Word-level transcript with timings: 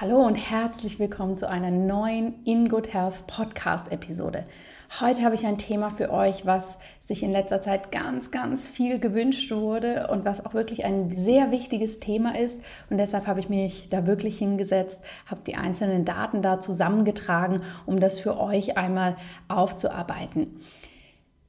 Hallo 0.00 0.16
und 0.16 0.34
herzlich 0.34 0.98
willkommen 0.98 1.36
zu 1.36 1.48
einer 1.48 1.70
neuen 1.70 2.42
In 2.44 2.68
Good 2.70 2.92
Health 2.92 3.26
Podcast 3.26 3.92
Episode. 3.92 4.44
Heute 5.00 5.22
habe 5.22 5.34
ich 5.34 5.46
ein 5.46 5.58
Thema 5.58 5.90
für 5.90 6.10
euch, 6.10 6.44
was 6.46 6.78
sich 7.00 7.22
in 7.22 7.30
letzter 7.30 7.60
Zeit 7.60 7.92
ganz, 7.92 8.30
ganz 8.30 8.68
viel 8.68 8.98
gewünscht 8.98 9.52
wurde 9.52 10.08
und 10.08 10.24
was 10.24 10.44
auch 10.44 10.54
wirklich 10.54 10.84
ein 10.86 11.12
sehr 11.12 11.52
wichtiges 11.52 12.00
Thema 12.00 12.36
ist. 12.36 12.58
Und 12.90 12.98
deshalb 12.98 13.26
habe 13.26 13.38
ich 13.38 13.50
mich 13.50 13.90
da 13.90 14.06
wirklich 14.06 14.38
hingesetzt, 14.38 15.00
habe 15.26 15.42
die 15.46 15.56
einzelnen 15.56 16.04
Daten 16.04 16.40
da 16.42 16.58
zusammengetragen, 16.58 17.62
um 17.84 18.00
das 18.00 18.18
für 18.18 18.40
euch 18.40 18.78
einmal 18.78 19.16
aufzuarbeiten. 19.46 20.58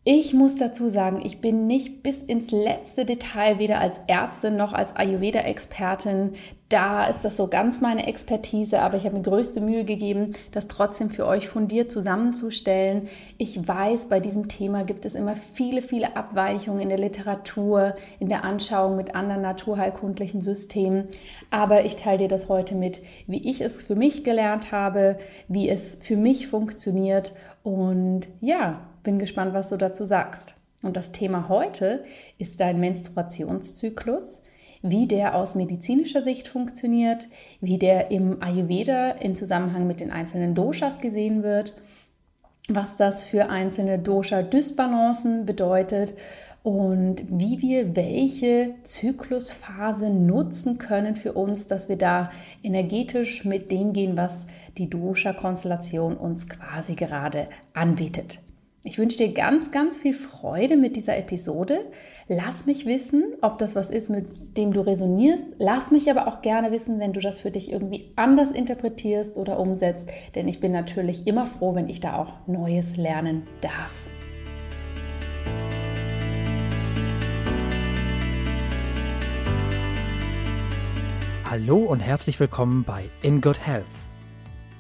Ich 0.06 0.34
muss 0.34 0.58
dazu 0.58 0.90
sagen, 0.90 1.22
ich 1.24 1.40
bin 1.40 1.66
nicht 1.66 2.04
bis 2.04 2.22
ins 2.22 2.52
letzte 2.52 3.06
Detail 3.06 3.58
weder 3.58 3.80
als 3.80 4.02
Ärztin 4.08 4.58
noch 4.58 4.74
als 4.74 4.94
Ayurveda-Expertin. 4.98 6.34
Da 6.68 7.06
ist 7.06 7.24
das 7.24 7.38
so 7.38 7.48
ganz 7.48 7.80
meine 7.80 8.06
Expertise, 8.06 8.82
aber 8.82 8.98
ich 8.98 9.06
habe 9.06 9.16
mir 9.16 9.22
größte 9.22 9.62
Mühe 9.62 9.86
gegeben, 9.86 10.34
das 10.52 10.68
trotzdem 10.68 11.10
für 11.10 11.26
euch 11.26 11.48
fundiert 11.48 11.90
zusammenzustellen. 11.90 13.08
Ich 13.38 13.66
weiß, 13.66 14.10
bei 14.10 14.20
diesem 14.20 14.50
Thema 14.50 14.84
gibt 14.84 15.06
es 15.06 15.16
immer 15.16 15.38
viele, 15.38 15.82
viele 15.82 16.18
Abweichungen 16.18 16.82
in 16.82 16.90
der 16.90 17.00
Literatur, 17.00 17.96
in 18.20 18.28
der 18.28 18.44
Anschauung 18.44 18.98
mit 18.98 19.16
anderen 19.16 19.42
naturheilkundlichen 19.42 20.42
Systemen. 20.42 21.06
Aber 21.50 21.86
ich 21.86 21.96
teile 21.96 22.18
dir 22.18 22.28
das 22.28 22.50
heute 22.50 22.76
mit, 22.76 23.00
wie 23.26 23.50
ich 23.50 23.62
es 23.62 23.82
für 23.82 23.96
mich 23.96 24.26
gelernt 24.26 24.74
habe, 24.74 25.18
wie 25.48 25.70
es 25.70 25.98
für 26.02 26.18
mich 26.18 26.48
funktioniert. 26.48 27.32
Und 27.64 28.28
ja, 28.42 28.82
bin 29.04 29.20
gespannt, 29.20 29.54
was 29.54 29.70
du 29.70 29.78
dazu 29.78 30.06
sagst. 30.06 30.54
Und 30.84 30.98
das 30.98 31.12
Thema 31.12 31.50
heute 31.50 32.04
ist 32.38 32.60
dein 32.60 32.80
Menstruationszyklus, 32.80 34.42
wie 34.82 35.08
der 35.08 35.36
aus 35.36 35.56
medizinischer 35.56 36.22
Sicht 36.22 36.50
funktioniert, 36.50 37.28
wie 37.62 37.78
der 37.78 38.12
im 38.12 38.44
Ayurveda 38.44 39.12
in 39.12 39.36
Zusammenhang 39.36 39.88
mit 39.88 40.02
den 40.02 40.12
einzelnen 40.12 40.56
Doshas 40.56 41.00
gesehen 41.00 41.42
wird, 41.42 41.76
was 42.68 42.98
das 42.98 43.24
für 43.24 43.50
einzelne 43.50 43.98
Dosha-Dysbalancen 43.98 45.46
bedeutet 45.46 46.14
und 46.64 47.24
wie 47.28 47.62
wir 47.62 47.96
welche 47.96 48.76
Zyklusphase 48.84 50.10
nutzen 50.10 50.78
können 50.78 51.16
für 51.16 51.34
uns, 51.34 51.68
dass 51.68 51.90
wir 51.90 51.98
da 51.98 52.30
energetisch 52.62 53.44
mit 53.44 53.72
dem 53.72 53.92
gehen, 53.94 54.16
was 54.18 54.46
die 54.78 54.90
Dosha-Konstellation 54.90 56.16
uns 56.16 56.48
quasi 56.48 56.96
gerade 56.96 57.48
anbietet. 57.74 58.43
Ich 58.86 58.98
wünsche 58.98 59.18
dir 59.18 59.34
ganz, 59.34 59.72
ganz 59.72 59.98
viel 59.98 60.14
Freude 60.14 60.76
mit 60.76 60.98
dieser 60.98 61.16
Episode. 61.16 61.90
Lass 62.28 62.66
mich 62.66 62.86
wissen, 62.86 63.34
ob 63.42 63.58
das 63.58 63.76
was 63.76 63.90
ist, 63.90 64.10
mit 64.10 64.58
dem 64.58 64.74
du 64.74 64.82
resonierst. 64.82 65.46
Lass 65.58 65.90
mich 65.90 66.12
aber 66.12 66.28
auch 66.28 66.42
gerne 66.42 66.70
wissen, 66.74 67.00
wenn 67.00 67.14
du 67.14 67.22
das 67.22 67.40
für 67.40 67.50
dich 67.50 67.72
irgendwie 67.72 68.12
anders 68.18 68.52
interpretierst 68.52 69.38
oder 69.38 69.58
umsetzt, 69.58 70.10
denn 70.36 70.50
ich 70.50 70.60
bin 70.60 70.74
natürlich 70.74 71.26
immer 71.28 71.48
froh, 71.48 71.74
wenn 71.76 71.88
ich 71.88 72.02
da 72.02 72.18
auch 72.18 72.46
Neues 72.46 72.98
lernen 72.98 73.48
darf. 73.62 73.94
Hallo 81.50 81.78
und 81.78 82.02
herzlich 82.02 82.38
willkommen 82.38 82.84
bei 82.84 83.10
In 83.22 83.40
Good 83.40 83.66
Health 83.66 84.13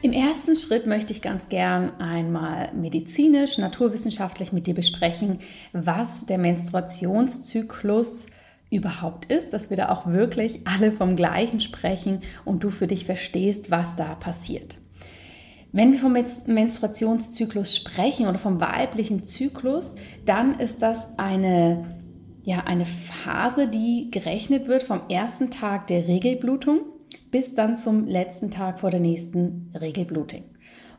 Im 0.00 0.12
ersten 0.12 0.54
Schritt 0.54 0.86
möchte 0.86 1.12
ich 1.12 1.22
ganz 1.22 1.48
gern 1.48 2.00
einmal 2.00 2.72
medizinisch, 2.72 3.58
naturwissenschaftlich 3.58 4.52
mit 4.52 4.68
dir 4.68 4.74
besprechen, 4.74 5.40
was 5.72 6.24
der 6.24 6.38
Menstruationszyklus 6.38 8.26
überhaupt 8.70 9.24
ist, 9.24 9.52
dass 9.52 9.70
wir 9.70 9.76
da 9.76 9.88
auch 9.88 10.06
wirklich 10.06 10.60
alle 10.68 10.92
vom 10.92 11.16
gleichen 11.16 11.60
sprechen 11.60 12.20
und 12.44 12.62
du 12.62 12.70
für 12.70 12.86
dich 12.86 13.06
verstehst, 13.06 13.72
was 13.72 13.96
da 13.96 14.14
passiert. 14.14 14.78
Wenn 15.72 15.90
wir 15.90 15.98
vom 15.98 16.12
Menstruationszyklus 16.12 17.74
sprechen 17.74 18.28
oder 18.28 18.38
vom 18.38 18.60
weiblichen 18.60 19.24
Zyklus, 19.24 19.96
dann 20.24 20.60
ist 20.60 20.80
das 20.80 21.08
eine, 21.16 21.96
ja, 22.44 22.60
eine 22.66 22.86
Phase, 22.86 23.66
die 23.66 24.12
gerechnet 24.12 24.68
wird 24.68 24.84
vom 24.84 25.02
ersten 25.08 25.50
Tag 25.50 25.88
der 25.88 26.06
Regelblutung 26.06 26.82
bis 27.30 27.54
dann 27.54 27.76
zum 27.76 28.06
letzten 28.06 28.50
Tag 28.50 28.80
vor 28.80 28.90
der 28.90 29.00
nächsten 29.00 29.72
Regelblutung. 29.78 30.44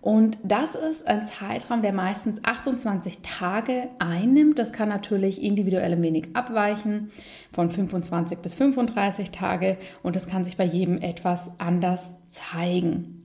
Und 0.01 0.38
das 0.44 0.75
ist 0.75 1.06
ein 1.07 1.28
Zeitraum, 1.28 1.81
der 1.81 1.91
meistens 1.91 2.40
28 2.44 3.19
Tage 3.22 3.90
einnimmt. 4.00 4.57
Das 4.57 4.72
kann 4.72 4.88
natürlich 4.88 5.44
individuell 5.44 5.91
ein 5.91 6.01
wenig 6.01 6.35
abweichen, 6.35 7.09
von 7.51 7.69
25 7.69 8.39
bis 8.39 8.53
35 8.53 9.31
Tage. 9.31 9.78
Und 10.01 10.16
das 10.16 10.28
kann 10.28 10.45
sich 10.45 10.56
bei 10.56 10.63
jedem 10.63 11.01
etwas 11.01 11.51
anders 11.59 12.12
zeigen. 12.28 13.19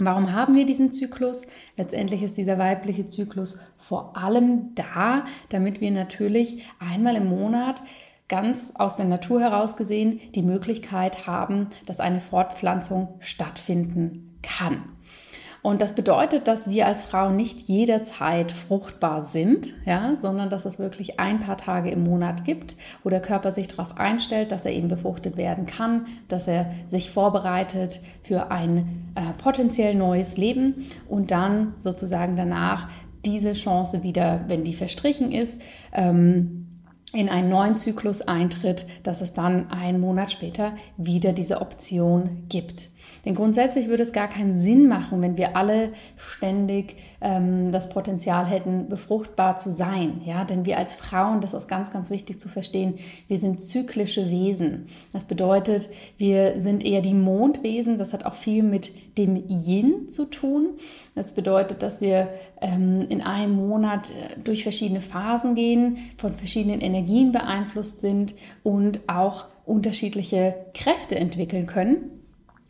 Warum 0.00 0.32
haben 0.32 0.54
wir 0.54 0.64
diesen 0.64 0.92
Zyklus? 0.92 1.42
Letztendlich 1.76 2.22
ist 2.22 2.36
dieser 2.36 2.56
weibliche 2.56 3.08
Zyklus 3.08 3.58
vor 3.78 4.16
allem 4.16 4.74
da, 4.76 5.24
damit 5.48 5.80
wir 5.80 5.90
natürlich 5.90 6.64
einmal 6.78 7.16
im 7.16 7.26
Monat 7.26 7.82
ganz 8.28 8.72
aus 8.74 8.96
der 8.96 9.06
Natur 9.06 9.40
heraus 9.40 9.76
gesehen 9.76 10.20
die 10.34 10.42
Möglichkeit 10.42 11.26
haben, 11.26 11.68
dass 11.86 12.00
eine 12.00 12.20
Fortpflanzung 12.20 13.08
stattfinden 13.20 14.38
kann. 14.42 14.82
Und 15.60 15.80
das 15.80 15.94
bedeutet, 15.94 16.46
dass 16.46 16.70
wir 16.70 16.86
als 16.86 17.02
Frauen 17.02 17.34
nicht 17.34 17.68
jederzeit 17.68 18.52
fruchtbar 18.52 19.22
sind, 19.22 19.74
ja, 19.84 20.16
sondern 20.20 20.50
dass 20.50 20.64
es 20.64 20.78
wirklich 20.78 21.18
ein 21.18 21.40
paar 21.40 21.56
Tage 21.56 21.90
im 21.90 22.04
Monat 22.04 22.44
gibt, 22.44 22.76
wo 23.02 23.10
der 23.10 23.20
Körper 23.20 23.50
sich 23.50 23.66
darauf 23.66 23.98
einstellt, 23.98 24.52
dass 24.52 24.64
er 24.64 24.72
eben 24.72 24.88
befruchtet 24.88 25.36
werden 25.36 25.66
kann, 25.66 26.06
dass 26.28 26.46
er 26.46 26.70
sich 26.88 27.10
vorbereitet 27.10 28.00
für 28.22 28.52
ein 28.52 29.12
äh, 29.16 29.32
potenziell 29.42 29.94
neues 29.94 30.36
Leben 30.36 30.86
und 31.08 31.32
dann 31.32 31.74
sozusagen 31.80 32.36
danach 32.36 32.88
diese 33.24 33.54
Chance 33.54 34.04
wieder, 34.04 34.44
wenn 34.46 34.62
die 34.62 34.74
verstrichen 34.74 35.32
ist, 35.32 35.60
ähm, 35.92 36.57
in 37.12 37.28
einen 37.28 37.48
neuen 37.48 37.76
Zyklus 37.76 38.20
eintritt, 38.22 38.86
dass 39.02 39.20
es 39.20 39.32
dann 39.32 39.70
einen 39.70 40.00
Monat 40.00 40.30
später 40.30 40.76
wieder 40.96 41.32
diese 41.32 41.60
Option 41.60 42.44
gibt. 42.48 42.90
Denn 43.24 43.34
grundsätzlich 43.34 43.88
würde 43.88 44.02
es 44.02 44.12
gar 44.12 44.28
keinen 44.28 44.54
Sinn 44.54 44.88
machen, 44.88 45.20
wenn 45.22 45.36
wir 45.36 45.56
alle 45.56 45.90
ständig 46.16 46.96
ähm, 47.20 47.72
das 47.72 47.88
Potenzial 47.88 48.46
hätten, 48.46 48.88
befruchtbar 48.88 49.58
zu 49.58 49.72
sein. 49.72 50.22
Ja, 50.24 50.44
denn 50.44 50.64
wir 50.64 50.78
als 50.78 50.94
Frauen, 50.94 51.40
das 51.40 51.52
ist 51.52 51.68
ganz, 51.68 51.90
ganz 51.90 52.10
wichtig 52.10 52.40
zu 52.40 52.48
verstehen, 52.48 52.94
wir 53.26 53.38
sind 53.38 53.60
zyklische 53.60 54.30
Wesen. 54.30 54.86
Das 55.12 55.24
bedeutet, 55.24 55.88
wir 56.16 56.60
sind 56.60 56.84
eher 56.84 57.02
die 57.02 57.14
Mondwesen. 57.14 57.98
Das 57.98 58.12
hat 58.12 58.24
auch 58.24 58.34
viel 58.34 58.62
mit 58.62 58.92
dem 59.18 59.36
Yin 59.48 60.08
zu 60.08 60.26
tun. 60.26 60.70
Das 61.14 61.32
bedeutet, 61.32 61.82
dass 61.82 62.00
wir 62.00 62.28
ähm, 62.60 63.06
in 63.08 63.20
einem 63.20 63.54
Monat 63.54 64.10
äh, 64.10 64.40
durch 64.42 64.62
verschiedene 64.62 65.00
Phasen 65.00 65.54
gehen, 65.54 65.98
von 66.16 66.32
verschiedenen 66.32 66.80
Energien 66.80 67.32
beeinflusst 67.32 68.00
sind 68.00 68.34
und 68.62 69.00
auch 69.08 69.46
unterschiedliche 69.66 70.54
Kräfte 70.72 71.16
entwickeln 71.16 71.66
können 71.66 72.17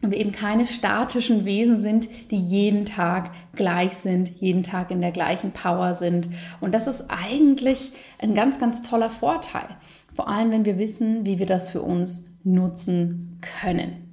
und 0.01 0.13
wir 0.13 0.19
eben 0.19 0.33
keine 0.33 0.67
statischen 0.67 1.45
Wesen 1.45 1.81
sind, 1.81 2.09
die 2.31 2.37
jeden 2.37 2.85
Tag 2.85 3.33
gleich 3.57 3.95
sind, 3.95 4.31
jeden 4.41 4.63
Tag 4.63 4.91
in 4.91 5.01
der 5.01 5.11
gleichen 5.11 5.51
Power 5.51 5.95
sind. 5.95 6.29
Und 6.61 6.73
das 6.73 6.87
ist 6.87 7.05
eigentlich 7.09 7.91
ein 8.19 8.35
ganz, 8.35 8.59
ganz 8.59 8.83
toller 8.83 9.11
Vorteil. 9.11 9.69
Vor 10.15 10.29
allem, 10.29 10.53
wenn 10.53 10.65
wir 10.65 10.79
wissen, 10.79 11.27
wie 11.27 11.39
wir 11.39 11.47
das 11.47 11.69
für 11.69 11.83
uns 11.83 12.31
nutzen 12.45 13.41
können. 13.61 14.05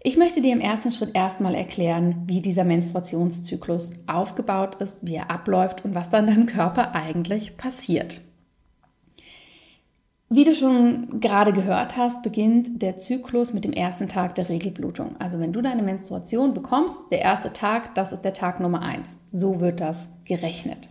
Ich 0.00 0.16
möchte 0.16 0.40
dir 0.40 0.52
im 0.52 0.60
ersten 0.60 0.92
Schritt 0.92 1.14
erstmal 1.14 1.54
erklären, 1.54 2.22
wie 2.26 2.40
dieser 2.40 2.64
Menstruationszyklus 2.64 4.04
aufgebaut 4.06 4.76
ist, 4.76 5.04
wie 5.04 5.16
er 5.16 5.30
abläuft 5.30 5.84
und 5.84 5.94
was 5.94 6.08
dann 6.08 6.26
deinem 6.26 6.46
Körper 6.46 6.94
eigentlich 6.94 7.56
passiert. 7.56 8.20
Wie 10.30 10.44
du 10.44 10.54
schon 10.54 11.20
gerade 11.20 11.54
gehört 11.54 11.96
hast, 11.96 12.22
beginnt 12.22 12.82
der 12.82 12.98
Zyklus 12.98 13.54
mit 13.54 13.64
dem 13.64 13.72
ersten 13.72 14.08
Tag 14.08 14.34
der 14.34 14.50
Regelblutung. 14.50 15.16
Also 15.18 15.40
wenn 15.40 15.54
du 15.54 15.62
deine 15.62 15.82
Menstruation 15.82 16.52
bekommst, 16.52 16.98
der 17.10 17.22
erste 17.22 17.54
Tag, 17.54 17.94
das 17.94 18.12
ist 18.12 18.20
der 18.22 18.34
Tag 18.34 18.60
Nummer 18.60 18.82
eins. 18.82 19.16
So 19.32 19.60
wird 19.60 19.80
das 19.80 20.06
gerechnet. 20.26 20.90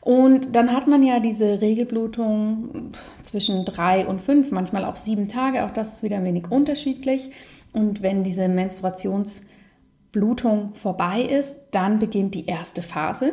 Und 0.00 0.54
dann 0.54 0.70
hat 0.70 0.86
man 0.86 1.02
ja 1.02 1.18
diese 1.18 1.62
Regelblutung 1.62 2.92
zwischen 3.22 3.64
drei 3.64 4.06
und 4.06 4.20
fünf, 4.20 4.52
manchmal 4.52 4.84
auch 4.84 4.96
sieben 4.96 5.28
Tage. 5.28 5.64
Auch 5.64 5.72
das 5.72 5.94
ist 5.94 6.04
wieder 6.04 6.18
ein 6.18 6.24
wenig 6.24 6.48
unterschiedlich. 6.48 7.30
Und 7.72 8.02
wenn 8.02 8.22
diese 8.22 8.46
Menstruationsblutung 8.46 10.74
vorbei 10.74 11.22
ist, 11.22 11.56
dann 11.72 11.98
beginnt 11.98 12.36
die 12.36 12.46
erste 12.46 12.82
Phase. 12.82 13.32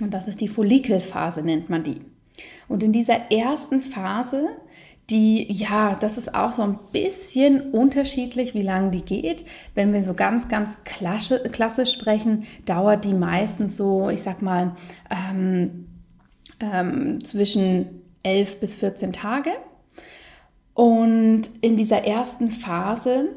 Und 0.00 0.14
das 0.14 0.28
ist 0.28 0.40
die 0.40 0.48
Follikelphase, 0.48 1.42
nennt 1.42 1.68
man 1.68 1.82
die. 1.82 2.11
Und 2.68 2.82
in 2.82 2.92
dieser 2.92 3.30
ersten 3.30 3.80
Phase, 3.80 4.48
die, 5.10 5.52
ja, 5.52 5.96
das 6.00 6.16
ist 6.16 6.34
auch 6.34 6.52
so 6.52 6.62
ein 6.62 6.78
bisschen 6.92 7.72
unterschiedlich, 7.72 8.54
wie 8.54 8.62
lange 8.62 8.90
die 8.90 9.02
geht. 9.02 9.44
Wenn 9.74 9.92
wir 9.92 10.04
so 10.04 10.14
ganz, 10.14 10.48
ganz 10.48 10.78
klassisch 10.84 11.92
sprechen, 11.92 12.44
dauert 12.64 13.04
die 13.04 13.14
meistens 13.14 13.76
so, 13.76 14.08
ich 14.08 14.22
sag 14.22 14.42
mal, 14.42 14.74
ähm, 15.10 15.86
ähm, 16.60 17.22
zwischen 17.24 18.02
11 18.22 18.60
bis 18.60 18.74
14 18.74 19.12
Tage. 19.12 19.50
Und 20.74 21.42
in 21.60 21.76
dieser 21.76 22.04
ersten 22.04 22.50
Phase 22.50 23.28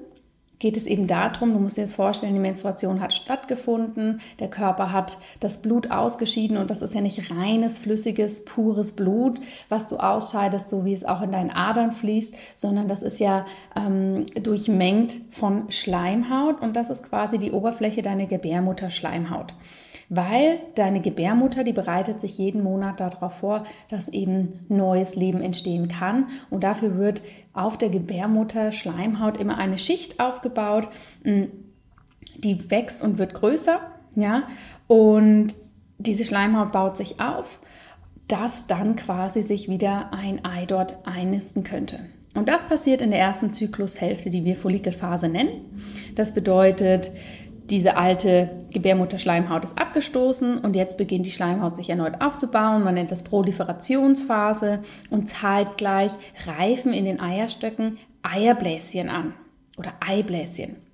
geht 0.59 0.77
es 0.77 0.85
eben 0.85 1.07
darum, 1.07 1.53
du 1.53 1.59
musst 1.59 1.77
dir 1.77 1.81
jetzt 1.81 1.95
vorstellen, 1.95 2.33
die 2.33 2.39
Menstruation 2.39 3.01
hat 3.01 3.13
stattgefunden, 3.13 4.21
der 4.39 4.49
Körper 4.49 4.91
hat 4.91 5.17
das 5.39 5.61
Blut 5.61 5.91
ausgeschieden 5.91 6.57
und 6.57 6.71
das 6.71 6.81
ist 6.81 6.93
ja 6.93 7.01
nicht 7.01 7.31
reines, 7.31 7.77
flüssiges, 7.77 8.45
pures 8.45 8.93
Blut, 8.93 9.39
was 9.69 9.87
du 9.87 9.97
ausscheidest, 9.97 10.69
so 10.69 10.85
wie 10.85 10.93
es 10.93 11.03
auch 11.03 11.21
in 11.21 11.31
deinen 11.31 11.51
Adern 11.51 11.91
fließt, 11.91 12.35
sondern 12.55 12.87
das 12.87 13.03
ist 13.03 13.19
ja 13.19 13.45
ähm, 13.75 14.27
durchmengt 14.41 15.17
von 15.31 15.71
Schleimhaut 15.71 16.61
und 16.61 16.75
das 16.75 16.89
ist 16.89 17.03
quasi 17.03 17.37
die 17.37 17.51
Oberfläche 17.51 18.01
deiner 18.01 18.25
Gebärmutterschleimhaut 18.25 19.53
weil 20.15 20.59
deine 20.75 21.01
Gebärmutter, 21.01 21.63
die 21.63 21.73
bereitet 21.73 22.21
sich 22.21 22.37
jeden 22.37 22.63
Monat 22.63 22.99
darauf 22.99 23.33
vor, 23.35 23.63
dass 23.89 24.09
eben 24.09 24.59
neues 24.69 25.15
Leben 25.15 25.41
entstehen 25.41 25.87
kann. 25.87 26.27
Und 26.49 26.63
dafür 26.63 26.97
wird 26.97 27.21
auf 27.53 27.77
der 27.77 27.89
Gebärmutter 27.89 28.71
Schleimhaut 28.71 29.37
immer 29.37 29.57
eine 29.57 29.77
Schicht 29.77 30.19
aufgebaut, 30.19 30.87
mm, 31.23 31.43
die 32.37 32.69
wächst 32.69 33.01
und 33.01 33.17
wird 33.17 33.33
größer, 33.33 33.79
ja, 34.15 34.43
und 34.87 35.55
diese 35.97 36.25
Schleimhaut 36.25 36.71
baut 36.71 36.97
sich 36.97 37.19
auf, 37.19 37.59
dass 38.27 38.67
dann 38.67 38.95
quasi 38.95 39.43
sich 39.43 39.69
wieder 39.69 40.13
ein 40.13 40.43
Ei 40.43 40.65
dort 40.65 40.97
einnisten 41.05 41.63
könnte. 41.63 41.99
Und 42.33 42.49
das 42.49 42.65
passiert 42.65 43.01
in 43.01 43.11
der 43.11 43.19
ersten 43.19 43.51
Zyklushälfte, 43.51 44.29
die 44.29 44.43
wir 44.43 44.57
Follikelphase 44.57 45.29
nennen. 45.29 45.81
Das 46.15 46.33
bedeutet, 46.33 47.11
diese 47.69 47.97
alte 47.97 48.49
Gebärmutterschleimhaut 48.71 49.63
ist 49.63 49.77
abgestoßen 49.77 50.59
und 50.59 50.75
jetzt 50.75 50.97
beginnt 50.97 51.25
die 51.25 51.31
Schleimhaut 51.31 51.75
sich 51.75 51.89
erneut 51.89 52.21
aufzubauen. 52.21 52.83
Man 52.83 52.93
nennt 52.93 53.11
das 53.11 53.23
Proliferationsphase 53.23 54.79
und 55.09 55.27
zeitgleich 55.27 56.11
reifen 56.45 56.93
in 56.93 57.05
den 57.05 57.19
Eierstöcken 57.19 57.97
Eierbläschen 58.21 59.09
an 59.09 59.33
oder 59.77 59.93
Eibläschen. 59.99 60.84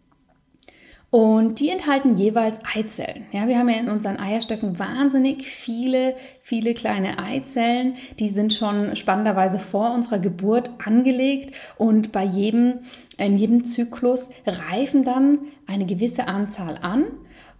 Und 1.11 1.59
die 1.59 1.69
enthalten 1.69 2.15
jeweils 2.15 2.61
Eizellen. 2.73 3.25
Ja, 3.33 3.45
wir 3.45 3.59
haben 3.59 3.67
ja 3.67 3.75
in 3.75 3.89
unseren 3.89 4.15
Eierstöcken 4.17 4.79
wahnsinnig 4.79 5.45
viele, 5.45 6.15
viele 6.41 6.73
kleine 6.73 7.19
Eizellen. 7.19 7.95
Die 8.19 8.29
sind 8.29 8.53
schon 8.53 8.95
spannenderweise 8.95 9.59
vor 9.59 9.93
unserer 9.93 10.19
Geburt 10.19 10.71
angelegt 10.83 11.53
und 11.77 12.13
bei 12.13 12.23
jedem, 12.23 12.79
in 13.17 13.37
jedem 13.37 13.65
Zyklus 13.65 14.29
reifen 14.45 15.03
dann 15.03 15.39
eine 15.67 15.85
gewisse 15.85 16.29
Anzahl 16.29 16.77
an. 16.81 17.03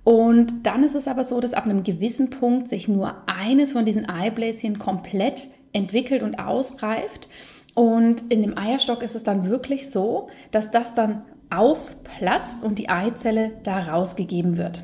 Und 0.06 0.66
dann 0.66 0.86
ist 0.86 0.96
es 0.96 1.10
aber 1.10 1.26
so, 1.26 1.42
dass 1.42 1.54
ab 1.54 1.66
einem 1.66 1.84
gewissen 1.84 2.30
Punkt 2.30 2.70
sich 2.70 2.88
nur 2.88 3.16
eines 3.28 3.74
von 3.74 3.84
diesen 3.84 4.08
Eibläschen 4.08 4.80
komplett 4.80 5.48
entwickelt 5.74 6.24
und 6.24 6.36
ausreift. 6.40 7.28
Und 7.76 8.32
in 8.32 8.42
dem 8.42 8.58
Eierstock 8.58 9.04
ist 9.04 9.16
es 9.16 9.24
dann 9.24 9.48
wirklich 9.50 9.92
so, 9.92 10.30
dass 10.52 10.72
das 10.72 10.94
dann 10.94 11.24
aufplatzt 11.52 12.64
und 12.64 12.80
die 12.80 12.90
Eizelle 12.90 13.52
da 13.64 13.80
rausgegeben 13.80 14.58
wird. 14.58 14.84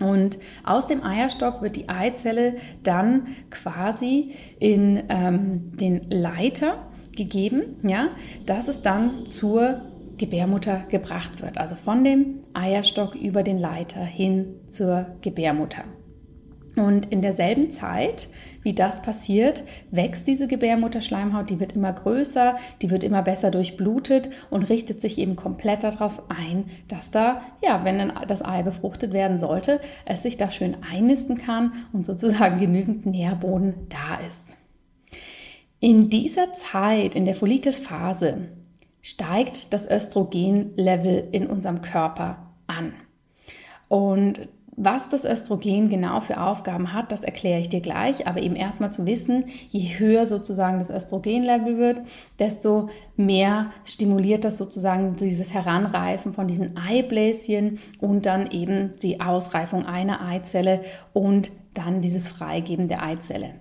Und 0.00 0.38
aus 0.64 0.86
dem 0.86 1.02
Eierstock 1.02 1.62
wird 1.62 1.76
die 1.76 1.88
Eizelle 1.88 2.56
dann 2.82 3.28
quasi 3.50 4.34
in 4.58 5.04
ähm, 5.08 5.76
den 5.76 6.10
Leiter 6.10 6.86
gegeben, 7.16 7.76
ja, 7.82 8.08
dass 8.44 8.68
es 8.68 8.82
dann 8.82 9.24
zur 9.24 9.80
Gebärmutter 10.18 10.84
gebracht 10.90 11.42
wird. 11.42 11.58
Also 11.58 11.74
von 11.74 12.04
dem 12.04 12.40
Eierstock 12.52 13.14
über 13.14 13.42
den 13.42 13.58
Leiter 13.58 14.04
hin 14.04 14.54
zur 14.68 15.06
Gebärmutter. 15.22 15.84
Und 16.76 17.06
in 17.06 17.22
derselben 17.22 17.70
Zeit, 17.70 18.28
wie 18.62 18.74
das 18.74 19.00
passiert, 19.00 19.62
wächst 19.90 20.26
diese 20.26 20.46
Gebärmutterschleimhaut, 20.46 21.48
die 21.48 21.58
wird 21.58 21.72
immer 21.72 21.92
größer, 21.92 22.56
die 22.82 22.90
wird 22.90 23.02
immer 23.02 23.22
besser 23.22 23.50
durchblutet 23.50 24.28
und 24.50 24.68
richtet 24.68 25.00
sich 25.00 25.16
eben 25.16 25.36
komplett 25.36 25.84
darauf 25.84 26.22
ein, 26.28 26.64
dass 26.88 27.10
da, 27.10 27.40
ja, 27.62 27.84
wenn 27.84 27.98
dann 27.98 28.12
das 28.28 28.44
Ei 28.44 28.62
befruchtet 28.62 29.14
werden 29.14 29.38
sollte, 29.38 29.80
es 30.04 30.22
sich 30.22 30.36
da 30.36 30.50
schön 30.50 30.76
einnisten 30.92 31.36
kann 31.36 31.72
und 31.94 32.04
sozusagen 32.04 32.60
genügend 32.60 33.06
Nährboden 33.06 33.88
da 33.88 34.18
ist. 34.28 34.56
In 35.80 36.10
dieser 36.10 36.52
Zeit, 36.52 37.14
in 37.14 37.24
der 37.24 37.34
Follikelphase, 37.34 38.48
steigt 39.00 39.72
das 39.72 39.88
Östrogenlevel 39.88 41.28
in 41.32 41.46
unserem 41.46 41.80
Körper 41.80 42.52
an. 42.66 42.92
Und 43.88 44.48
was 44.76 45.08
das 45.08 45.24
Östrogen 45.24 45.88
genau 45.88 46.20
für 46.20 46.38
Aufgaben 46.38 46.92
hat, 46.92 47.10
das 47.10 47.22
erkläre 47.22 47.60
ich 47.60 47.70
dir 47.70 47.80
gleich, 47.80 48.26
aber 48.26 48.42
eben 48.42 48.56
erstmal 48.56 48.92
zu 48.92 49.06
wissen, 49.06 49.44
je 49.70 49.98
höher 49.98 50.26
sozusagen 50.26 50.78
das 50.78 50.90
Östrogenlevel 50.90 51.78
wird, 51.78 52.02
desto 52.38 52.90
mehr 53.16 53.72
stimuliert 53.86 54.44
das 54.44 54.58
sozusagen 54.58 55.16
dieses 55.16 55.52
Heranreifen 55.52 56.34
von 56.34 56.46
diesen 56.46 56.76
Eibläschen 56.76 57.78
und 58.00 58.26
dann 58.26 58.50
eben 58.50 58.92
die 59.02 59.20
Ausreifung 59.20 59.86
einer 59.86 60.20
Eizelle 60.20 60.82
und 61.14 61.50
dann 61.72 62.02
dieses 62.02 62.28
Freigeben 62.28 62.88
der 62.88 63.02
Eizelle. 63.02 63.54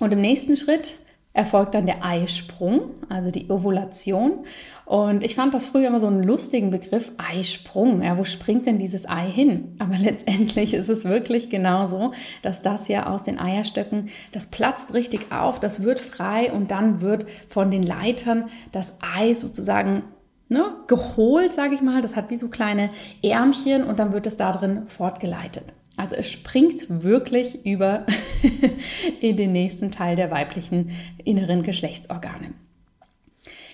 Und 0.00 0.12
im 0.12 0.20
nächsten 0.20 0.56
Schritt 0.56 0.98
erfolgt 1.38 1.74
dann 1.74 1.86
der 1.86 2.04
Eisprung, 2.04 2.90
also 3.08 3.30
die 3.30 3.48
Ovulation. 3.48 4.44
Und 4.84 5.22
ich 5.22 5.36
fand 5.36 5.54
das 5.54 5.66
früher 5.66 5.86
immer 5.86 6.00
so 6.00 6.08
einen 6.08 6.24
lustigen 6.24 6.70
Begriff, 6.70 7.12
Eisprung. 7.16 8.02
Ja, 8.02 8.18
wo 8.18 8.24
springt 8.24 8.66
denn 8.66 8.80
dieses 8.80 9.08
Ei 9.08 9.30
hin? 9.30 9.76
Aber 9.78 9.96
letztendlich 9.98 10.74
ist 10.74 10.88
es 10.88 11.04
wirklich 11.04 11.48
genauso, 11.48 12.12
dass 12.42 12.60
das 12.60 12.88
ja 12.88 13.06
aus 13.06 13.22
den 13.22 13.38
Eierstöcken, 13.38 14.08
das 14.32 14.48
platzt 14.48 14.94
richtig 14.94 15.30
auf, 15.30 15.60
das 15.60 15.84
wird 15.84 16.00
frei 16.00 16.52
und 16.52 16.72
dann 16.72 17.02
wird 17.02 17.26
von 17.48 17.70
den 17.70 17.84
Leitern 17.84 18.46
das 18.72 18.94
Ei 19.00 19.34
sozusagen 19.34 20.02
ne, 20.48 20.64
geholt, 20.88 21.52
sage 21.52 21.76
ich 21.76 21.82
mal. 21.82 22.02
Das 22.02 22.16
hat 22.16 22.30
wie 22.30 22.36
so 22.36 22.48
kleine 22.48 22.88
Ärmchen 23.22 23.84
und 23.84 24.00
dann 24.00 24.12
wird 24.12 24.26
es 24.26 24.36
da 24.36 24.50
drin 24.50 24.88
fortgeleitet. 24.88 25.66
Also 25.98 26.14
es 26.14 26.30
springt 26.30 27.02
wirklich 27.02 27.66
über 27.66 28.06
in 29.20 29.36
den 29.36 29.52
nächsten 29.52 29.90
Teil 29.90 30.14
der 30.14 30.30
weiblichen 30.30 30.92
inneren 31.24 31.64
Geschlechtsorgane. 31.64 32.54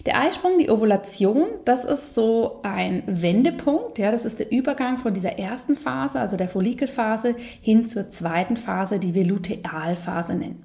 Der 0.06 0.20
Eisprung, 0.20 0.58
die 0.58 0.70
Ovulation, 0.70 1.46
das 1.66 1.84
ist 1.84 2.14
so 2.14 2.60
ein 2.62 3.02
Wendepunkt. 3.06 3.98
Ja, 3.98 4.10
das 4.10 4.24
ist 4.24 4.38
der 4.38 4.50
Übergang 4.50 4.96
von 4.96 5.12
dieser 5.12 5.38
ersten 5.38 5.76
Phase, 5.76 6.18
also 6.18 6.36
der 6.36 6.48
Follikelphase, 6.48 7.36
hin 7.60 7.84
zur 7.84 8.08
zweiten 8.08 8.56
Phase, 8.56 8.98
die 8.98 9.14
wir 9.14 9.24
Lutealphase 9.24 10.34
nennen. 10.34 10.62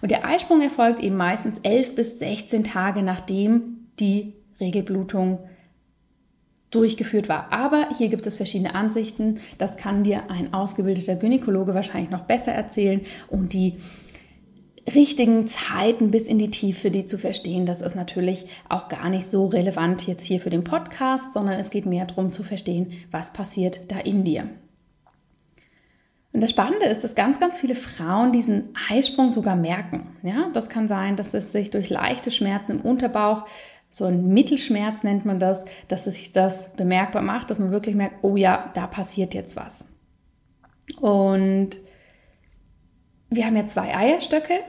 Und 0.00 0.10
der 0.10 0.26
Eisprung 0.26 0.62
erfolgt 0.62 1.00
eben 1.00 1.16
meistens 1.16 1.58
11 1.62 1.94
bis 1.94 2.18
16 2.20 2.64
Tage, 2.64 3.02
nachdem 3.02 3.88
die 4.00 4.32
Regelblutung 4.60 5.40
durchgeführt 6.72 7.28
war. 7.28 7.52
Aber 7.52 7.88
hier 7.96 8.08
gibt 8.08 8.26
es 8.26 8.34
verschiedene 8.34 8.74
Ansichten. 8.74 9.38
Das 9.58 9.76
kann 9.76 10.02
dir 10.02 10.30
ein 10.30 10.52
ausgebildeter 10.52 11.14
Gynäkologe 11.14 11.74
wahrscheinlich 11.74 12.10
noch 12.10 12.22
besser 12.22 12.52
erzählen. 12.52 13.02
Und 13.28 13.52
die 13.52 13.76
richtigen 14.92 15.46
Zeiten 15.46 16.10
bis 16.10 16.24
in 16.24 16.38
die 16.38 16.50
Tiefe, 16.50 16.90
die 16.90 17.06
zu 17.06 17.18
verstehen, 17.18 17.66
das 17.66 17.80
ist 17.80 17.94
natürlich 17.94 18.46
auch 18.68 18.88
gar 18.88 19.08
nicht 19.08 19.30
so 19.30 19.46
relevant 19.46 20.06
jetzt 20.06 20.24
hier 20.24 20.40
für 20.40 20.50
den 20.50 20.64
Podcast, 20.64 21.32
sondern 21.32 21.60
es 21.60 21.70
geht 21.70 21.86
mehr 21.86 22.06
darum 22.06 22.32
zu 22.32 22.42
verstehen, 22.42 22.92
was 23.10 23.32
passiert 23.32 23.92
da 23.92 23.98
in 23.98 24.24
dir. 24.24 24.48
Und 26.32 26.40
das 26.40 26.50
Spannende 26.50 26.86
ist, 26.86 27.04
dass 27.04 27.14
ganz, 27.14 27.38
ganz 27.38 27.58
viele 27.58 27.74
Frauen 27.74 28.32
diesen 28.32 28.70
Eisprung 28.90 29.30
sogar 29.32 29.54
merken. 29.54 30.16
Ja, 30.22 30.48
das 30.54 30.70
kann 30.70 30.88
sein, 30.88 31.14
dass 31.14 31.34
es 31.34 31.52
sich 31.52 31.70
durch 31.70 31.90
leichte 31.90 32.30
Schmerzen 32.30 32.78
im 32.78 32.80
Unterbauch, 32.80 33.44
so 33.92 34.06
ein 34.06 34.32
Mittelschmerz 34.32 35.02
nennt 35.02 35.26
man 35.26 35.38
das, 35.38 35.66
dass 35.88 36.04
sich 36.04 36.32
das 36.32 36.72
bemerkbar 36.72 37.20
macht, 37.20 37.50
dass 37.50 37.58
man 37.58 37.72
wirklich 37.72 37.94
merkt, 37.94 38.24
oh 38.24 38.36
ja, 38.36 38.70
da 38.72 38.86
passiert 38.86 39.34
jetzt 39.34 39.54
was. 39.54 39.84
Und 40.98 41.76
wir 43.28 43.44
haben 43.44 43.56
ja 43.56 43.66
zwei 43.66 43.94
Eierstöcke 43.94 44.60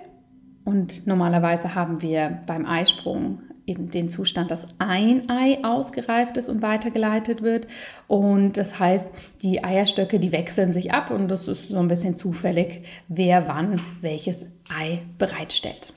und 0.65 1.07
normalerweise 1.07 1.73
haben 1.73 2.01
wir 2.01 2.41
beim 2.45 2.65
Eisprung 2.65 3.41
eben 3.65 3.91
den 3.91 4.09
Zustand, 4.09 4.51
dass 4.51 4.67
ein 4.77 5.29
Ei 5.29 5.63
ausgereift 5.63 6.35
ist 6.35 6.49
und 6.49 6.61
weitergeleitet 6.61 7.41
wird. 7.41 7.67
Und 8.07 8.57
das 8.57 8.77
heißt, 8.77 9.07
die 9.41 9.63
Eierstöcke, 9.63 10.19
die 10.19 10.33
wechseln 10.33 10.73
sich 10.73 10.91
ab 10.91 11.11
und 11.11 11.29
das 11.29 11.47
ist 11.47 11.69
so 11.69 11.77
ein 11.77 11.87
bisschen 11.87 12.17
zufällig, 12.17 12.85
wer 13.07 13.47
wann 13.47 13.79
welches 14.01 14.47
Ei 14.69 14.99
bereitstellt. 15.17 15.93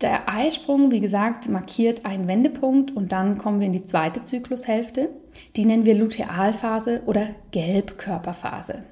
Der 0.00 0.28
Eisprung, 0.28 0.90
wie 0.90 1.00
gesagt, 1.00 1.48
markiert 1.48 2.04
einen 2.04 2.28
Wendepunkt 2.28 2.94
und 2.94 3.12
dann 3.12 3.38
kommen 3.38 3.60
wir 3.60 3.66
in 3.66 3.72
die 3.72 3.84
zweite 3.84 4.22
Zyklushälfte. 4.22 5.08
Die 5.56 5.64
nennen 5.64 5.86
wir 5.86 5.94
Lutealphase 5.94 7.02
oder 7.06 7.28
Gelbkörperphase. 7.50 8.84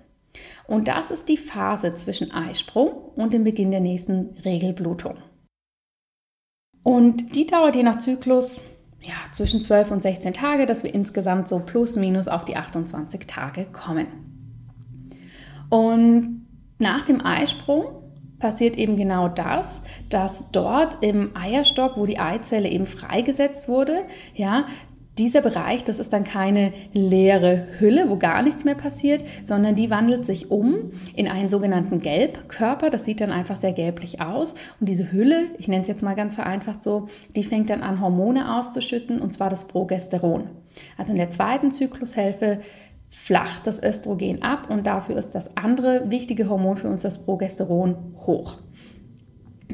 Und 0.66 0.88
das 0.88 1.10
ist 1.10 1.28
die 1.28 1.36
Phase 1.36 1.94
zwischen 1.94 2.32
Eisprung 2.32 2.88
und 3.16 3.34
dem 3.34 3.44
Beginn 3.44 3.70
der 3.70 3.80
nächsten 3.80 4.36
Regelblutung. 4.44 5.18
Und 6.82 7.34
die 7.34 7.46
dauert 7.46 7.76
je 7.76 7.82
nach 7.82 7.98
Zyklus 7.98 8.60
ja, 9.00 9.14
zwischen 9.32 9.62
12 9.62 9.90
und 9.90 10.02
16 10.02 10.32
Tage, 10.32 10.64
dass 10.64 10.82
wir 10.82 10.94
insgesamt 10.94 11.48
so 11.48 11.58
plus 11.58 11.96
minus 11.96 12.28
auf 12.28 12.46
die 12.46 12.56
28 12.56 13.26
Tage 13.26 13.66
kommen. 13.66 14.06
Und 15.68 16.46
nach 16.78 17.04
dem 17.04 17.24
Eisprung 17.24 18.03
passiert 18.44 18.76
eben 18.76 18.98
genau 18.98 19.28
das, 19.28 19.80
dass 20.10 20.44
dort 20.52 20.98
im 21.02 21.34
Eierstock, 21.34 21.96
wo 21.96 22.04
die 22.04 22.18
Eizelle 22.18 22.68
eben 22.68 22.84
freigesetzt 22.84 23.68
wurde, 23.68 24.02
ja, 24.34 24.66
dieser 25.16 25.40
Bereich, 25.40 25.82
das 25.82 25.98
ist 25.98 26.12
dann 26.12 26.24
keine 26.24 26.74
leere 26.92 27.68
Hülle, 27.78 28.10
wo 28.10 28.18
gar 28.18 28.42
nichts 28.42 28.64
mehr 28.64 28.74
passiert, 28.74 29.24
sondern 29.44 29.76
die 29.76 29.88
wandelt 29.88 30.26
sich 30.26 30.50
um 30.50 30.90
in 31.14 31.26
einen 31.26 31.48
sogenannten 31.48 32.00
Gelbkörper. 32.00 32.90
Das 32.90 33.06
sieht 33.06 33.22
dann 33.22 33.32
einfach 33.32 33.56
sehr 33.56 33.72
gelblich 33.72 34.20
aus. 34.20 34.54
Und 34.78 34.90
diese 34.90 35.10
Hülle, 35.10 35.44
ich 35.58 35.66
nenne 35.66 35.80
es 35.80 35.88
jetzt 35.88 36.02
mal 36.02 36.14
ganz 36.14 36.34
vereinfacht 36.34 36.82
so, 36.82 37.06
die 37.34 37.44
fängt 37.44 37.70
dann 37.70 37.82
an, 37.82 38.02
Hormone 38.02 38.58
auszuschütten, 38.58 39.22
und 39.22 39.32
zwar 39.32 39.48
das 39.48 39.68
Progesteron. 39.68 40.50
Also 40.98 41.12
in 41.12 41.18
der 41.18 41.30
zweiten 41.30 41.70
Zyklushälfte 41.70 42.60
flacht 43.14 43.66
das 43.66 43.82
Östrogen 43.82 44.42
ab 44.42 44.68
und 44.68 44.86
dafür 44.86 45.16
ist 45.16 45.30
das 45.30 45.56
andere 45.56 46.10
wichtige 46.10 46.48
Hormon 46.48 46.76
für 46.76 46.88
uns, 46.88 47.02
das 47.02 47.24
Progesteron, 47.24 47.96
hoch. 48.26 48.58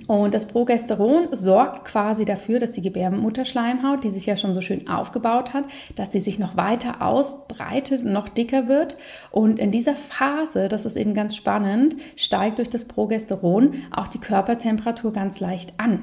Und 0.06 0.34
das 0.34 0.46
Progesteron 0.46 1.28
sorgt 1.32 1.84
quasi 1.84 2.24
dafür, 2.24 2.58
dass 2.58 2.70
die 2.70 2.80
Gebärmutterschleimhaut, 2.80 4.04
die 4.04 4.10
sich 4.10 4.26
ja 4.26 4.36
schon 4.36 4.54
so 4.54 4.60
schön 4.60 4.88
aufgebaut 4.88 5.52
hat, 5.52 5.64
dass 5.96 6.12
sie 6.12 6.20
sich 6.20 6.38
noch 6.38 6.56
weiter 6.56 7.02
ausbreitet 7.02 8.04
noch 8.04 8.28
dicker 8.28 8.68
wird. 8.68 8.96
Und 9.30 9.58
in 9.58 9.70
dieser 9.70 9.96
Phase, 9.96 10.68
das 10.68 10.86
ist 10.86 10.96
eben 10.96 11.14
ganz 11.14 11.34
spannend, 11.34 11.96
steigt 12.16 12.58
durch 12.58 12.70
das 12.70 12.86
Progesteron 12.86 13.74
auch 13.90 14.08
die 14.08 14.20
Körpertemperatur 14.20 15.12
ganz 15.12 15.40
leicht 15.40 15.74
an. 15.78 16.02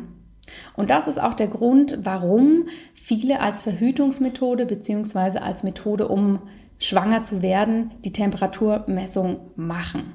Und 0.75 0.89
das 0.89 1.07
ist 1.07 1.19
auch 1.19 1.33
der 1.33 1.47
Grund, 1.47 1.99
warum 2.03 2.65
viele 2.93 3.39
als 3.39 3.61
Verhütungsmethode 3.61 4.65
bzw. 4.65 5.39
als 5.39 5.63
Methode, 5.63 6.07
um 6.07 6.39
schwanger 6.79 7.23
zu 7.23 7.41
werden, 7.41 7.91
die 8.03 8.11
Temperaturmessung 8.11 9.39
machen. 9.55 10.13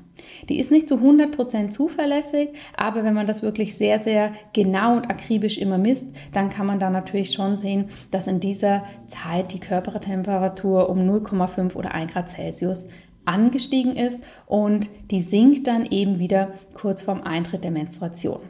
Die 0.48 0.58
ist 0.58 0.70
nicht 0.70 0.88
zu 0.88 0.96
100% 0.96 1.70
zuverlässig, 1.70 2.50
aber 2.76 3.04
wenn 3.04 3.14
man 3.14 3.26
das 3.26 3.42
wirklich 3.42 3.76
sehr, 3.76 4.02
sehr 4.02 4.32
genau 4.52 4.96
und 4.96 5.10
akribisch 5.10 5.58
immer 5.58 5.78
misst, 5.78 6.06
dann 6.32 6.50
kann 6.50 6.66
man 6.66 6.78
da 6.78 6.90
natürlich 6.90 7.32
schon 7.32 7.58
sehen, 7.58 7.86
dass 8.10 8.26
in 8.26 8.38
dieser 8.38 8.84
Zeit 9.06 9.52
die 9.52 9.60
Körpertemperatur 9.60 10.88
um 10.88 10.98
0,5 10.98 11.74
oder 11.74 11.92
1 11.92 12.12
Grad 12.12 12.28
Celsius 12.28 12.88
angestiegen 13.24 13.96
ist 13.96 14.24
und 14.46 14.88
die 15.10 15.20
sinkt 15.20 15.66
dann 15.66 15.86
eben 15.86 16.18
wieder 16.18 16.52
kurz 16.74 17.02
vorm 17.02 17.22
Eintritt 17.22 17.64
der 17.64 17.70
Menstruation. 17.70 18.40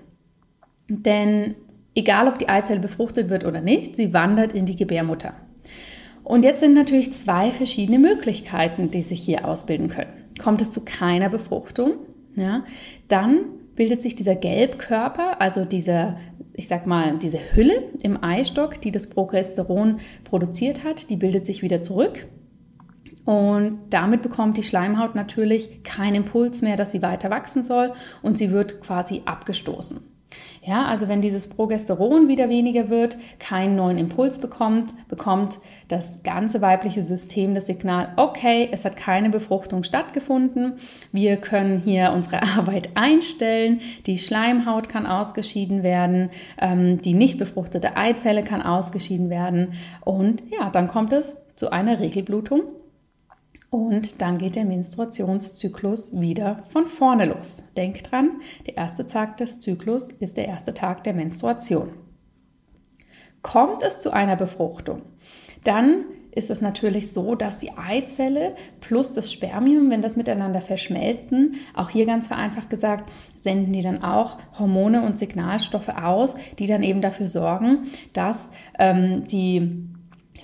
Denn 0.88 1.54
egal, 1.94 2.28
ob 2.28 2.38
die 2.38 2.48
Eizelle 2.48 2.80
befruchtet 2.80 3.30
wird 3.30 3.44
oder 3.44 3.60
nicht, 3.60 3.96
sie 3.96 4.12
wandert 4.12 4.52
in 4.52 4.66
die 4.66 4.76
Gebärmutter. 4.76 5.34
Und 6.24 6.44
jetzt 6.44 6.60
sind 6.60 6.74
natürlich 6.74 7.12
zwei 7.12 7.50
verschiedene 7.50 7.98
Möglichkeiten, 7.98 8.90
die 8.90 9.02
sich 9.02 9.22
hier 9.22 9.46
ausbilden 9.46 9.88
können. 9.88 10.12
Kommt 10.38 10.60
es 10.62 10.70
zu 10.70 10.84
keiner 10.84 11.28
Befruchtung, 11.28 11.94
ja, 12.36 12.64
dann 13.08 13.40
bildet 13.74 14.02
sich 14.02 14.14
dieser 14.14 14.34
Gelbkörper, 14.34 15.40
also 15.40 15.64
diese, 15.64 16.16
ich 16.54 16.68
sag 16.68 16.86
mal, 16.86 17.18
diese 17.18 17.38
Hülle 17.54 17.82
im 18.02 18.22
Eistock, 18.22 18.80
die 18.80 18.92
das 18.92 19.08
Progesteron 19.08 20.00
produziert 20.24 20.84
hat, 20.84 21.10
die 21.10 21.16
bildet 21.16 21.46
sich 21.46 21.62
wieder 21.62 21.82
zurück. 21.82 22.26
Und 23.24 23.78
damit 23.90 24.22
bekommt 24.22 24.56
die 24.56 24.62
Schleimhaut 24.64 25.14
natürlich 25.14 25.84
keinen 25.84 26.16
Impuls 26.16 26.60
mehr, 26.60 26.76
dass 26.76 26.90
sie 26.92 27.02
weiter 27.02 27.30
wachsen 27.30 27.62
soll 27.62 27.92
und 28.20 28.36
sie 28.36 28.50
wird 28.50 28.80
quasi 28.80 29.22
abgestoßen. 29.24 30.11
Ja, 30.64 30.86
also 30.86 31.08
wenn 31.08 31.20
dieses 31.20 31.48
Progesteron 31.48 32.28
wieder 32.28 32.48
weniger 32.48 32.88
wird, 32.88 33.16
keinen 33.40 33.74
neuen 33.74 33.98
Impuls 33.98 34.38
bekommt, 34.38 34.94
bekommt 35.08 35.58
das 35.88 36.22
ganze 36.22 36.60
weibliche 36.60 37.02
System 37.02 37.56
das 37.56 37.66
Signal, 37.66 38.12
okay, 38.14 38.68
es 38.70 38.84
hat 38.84 38.96
keine 38.96 39.28
Befruchtung 39.28 39.82
stattgefunden, 39.82 40.74
wir 41.10 41.38
können 41.38 41.80
hier 41.80 42.12
unsere 42.14 42.42
Arbeit 42.56 42.90
einstellen, 42.94 43.80
die 44.06 44.18
Schleimhaut 44.18 44.88
kann 44.88 45.04
ausgeschieden 45.04 45.82
werden, 45.82 46.30
ähm, 46.60 47.02
die 47.02 47.14
nicht 47.14 47.38
befruchtete 47.38 47.96
Eizelle 47.96 48.44
kann 48.44 48.62
ausgeschieden 48.62 49.30
werden. 49.30 49.72
Und 50.04 50.44
ja, 50.56 50.70
dann 50.70 50.86
kommt 50.86 51.12
es 51.12 51.36
zu 51.56 51.72
einer 51.72 51.98
Regelblutung 51.98 52.62
und 53.72 54.20
dann 54.20 54.36
geht 54.36 54.54
der 54.54 54.66
Menstruationszyklus 54.66 56.20
wieder 56.20 56.62
von 56.68 56.84
vorne 56.84 57.24
los. 57.24 57.62
Denk 57.74 58.04
dran, 58.04 58.42
der 58.66 58.76
erste 58.76 59.06
Tag 59.06 59.38
des 59.38 59.60
Zyklus 59.60 60.10
ist 60.20 60.36
der 60.36 60.46
erste 60.46 60.74
Tag 60.74 61.04
der 61.04 61.14
Menstruation. 61.14 61.88
Kommt 63.40 63.82
es 63.82 63.98
zu 63.98 64.12
einer 64.12 64.36
Befruchtung, 64.36 65.00
dann 65.64 66.04
ist 66.32 66.50
es 66.50 66.60
natürlich 66.60 67.12
so, 67.12 67.34
dass 67.34 67.56
die 67.56 67.72
Eizelle 67.72 68.56
plus 68.80 69.14
das 69.14 69.32
Spermium, 69.32 69.88
wenn 69.88 70.02
das 70.02 70.16
miteinander 70.16 70.60
verschmelzen, 70.60 71.54
auch 71.74 71.88
hier 71.88 72.04
ganz 72.04 72.26
vereinfacht 72.26 72.68
gesagt, 72.68 73.10
senden 73.36 73.72
die 73.72 73.82
dann 73.82 74.02
auch 74.02 74.36
Hormone 74.58 75.02
und 75.02 75.18
Signalstoffe 75.18 75.88
aus, 75.88 76.34
die 76.58 76.66
dann 76.66 76.82
eben 76.82 77.00
dafür 77.00 77.26
sorgen, 77.26 77.84
dass 78.12 78.50
ähm, 78.78 79.24
die 79.26 79.91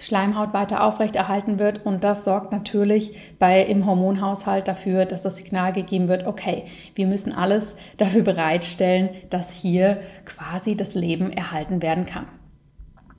Schleimhaut 0.01 0.53
weiter 0.53 0.85
aufrechterhalten 0.85 1.59
wird 1.59 1.85
und 1.85 2.05
das 2.05 2.25
sorgt 2.25 2.53
natürlich 2.53 3.37
bei 3.39 3.63
im 3.63 3.87
Hormonhaushalt 3.87 4.69
dafür, 4.69 5.05
dass 5.05 5.23
das 5.23 5.37
Signal 5.37 5.73
gegeben 5.73 6.09
wird, 6.09 6.27
okay, 6.27 6.65
wir 6.95 7.07
müssen 7.07 7.33
alles 7.33 7.75
dafür 7.97 8.23
bereitstellen, 8.23 9.11
dass 9.31 9.53
hier 9.53 10.01
quasi 10.25 10.77
das 10.77 10.95
Leben 10.95 11.33
erhalten 11.33 11.83
werden 11.83 12.07
kann. 12.07 12.27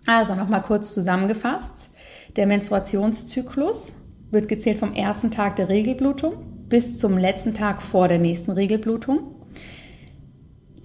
Also 0.06 0.36
nochmal 0.36 0.62
kurz 0.62 0.94
zusammengefasst, 0.94 1.90
der 2.36 2.48
Menstruationszyklus 2.48 3.94
wird 4.32 4.48
gezählt 4.48 4.80
vom 4.80 4.94
ersten 4.94 5.32
Tag 5.32 5.56
der 5.56 5.70
Regelblutung 5.70 6.34
bis 6.70 7.00
zum 7.00 7.18
letzten 7.18 7.54
Tag 7.54 7.82
vor 7.82 8.08
der 8.08 8.20
nächsten 8.20 8.52
Regelblutung. 8.52 9.36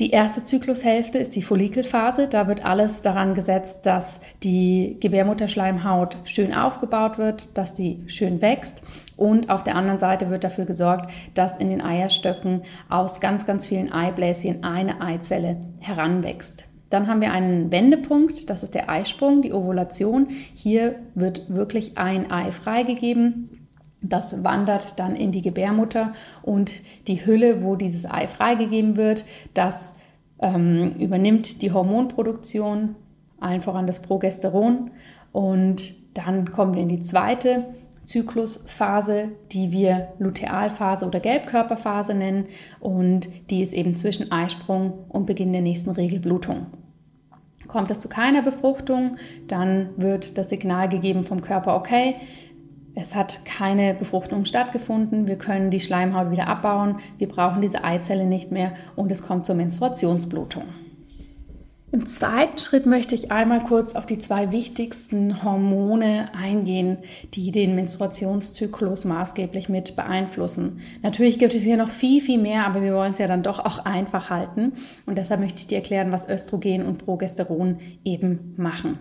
Die 0.01 0.11
erste 0.11 0.43
Zyklushälfte 0.43 1.19
ist 1.19 1.37
die 1.37 1.43
Follikelphase. 1.43 2.27
Da 2.27 2.49
wird 2.49 2.65
alles 2.65 3.03
daran 3.03 3.35
gesetzt, 3.35 3.87
dass 3.87 4.19
die 4.43 4.97
Gebärmutterschleimhaut 4.99 6.17
schön 6.25 6.53
aufgebaut 6.53 7.17
wird, 7.17 7.57
dass 7.57 7.75
die 7.75 8.03
schön 8.09 8.43
wächst. 8.43 8.83
Und 9.17 9.51
auf 9.51 9.63
der 9.63 9.77
anderen 9.77 10.01
Seite 10.01 10.31
wird 10.31 10.43
dafür 10.43 10.65
gesorgt, 10.65 11.13
dass 11.35 11.57
in 11.59 11.71
den 11.71 11.81
Eierstöcken 11.81 12.63
aus 12.89 13.21
ganz, 13.21 13.47
ganz 13.47 13.67
vielen 13.67 13.93
Eibläschen 13.93 14.65
eine 14.65 15.01
Eizelle 15.01 15.61
heranwächst. 15.79 16.65
Dann 16.91 17.07
haben 17.07 17.21
wir 17.21 17.33
einen 17.33 17.71
Wendepunkt, 17.71 18.51
das 18.51 18.65
ist 18.65 18.75
der 18.75 18.91
Eisprung, 18.91 19.43
die 19.43 19.53
Ovulation. 19.53 20.29
Hier 20.55 20.97
wird 21.15 21.55
wirklich 21.55 21.99
ein 21.99 22.33
Ei 22.33 22.51
freigegeben. 22.51 23.64
Das 24.09 24.45
wandert 24.45 24.99
dann 24.99 25.17
in 25.17 25.33
die 25.33 25.43
Gebärmutter 25.43 26.13
und 26.43 26.73
die 27.09 27.25
Hülle, 27.25 27.63
wo 27.63 27.77
dieses 27.77 28.09
Ei 28.09 28.27
freigegeben 28.27 28.97
wird, 28.97 29.25
das 29.55 29.93
ähm, 30.39 30.95
übernimmt 30.99 31.63
die 31.63 31.73
Hormonproduktion, 31.73 32.97
allen 33.41 33.63
voran 33.63 33.87
das 33.87 34.03
Progesteron. 34.03 34.91
Und 35.33 35.95
dann 36.15 36.51
kommen 36.53 36.75
wir 36.75 36.83
in 36.83 36.89
die 36.89 37.01
zweite 37.01 37.65
Zyklusphase, 38.05 39.31
die 39.53 39.73
wir 39.73 40.09
Lutealphase 40.19 41.07
oder 41.07 41.21
Gelbkörperphase 41.21 42.15
nennen. 42.15 42.47
Und 42.81 43.29
die 43.51 43.63
ist 43.63 43.73
eben 43.73 43.95
zwischen 43.97 44.31
Eisprung 44.31 44.93
und 45.09 45.27
Beginn 45.27 45.53
der 45.53 45.63
nächsten 45.63 45.91
Regelblutung. 45.91 46.67
Kommt 47.67 47.91
es 47.91 48.01
zu 48.01 48.09
keiner 48.09 48.43
Befruchtung, 48.43 49.17
dann 49.49 49.89
wird 49.97 50.37
das 50.37 50.51
Signal 50.51 50.89
gegeben 50.89 51.25
vom 51.25 51.41
Körper, 51.41 51.77
okay, 51.77 52.17
es 52.95 53.15
hat 53.15 53.45
keine 53.45 53.95
Befruchtung 53.95 54.45
stattgefunden, 54.45 55.27
wir 55.27 55.37
können 55.37 55.71
die 55.71 55.81
Schleimhaut 55.81 56.31
wieder 56.31 56.47
abbauen, 56.47 56.97
wir 57.19 57.29
brauchen 57.29 57.61
diese 57.61 57.85
Eizelle 57.85 58.27
nicht 58.27 58.53
mehr 58.53 58.73
und 58.97 59.11
es 59.11 59.23
kommt 59.23 59.47
zur 59.47 59.57
Menstruationsblutung. 59.57 60.65
Im 61.95 62.07
zweiten 62.07 62.59
Schritt 62.59 62.87
möchte 62.87 63.15
ich 63.15 63.31
einmal 63.31 63.61
kurz 63.61 63.95
auf 63.95 64.05
die 64.05 64.19
zwei 64.19 64.51
wichtigsten 64.51 65.45
Hormone 65.45 66.29
eingehen, 66.35 66.99
die 67.35 67.53
den 67.53 67.77
Menstruationszyklus 67.77 69.05
maßgeblich 69.05 69.69
mit 69.69 69.95
beeinflussen. 69.95 70.81
Natürlich 71.03 71.39
gibt 71.39 71.55
es 71.55 71.63
hier 71.63 71.77
noch 71.77 71.91
viel, 71.91 72.21
viel 72.21 72.41
mehr, 72.41 72.67
aber 72.67 72.83
wir 72.83 72.95
wollen 72.95 73.13
es 73.13 73.19
ja 73.19 73.29
dann 73.29 73.45
doch 73.45 73.61
auch 73.61 73.79
einfach 73.85 74.29
halten. 74.29 74.73
Und 75.07 75.19
deshalb 75.19 75.41
möchte 75.41 75.61
ich 75.61 75.69
dir 75.69 75.77
erklären, 75.77 76.11
was 76.11 76.29
Östrogen 76.29 76.85
und 76.85 76.99
Progesteron 76.99 77.79
eben 78.03 78.55
machen. 78.57 78.99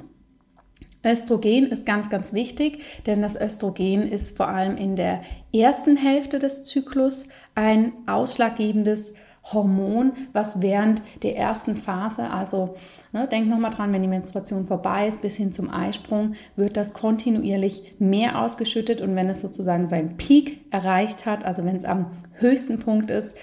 Östrogen 1.05 1.67
ist 1.67 1.85
ganz, 1.85 2.09
ganz 2.09 2.33
wichtig, 2.33 2.83
denn 3.05 3.21
das 3.21 3.39
Östrogen 3.39 4.03
ist 4.03 4.37
vor 4.37 4.47
allem 4.47 4.77
in 4.77 4.95
der 4.95 5.21
ersten 5.53 5.97
Hälfte 5.97 6.39
des 6.39 6.63
Zyklus 6.63 7.25
ein 7.55 7.93
ausschlaggebendes 8.07 9.13
Hormon, 9.51 10.13
was 10.31 10.61
während 10.61 11.01
der 11.21 11.35
ersten 11.35 11.75
Phase, 11.75 12.29
also 12.29 12.75
ne, 13.11 13.27
denk 13.27 13.49
nochmal 13.49 13.71
dran, 13.71 13.91
wenn 13.91 14.01
die 14.01 14.07
Menstruation 14.07 14.67
vorbei 14.67 15.07
ist, 15.07 15.21
bis 15.21 15.35
hin 15.35 15.51
zum 15.51 15.69
Eisprung, 15.69 16.35
wird 16.55 16.77
das 16.77 16.93
kontinuierlich 16.93 17.95
mehr 17.99 18.41
ausgeschüttet 18.41 19.01
und 19.01 19.15
wenn 19.17 19.29
es 19.29 19.41
sozusagen 19.41 19.87
seinen 19.87 20.15
Peak 20.15 20.61
erreicht 20.71 21.25
hat, 21.25 21.43
also 21.43 21.65
wenn 21.65 21.75
es 21.75 21.83
am 21.83 22.11
höchsten 22.35 22.79
Punkt 22.79 23.11
ist, 23.11 23.35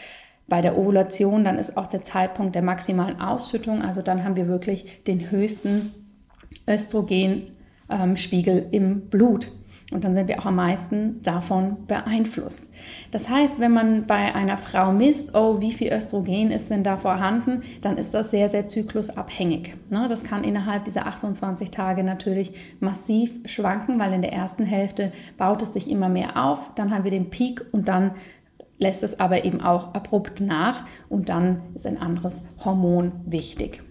bei 0.49 0.63
der 0.63 0.79
Ovulation, 0.79 1.45
dann 1.45 1.59
ist 1.59 1.77
auch 1.77 1.87
der 1.87 2.03
Zeitpunkt 2.03 2.55
der 2.55 2.63
maximalen 2.63 3.21
Ausschüttung, 3.21 3.83
also 3.83 4.01
dann 4.01 4.25
haben 4.25 4.37
wir 4.37 4.49
wirklich 4.49 5.05
den 5.05 5.31
höchsten 5.31 6.00
Östrogenspiegel 6.69 8.59
ähm, 8.59 8.69
im 8.71 9.01
Blut. 9.09 9.49
Und 9.91 10.05
dann 10.05 10.15
sind 10.15 10.29
wir 10.29 10.39
auch 10.39 10.47
am 10.47 10.55
meisten 10.55 11.21
davon 11.23 11.89
beeinflusst. 11.89 12.71
Das 13.11 13.29
heißt, 13.29 13.59
wenn 13.59 13.73
man 13.73 14.07
bei 14.07 14.35
einer 14.35 14.57
Frau 14.57 14.93
misst, 14.93 15.35
oh, 15.35 15.61
wie 15.61 15.73
viel 15.73 15.93
Östrogen 15.93 16.53
ist 16.53 16.71
denn 16.71 16.85
da 16.85 16.97
vorhanden, 16.97 17.63
dann 17.81 17.99
ist 17.99 18.15
das 18.15 18.31
sehr, 18.31 18.49
sehr 18.49 18.69
zyklusabhängig. 18.69 19.75
Ne, 19.91 20.07
das 20.09 20.23
kann 20.23 20.45
innerhalb 20.45 20.85
dieser 20.85 21.07
28 21.07 21.73
Tage 21.73 22.05
natürlich 22.05 22.53
massiv 22.79 23.41
schwanken, 23.47 23.99
weil 23.99 24.13
in 24.13 24.23
der 24.23 24.33
ersten 24.33 24.65
Hälfte 24.65 25.11
baut 25.37 25.61
es 25.63 25.73
sich 25.73 25.91
immer 25.91 26.09
mehr 26.09 26.41
auf, 26.41 26.71
dann 26.77 26.95
haben 26.95 27.03
wir 27.03 27.11
den 27.11 27.31
Peak 27.31 27.65
und 27.73 27.89
dann 27.89 28.13
lässt 28.79 29.03
es 29.03 29.19
aber 29.19 29.45
eben 29.45 29.61
auch 29.61 29.93
abrupt 29.93 30.41
nach 30.41 30.85
und 31.09 31.29
dann 31.29 31.63
ist 31.75 31.87
ein 31.87 31.99
anderes 31.99 32.43
Hormon 32.65 33.11
wichtig. 33.27 33.83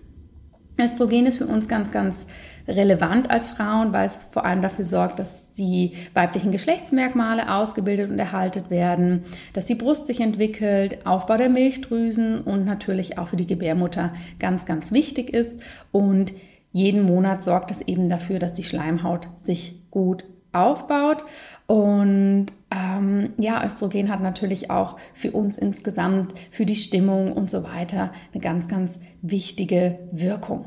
Östrogen 0.79 1.25
ist 1.25 1.37
für 1.37 1.45
uns 1.45 1.67
ganz, 1.67 1.91
ganz 1.91 2.25
relevant 2.69 3.29
als 3.29 3.47
Frauen, 3.47 3.91
weil 3.91 4.07
es 4.07 4.19
vor 4.31 4.45
allem 4.45 4.61
dafür 4.61 4.85
sorgt, 4.85 5.19
dass 5.19 5.51
die 5.51 5.93
weiblichen 6.13 6.51
Geschlechtsmerkmale 6.51 7.53
ausgebildet 7.53 8.09
und 8.11 8.19
erhalten 8.19 8.69
werden, 8.69 9.23
dass 9.53 9.65
die 9.65 9.75
Brust 9.75 10.07
sich 10.07 10.21
entwickelt, 10.21 11.05
Aufbau 11.05 11.37
der 11.37 11.49
Milchdrüsen 11.49 12.41
und 12.41 12.65
natürlich 12.65 13.17
auch 13.17 13.29
für 13.29 13.37
die 13.37 13.47
Gebärmutter 13.47 14.13
ganz, 14.39 14.65
ganz 14.65 14.91
wichtig 14.91 15.31
ist. 15.31 15.59
Und 15.91 16.33
jeden 16.71 17.03
Monat 17.03 17.41
sorgt 17.43 17.71
es 17.71 17.81
eben 17.81 18.09
dafür, 18.09 18.39
dass 18.39 18.53
die 18.53 18.63
Schleimhaut 18.63 19.27
sich 19.41 19.89
gut 19.89 20.23
aufbaut. 20.53 21.23
Und 21.67 22.47
ähm, 22.71 23.33
ja, 23.37 23.65
Östrogen 23.65 24.09
hat 24.09 24.21
natürlich 24.21 24.69
auch 24.69 24.97
für 25.13 25.31
uns 25.31 25.57
insgesamt, 25.57 26.33
für 26.51 26.65
die 26.65 26.75
Stimmung 26.75 27.33
und 27.33 27.49
so 27.49 27.63
weiter 27.63 28.11
eine 28.33 28.41
ganz, 28.41 28.67
ganz 28.67 28.99
wichtige 29.21 29.99
Wirkung. 30.11 30.65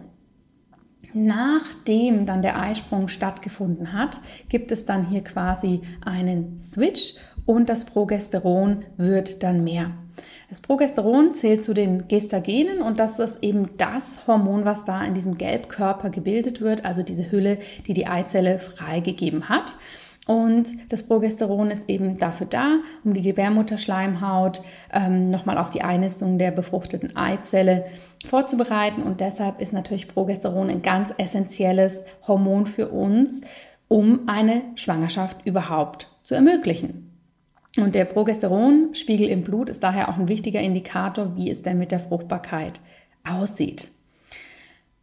Nachdem 1.15 2.27
dann 2.27 2.43
der 2.43 2.59
Eisprung 2.59 3.09
stattgefunden 3.09 3.93
hat, 3.93 4.21
gibt 4.49 4.73
es 4.73 4.85
dann 4.85 5.07
hier 5.07 5.23
quasi 5.23 5.83
einen 6.05 6.59
Switch 6.59 7.15
und 7.45 7.69
das 7.69 7.85
Progesteron 7.85 8.85
wird 8.97 9.43
dann 9.43 9.65
mehr. 9.65 9.91
Das 10.49 10.61
Progesteron 10.61 11.33
zählt 11.33 11.65
zu 11.65 11.73
den 11.73 12.09
Gestagenen 12.09 12.83
und 12.83 12.99
das 12.99 13.19
ist 13.19 13.43
eben 13.43 13.71
das 13.79 14.27
Hormon, 14.27 14.67
was 14.67 14.85
da 14.85 15.03
in 15.03 15.15
diesem 15.15 15.39
Gelbkörper 15.39 16.11
gebildet 16.11 16.61
wird, 16.61 16.85
also 16.85 17.03
diese 17.03 17.31
Hülle, 17.31 17.59
die 17.87 17.95
die 17.95 18.07
Eizelle 18.07 18.59
freigegeben 18.59 19.49
hat. 19.49 19.77
Und 20.27 20.69
das 20.89 21.03
Progesteron 21.03 21.71
ist 21.71 21.89
eben 21.89 22.19
dafür 22.19 22.47
da, 22.47 22.79
um 23.03 23.13
die 23.13 23.23
Gebärmutterschleimhaut 23.23 24.63
ähm, 24.93 25.31
nochmal 25.31 25.59
auf 25.59 25.71
die 25.71 25.83
Einnistung 25.83 26.39
der 26.39 26.53
befruchteten 26.53 27.17
Eizelle 27.17 27.87
vorzubereiten. 28.25 29.03
Und 29.03 29.21
deshalb 29.21 29.61
ist 29.61 29.73
natürlich 29.73 30.07
Progesteron 30.07 30.71
ein 30.71 30.83
ganz 30.83 31.13
essentielles 31.19 32.03
Hormon 32.27 32.67
für 32.67 32.89
uns, 32.89 33.41
um 33.89 34.29
eine 34.29 34.63
Schwangerschaft 34.77 35.45
überhaupt 35.45 36.09
zu 36.23 36.35
ermöglichen. 36.37 37.09
Und 37.79 37.95
der 37.95 38.05
Progesteronspiegel 38.05 39.29
im 39.29 39.43
Blut 39.43 39.71
ist 39.71 39.83
daher 39.83 40.09
auch 40.09 40.19
ein 40.19 40.29
wichtiger 40.29 40.61
Indikator, 40.61 41.37
wie 41.37 41.51
es 41.51 41.63
denn 41.63 41.79
mit 41.79 41.91
der 41.91 42.01
Fruchtbarkeit 42.01 42.81
aussieht. 43.25 43.89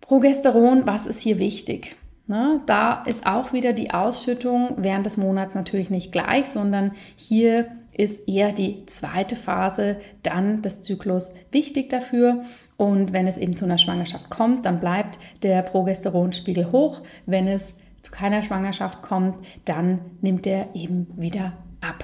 Progesteron, 0.02 0.88
was 0.88 1.06
ist 1.06 1.20
hier 1.20 1.40
wichtig? 1.40 1.98
Ne, 2.30 2.62
da 2.68 3.02
ist 3.08 3.26
auch 3.26 3.54
wieder 3.54 3.74
die 3.74 3.90
Ausschüttung 3.90 4.76
während 4.78 5.04
des 5.08 5.18
Monats 5.18 5.56
natürlich 5.56 5.90
nicht 5.90 6.12
gleich, 6.12 6.46
sondern 6.46 6.92
hier 7.16 7.72
ist 7.92 8.30
eher 8.30 8.52
die 8.52 8.86
zweite 8.86 9.36
Phase 9.36 9.98
dann 10.22 10.62
des 10.62 10.82
Zyklus 10.82 11.32
wichtig 11.50 11.90
dafür. 11.90 12.44
Und 12.78 13.14
wenn 13.14 13.26
es 13.26 13.38
eben 13.40 13.58
zu 13.58 13.66
einer 13.66 13.80
Schwangerschaft 13.80 14.30
kommt, 14.30 14.68
dann 14.68 14.80
bleibt 14.80 15.18
der 15.42 15.64
Progesteronspiegel 15.64 16.72
hoch. 16.72 17.02
Wenn 17.26 17.48
es 17.48 17.74
zu 18.04 18.12
keiner 18.12 18.44
Schwangerschaft 18.44 19.02
kommt, 19.02 19.36
dann 19.66 19.98
nimmt 20.22 20.46
er 20.46 20.76
eben 20.76 21.08
wieder 21.18 21.54
ab. 21.82 22.04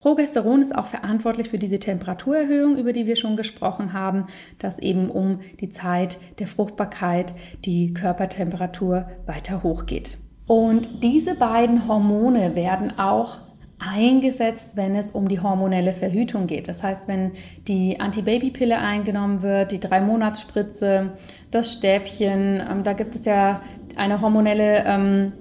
Progesteron 0.00 0.62
ist 0.62 0.76
auch 0.76 0.86
verantwortlich 0.86 1.48
für 1.48 1.58
diese 1.58 1.80
Temperaturerhöhung, 1.80 2.76
über 2.76 2.92
die 2.92 3.08
wir 3.08 3.16
schon 3.16 3.36
gesprochen 3.36 3.92
haben, 3.92 4.28
dass 4.60 4.78
eben 4.78 5.10
um 5.10 5.40
die 5.58 5.70
Zeit 5.70 6.18
der 6.38 6.46
Fruchtbarkeit 6.46 7.34
die 7.64 7.92
Körpertemperatur 7.94 9.08
weiter 9.26 9.64
hochgeht. 9.64 10.18
Und 10.46 11.02
diese 11.02 11.34
beiden 11.34 11.88
Hormone 11.88 12.54
werden 12.54 12.96
auch 12.96 13.38
eingesetzt, 13.80 14.76
wenn 14.76 14.94
es 14.94 15.10
um 15.10 15.26
die 15.26 15.40
hormonelle 15.40 15.92
Verhütung 15.92 16.46
geht. 16.46 16.68
Das 16.68 16.84
heißt, 16.84 17.08
wenn 17.08 17.32
die 17.66 17.98
Antibabypille 17.98 18.78
eingenommen 18.78 19.42
wird, 19.42 19.72
die 19.72 19.80
drei 19.80 20.00
Monatsspritze, 20.00 21.10
das 21.50 21.72
Stäbchen, 21.72 22.62
ähm, 22.70 22.84
da 22.84 22.92
gibt 22.92 23.16
es 23.16 23.24
ja 23.24 23.62
eine 23.96 24.20
hormonelle 24.20 24.84
ähm, 24.86 25.32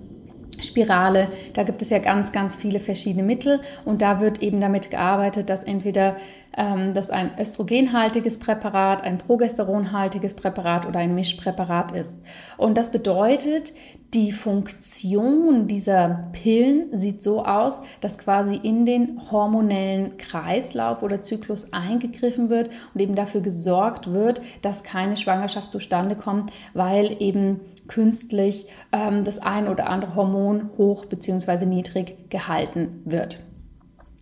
Spirale. 0.62 1.28
Da 1.54 1.64
gibt 1.64 1.82
es 1.82 1.90
ja 1.90 2.00
ganz, 2.00 2.32
ganz 2.32 2.56
viele 2.56 2.80
verschiedene 2.80 3.24
Mittel 3.24 3.60
und 3.86 4.02
da 4.02 4.20
wird 4.20 4.42
eben 4.42 4.62
damit 4.62 4.92
gearbeitet, 4.92 5.50
dass 5.50 5.64
entweder 5.64 6.18
ähm, 6.58 6.94
das 6.94 7.10
ein 7.10 7.32
östrogenhaltiges 7.40 8.40
Präparat, 8.40 9.04
ein 9.04 9.20
progesteronhaltiges 9.20 10.34
Präparat 10.34 10.88
oder 10.88 11.00
ein 11.00 11.16
Mischpräparat 11.16 11.92
ist. 11.92 12.16
Und 12.58 12.78
das 12.78 12.92
bedeutet, 12.92 13.74
die 14.14 14.32
Funktion 14.32 15.68
dieser 15.68 16.30
Pillen 16.32 16.98
sieht 16.98 17.22
so 17.22 17.46
aus, 17.46 17.82
dass 18.02 18.18
quasi 18.18 18.56
in 18.56 18.86
den 18.86 19.20
hormonellen 19.32 20.18
Kreislauf 20.18 21.04
oder 21.04 21.22
Zyklus 21.22 21.74
eingegriffen 21.74 22.50
wird 22.50 22.70
und 22.94 23.02
eben 23.02 23.16
dafür 23.16 23.42
gesorgt 23.42 24.12
wird, 24.12 24.42
dass 24.62 24.84
keine 24.84 25.18
Schwangerschaft 25.18 25.72
zustande 25.72 26.16
kommt, 26.16 26.52
weil 26.74 27.22
eben 27.22 27.60
künstlich 27.88 28.68
ähm, 28.92 29.24
das 29.24 29.40
ein 29.40 29.68
oder 29.68 29.90
andere 29.90 30.16
Hormon 30.16 30.70
hoch 30.78 31.06
bzw. 31.06 31.66
niedrig 31.66 32.30
gehalten 32.30 33.02
wird. 33.06 33.40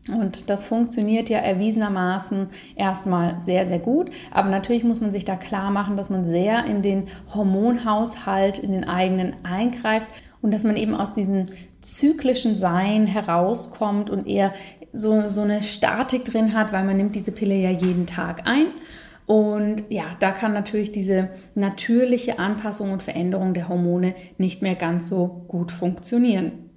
Und 0.08 0.52
das 0.52 0.66
funktioniert 0.66 1.30
ja 1.30 1.40
erwiesenermaßen 1.40 2.48
erstmal 2.76 3.42
sehr, 3.42 3.66
sehr 3.66 3.80
gut. 3.80 4.12
Aber 4.32 4.50
natürlich 4.50 4.84
muss 4.84 5.02
man 5.02 5.12
sich 5.12 5.26
da 5.26 5.36
klar 5.36 5.72
machen, 5.72 5.98
dass 5.98 6.12
man 6.12 6.26
sehr 6.26 6.66
in 6.66 6.84
den 6.84 7.08
Hormonhaushalt, 7.34 8.60
in 8.60 8.72
den 8.72 8.84
eigenen 8.84 9.34
eingreift 9.44 10.08
und 10.44 10.52
dass 10.54 10.64
man 10.64 10.78
eben 10.78 10.94
aus 10.94 11.16
diesem 11.16 11.46
zyklischen 11.82 12.56
Sein 12.56 13.08
herauskommt 13.08 14.12
und 14.12 14.28
eher 14.28 14.54
so, 14.94 15.28
so 15.30 15.42
eine 15.42 15.64
Statik 15.64 16.26
drin 16.26 16.54
hat, 16.54 16.72
weil 16.72 16.84
man 16.84 16.98
nimmt 16.98 17.16
diese 17.16 17.32
Pille 17.32 17.56
ja 17.56 17.72
jeden 17.72 18.06
Tag 18.06 18.44
ein 18.46 18.68
Und 19.26 19.90
ja, 19.90 20.16
da 20.20 20.32
kann 20.32 20.54
natürlich 20.54 20.92
diese 20.92 21.30
natürliche 21.56 22.38
Anpassung 22.38 22.92
und 22.92 23.04
Veränderung 23.04 23.54
der 23.54 23.70
Hormone 23.70 24.14
nicht 24.38 24.62
mehr 24.62 24.76
ganz 24.76 25.08
so 25.08 25.46
gut 25.48 25.72
funktionieren. 25.72 26.70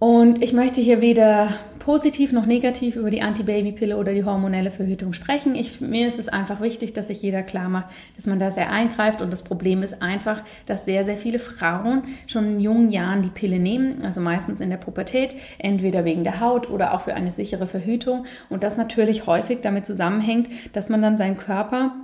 Und 0.00 0.42
ich 0.42 0.52
möchte 0.52 0.80
hier 0.80 1.00
weder 1.00 1.50
positiv 1.88 2.32
noch 2.32 2.44
negativ 2.44 2.96
über 2.96 3.08
die 3.08 3.22
Antibabypille 3.22 3.96
oder 3.96 4.12
die 4.12 4.22
hormonelle 4.22 4.70
Verhütung 4.70 5.14
sprechen. 5.14 5.54
Ich, 5.54 5.80
mir 5.80 6.06
ist 6.06 6.18
es 6.18 6.28
einfach 6.28 6.60
wichtig, 6.60 6.92
dass 6.92 7.06
sich 7.06 7.22
jeder 7.22 7.42
klar 7.42 7.70
macht, 7.70 7.86
dass 8.14 8.26
man 8.26 8.38
da 8.38 8.50
sehr 8.50 8.70
eingreift. 8.70 9.22
Und 9.22 9.32
das 9.32 9.42
Problem 9.42 9.82
ist 9.82 10.02
einfach, 10.02 10.42
dass 10.66 10.84
sehr, 10.84 11.06
sehr 11.06 11.16
viele 11.16 11.38
Frauen 11.38 12.02
schon 12.26 12.44
in 12.44 12.60
jungen 12.60 12.90
Jahren 12.90 13.22
die 13.22 13.30
Pille 13.30 13.58
nehmen, 13.58 14.04
also 14.04 14.20
meistens 14.20 14.60
in 14.60 14.68
der 14.68 14.76
Pubertät, 14.76 15.34
entweder 15.56 16.04
wegen 16.04 16.24
der 16.24 16.40
Haut 16.40 16.68
oder 16.68 16.92
auch 16.92 17.00
für 17.00 17.14
eine 17.14 17.30
sichere 17.30 17.66
Verhütung. 17.66 18.26
Und 18.50 18.64
das 18.64 18.76
natürlich 18.76 19.26
häufig 19.26 19.60
damit 19.62 19.86
zusammenhängt, 19.86 20.50
dass 20.74 20.90
man 20.90 21.00
dann 21.00 21.16
seinen 21.16 21.38
Körper 21.38 21.94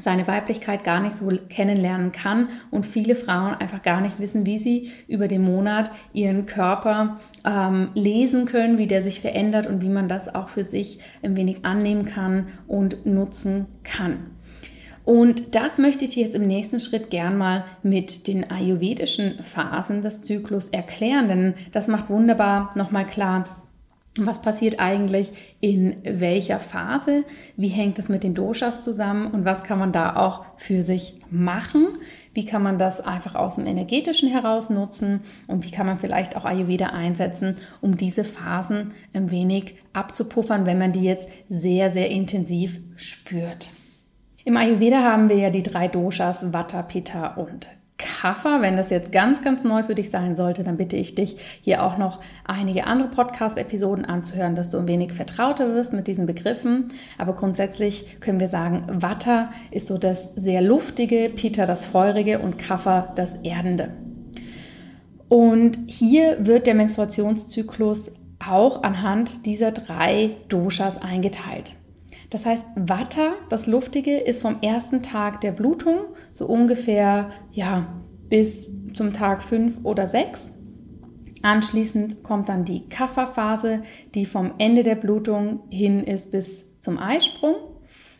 seine 0.00 0.26
Weiblichkeit 0.26 0.84
gar 0.84 1.00
nicht 1.00 1.16
so 1.16 1.28
kennenlernen 1.48 2.12
kann 2.12 2.48
und 2.70 2.86
viele 2.86 3.14
Frauen 3.14 3.54
einfach 3.54 3.82
gar 3.82 4.00
nicht 4.00 4.18
wissen, 4.18 4.46
wie 4.46 4.58
sie 4.58 4.90
über 5.08 5.28
den 5.28 5.42
Monat 5.42 5.90
ihren 6.12 6.46
Körper 6.46 7.20
ähm, 7.44 7.90
lesen 7.94 8.46
können, 8.46 8.78
wie 8.78 8.86
der 8.86 9.02
sich 9.02 9.20
verändert 9.20 9.66
und 9.66 9.82
wie 9.82 9.88
man 9.88 10.08
das 10.08 10.34
auch 10.34 10.48
für 10.48 10.64
sich 10.64 11.00
ein 11.22 11.36
wenig 11.36 11.64
annehmen 11.64 12.04
kann 12.04 12.48
und 12.66 13.06
nutzen 13.06 13.66
kann. 13.84 14.30
Und 15.06 15.54
das 15.54 15.78
möchte 15.78 16.04
ich 16.04 16.10
dir 16.10 16.24
jetzt 16.24 16.34
im 16.34 16.48
nächsten 16.48 16.80
Schritt 16.80 17.10
gern 17.10 17.38
mal 17.38 17.64
mit 17.84 18.26
den 18.26 18.50
ayurvedischen 18.50 19.40
Phasen 19.40 20.02
des 20.02 20.22
Zyklus 20.22 20.68
erklären, 20.70 21.28
denn 21.28 21.54
das 21.70 21.86
macht 21.86 22.10
wunderbar 22.10 22.72
nochmal 22.74 23.06
klar, 23.06 23.65
was 24.18 24.40
passiert 24.40 24.80
eigentlich 24.80 25.32
in 25.60 25.96
welcher 26.02 26.58
Phase? 26.58 27.24
Wie 27.56 27.68
hängt 27.68 27.98
das 27.98 28.08
mit 28.08 28.22
den 28.22 28.34
Doshas 28.34 28.82
zusammen? 28.82 29.26
Und 29.26 29.44
was 29.44 29.62
kann 29.62 29.78
man 29.78 29.92
da 29.92 30.16
auch 30.16 30.44
für 30.56 30.82
sich 30.82 31.20
machen? 31.30 31.86
Wie 32.32 32.46
kann 32.46 32.62
man 32.62 32.78
das 32.78 33.00
einfach 33.00 33.34
aus 33.34 33.56
dem 33.56 33.66
Energetischen 33.66 34.30
heraus 34.30 34.70
nutzen? 34.70 35.20
Und 35.46 35.66
wie 35.66 35.70
kann 35.70 35.86
man 35.86 35.98
vielleicht 35.98 36.36
auch 36.36 36.44
Ayurveda 36.44 36.88
einsetzen, 36.88 37.56
um 37.80 37.96
diese 37.96 38.24
Phasen 38.24 38.94
ein 39.12 39.30
wenig 39.30 39.76
abzupuffern, 39.92 40.66
wenn 40.66 40.78
man 40.78 40.92
die 40.92 41.04
jetzt 41.04 41.28
sehr, 41.48 41.90
sehr 41.90 42.10
intensiv 42.10 42.80
spürt? 42.96 43.70
Im 44.44 44.56
Ayurveda 44.56 45.02
haben 45.02 45.28
wir 45.28 45.36
ja 45.36 45.50
die 45.50 45.62
drei 45.62 45.88
Doshas, 45.88 46.52
Vata, 46.52 46.82
Pitta 46.82 47.34
und 47.34 47.66
Kaffer. 47.98 48.60
Wenn 48.60 48.76
das 48.76 48.90
jetzt 48.90 49.12
ganz, 49.12 49.42
ganz 49.42 49.64
neu 49.64 49.82
für 49.82 49.94
dich 49.94 50.10
sein 50.10 50.36
sollte, 50.36 50.64
dann 50.64 50.76
bitte 50.76 50.96
ich 50.96 51.14
dich, 51.14 51.36
hier 51.62 51.82
auch 51.82 51.98
noch 51.98 52.20
einige 52.44 52.86
andere 52.86 53.08
Podcast-Episoden 53.08 54.04
anzuhören, 54.04 54.54
dass 54.54 54.70
du 54.70 54.78
ein 54.78 54.88
wenig 54.88 55.12
vertrauter 55.12 55.74
wirst 55.74 55.92
mit 55.92 56.06
diesen 56.06 56.26
Begriffen. 56.26 56.88
Aber 57.18 57.34
grundsätzlich 57.34 58.20
können 58.20 58.40
wir 58.40 58.48
sagen, 58.48 58.84
Watter 59.02 59.50
ist 59.70 59.86
so 59.88 59.98
das 59.98 60.34
sehr 60.34 60.60
luftige, 60.60 61.30
Pita 61.34 61.66
das 61.66 61.84
feurige 61.84 62.38
und 62.38 62.58
Kaffer 62.58 63.12
das 63.14 63.36
erdende. 63.42 63.90
Und 65.28 65.78
hier 65.86 66.46
wird 66.46 66.66
der 66.66 66.74
Menstruationszyklus 66.74 68.12
auch 68.38 68.82
anhand 68.82 69.46
dieser 69.46 69.72
drei 69.72 70.36
Doshas 70.48 71.00
eingeteilt. 71.00 71.74
Das 72.30 72.44
heißt, 72.44 72.64
Vata, 72.74 73.34
das 73.48 73.66
Luftige, 73.66 74.16
ist 74.18 74.42
vom 74.42 74.60
ersten 74.60 75.02
Tag 75.02 75.40
der 75.40 75.52
Blutung 75.52 75.98
so 76.32 76.46
ungefähr 76.46 77.30
ja, 77.52 77.86
bis 78.28 78.66
zum 78.94 79.12
Tag 79.12 79.42
5 79.42 79.84
oder 79.84 80.08
6. 80.08 80.52
Anschließend 81.42 82.24
kommt 82.24 82.48
dann 82.48 82.64
die 82.64 82.88
Kapha-Phase, 82.88 83.82
die 84.14 84.26
vom 84.26 84.54
Ende 84.58 84.82
der 84.82 84.96
Blutung 84.96 85.60
hin 85.70 86.02
ist 86.02 86.32
bis 86.32 86.64
zum 86.80 86.98
Eisprung. 86.98 87.54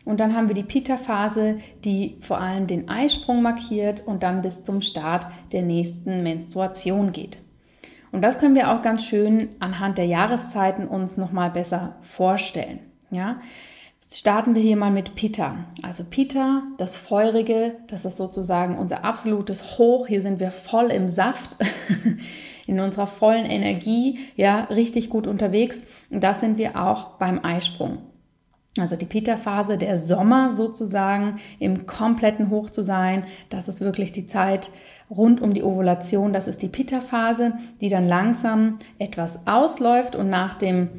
Und 0.05 0.21
dann 0.21 0.33
haben 0.33 0.47
wir 0.47 0.55
die 0.55 0.63
Pitta-Phase, 0.63 1.57
die 1.83 2.15
vor 2.21 2.39
allem 2.39 2.67
den 2.67 2.87
Eisprung 2.87 3.41
markiert 3.41 4.07
und 4.07 4.23
dann 4.23 4.41
bis 4.41 4.63
zum 4.63 4.81
Start 4.81 5.25
der 5.51 5.63
nächsten 5.63 6.23
Menstruation 6.23 7.11
geht. 7.11 7.39
Und 8.13 8.21
das 8.21 8.39
können 8.39 8.55
wir 8.55 8.71
auch 8.71 8.81
ganz 8.81 9.03
schön 9.03 9.49
anhand 9.59 9.97
der 9.97 10.05
Jahreszeiten 10.05 10.87
uns 10.87 11.17
nochmal 11.17 11.51
besser 11.51 11.97
vorstellen. 12.01 12.79
Ja? 13.11 13.41
Starten 14.11 14.55
wir 14.55 14.61
hier 14.61 14.77
mal 14.77 14.91
mit 14.91 15.15
Pitta. 15.15 15.65
Also 15.83 16.03
Pitta, 16.03 16.63
das 16.77 16.95
Feurige, 16.95 17.75
das 17.87 18.05
ist 18.05 18.17
sozusagen 18.17 18.77
unser 18.77 19.03
absolutes 19.03 19.77
Hoch. 19.77 20.07
Hier 20.07 20.21
sind 20.21 20.39
wir 20.39 20.51
voll 20.51 20.87
im 20.87 21.09
Saft, 21.09 21.57
in 22.67 22.79
unserer 22.79 23.07
vollen 23.07 23.45
Energie, 23.45 24.19
ja, 24.35 24.61
richtig 24.65 25.09
gut 25.09 25.27
unterwegs. 25.27 25.83
Und 26.09 26.23
das 26.23 26.39
sind 26.39 26.57
wir 26.57 26.81
auch 26.81 27.17
beim 27.17 27.43
Eisprung. 27.43 27.99
Also 28.79 28.95
die 28.95 29.05
Pitta-Phase, 29.05 29.77
der 29.77 29.97
Sommer 29.97 30.55
sozusagen, 30.55 31.39
im 31.59 31.87
kompletten 31.87 32.49
Hoch 32.49 32.69
zu 32.69 32.83
sein, 32.83 33.23
das 33.49 33.67
ist 33.67 33.81
wirklich 33.81 34.11
die 34.11 34.27
Zeit 34.27 34.69
rund 35.09 35.41
um 35.41 35.53
die 35.53 35.63
Ovulation. 35.63 36.31
Das 36.31 36.47
ist 36.47 36.61
die 36.61 36.67
Pitta-Phase, 36.67 37.53
die 37.81 37.89
dann 37.89 38.07
langsam 38.07 38.77
etwas 38.99 39.39
ausläuft 39.47 40.15
und 40.15 40.29
nach 40.29 40.53
dem 40.53 40.89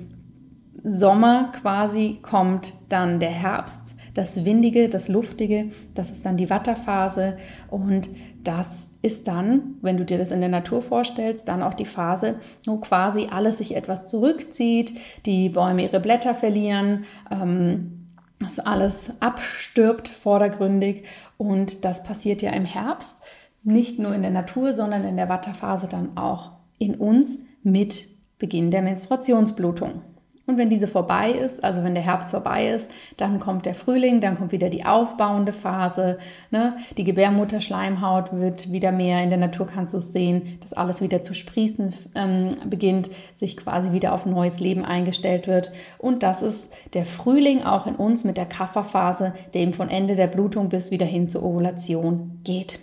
Sommer 0.88 1.52
quasi 1.60 2.18
kommt 2.22 2.72
dann 2.88 3.20
der 3.20 3.30
Herbst, 3.30 3.94
das 4.14 4.44
Windige, 4.44 4.88
das 4.88 5.08
Luftige, 5.08 5.70
das 5.94 6.10
ist 6.10 6.24
dann 6.24 6.36
die 6.36 6.50
Watterphase 6.50 7.36
und 7.70 8.08
das 8.42 8.86
ist 9.02 9.28
dann, 9.28 9.76
wenn 9.80 9.96
du 9.96 10.04
dir 10.04 10.18
das 10.18 10.30
in 10.30 10.40
der 10.40 10.48
Natur 10.48 10.82
vorstellst, 10.82 11.46
dann 11.46 11.62
auch 11.62 11.74
die 11.74 11.84
Phase, 11.84 12.36
wo 12.66 12.78
quasi 12.78 13.28
alles 13.30 13.58
sich 13.58 13.76
etwas 13.76 14.06
zurückzieht, 14.06 14.92
die 15.24 15.50
Bäume 15.50 15.84
ihre 15.84 16.00
Blätter 16.00 16.34
verlieren, 16.34 17.04
ähm, 17.30 18.08
dass 18.40 18.58
alles 18.58 19.12
abstirbt 19.20 20.08
vordergründig 20.08 21.04
und 21.36 21.84
das 21.84 22.02
passiert 22.02 22.42
ja 22.42 22.50
im 22.52 22.64
Herbst, 22.64 23.16
nicht 23.62 23.98
nur 23.98 24.14
in 24.14 24.22
der 24.22 24.30
Natur, 24.30 24.72
sondern 24.72 25.04
in 25.04 25.16
der 25.16 25.28
Watterphase 25.28 25.86
dann 25.86 26.16
auch 26.16 26.52
in 26.78 26.94
uns 26.94 27.40
mit 27.62 28.06
Beginn 28.38 28.70
der 28.70 28.82
Menstruationsblutung. 28.82 30.02
Und 30.48 30.56
wenn 30.56 30.70
diese 30.70 30.86
vorbei 30.86 31.30
ist, 31.30 31.62
also 31.62 31.84
wenn 31.84 31.92
der 31.92 32.02
Herbst 32.02 32.30
vorbei 32.30 32.70
ist, 32.70 32.88
dann 33.18 33.38
kommt 33.38 33.66
der 33.66 33.74
Frühling, 33.74 34.22
dann 34.22 34.38
kommt 34.38 34.50
wieder 34.50 34.70
die 34.70 34.86
aufbauende 34.86 35.52
Phase. 35.52 36.16
Ne? 36.50 36.78
Die 36.96 37.04
Gebärmutterschleimhaut 37.04 38.32
wird 38.32 38.72
wieder 38.72 38.90
mehr, 38.90 39.22
in 39.22 39.28
der 39.28 39.38
Natur 39.38 39.66
kannst 39.66 39.92
du 39.92 39.98
es 39.98 40.10
sehen, 40.10 40.58
dass 40.62 40.72
alles 40.72 41.02
wieder 41.02 41.22
zu 41.22 41.34
sprießen 41.34 41.94
ähm, 42.14 42.52
beginnt, 42.64 43.10
sich 43.34 43.58
quasi 43.58 43.92
wieder 43.92 44.14
auf 44.14 44.24
neues 44.24 44.58
Leben 44.58 44.86
eingestellt 44.86 45.48
wird. 45.48 45.70
Und 45.98 46.22
das 46.22 46.40
ist 46.40 46.72
der 46.94 47.04
Frühling 47.04 47.62
auch 47.62 47.86
in 47.86 47.96
uns 47.96 48.24
mit 48.24 48.38
der 48.38 48.46
Kafferphase, 48.46 49.34
der 49.52 49.60
eben 49.60 49.74
von 49.74 49.90
Ende 49.90 50.16
der 50.16 50.28
Blutung 50.28 50.70
bis 50.70 50.90
wieder 50.90 51.04
hin 51.04 51.28
zur 51.28 51.42
Ovulation 51.42 52.40
geht. 52.44 52.78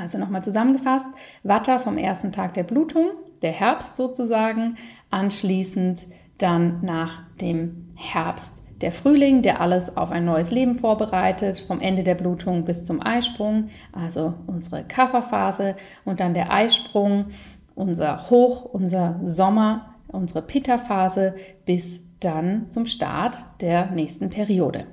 Also 0.00 0.16
nochmal 0.16 0.44
zusammengefasst, 0.44 1.06
Watter 1.42 1.80
vom 1.80 1.98
ersten 1.98 2.30
Tag 2.30 2.54
der 2.54 2.62
Blutung, 2.62 3.08
der 3.42 3.50
Herbst 3.50 3.96
sozusagen, 3.96 4.76
anschließend 5.10 6.06
dann 6.42 6.80
nach 6.82 7.22
dem 7.40 7.92
Herbst 7.94 8.62
der 8.82 8.92
Frühling, 8.92 9.42
der 9.42 9.60
alles 9.60 9.96
auf 9.96 10.10
ein 10.10 10.24
neues 10.24 10.50
Leben 10.50 10.76
vorbereitet, 10.76 11.64
vom 11.66 11.80
Ende 11.80 12.02
der 12.02 12.16
Blutung 12.16 12.64
bis 12.64 12.84
zum 12.84 13.00
Eisprung, 13.00 13.68
also 13.92 14.34
unsere 14.46 14.82
Kafferphase 14.82 15.76
und 16.04 16.18
dann 16.18 16.34
der 16.34 16.52
Eisprung, 16.52 17.26
unser 17.74 18.28
Hoch, 18.28 18.64
unser 18.64 19.20
Sommer, 19.22 19.94
unsere 20.08 20.42
Pitta-Phase 20.42 21.34
bis 21.64 22.00
dann 22.18 22.70
zum 22.70 22.86
Start 22.86 23.38
der 23.60 23.90
nächsten 23.92 24.28
Periode. 24.30 24.86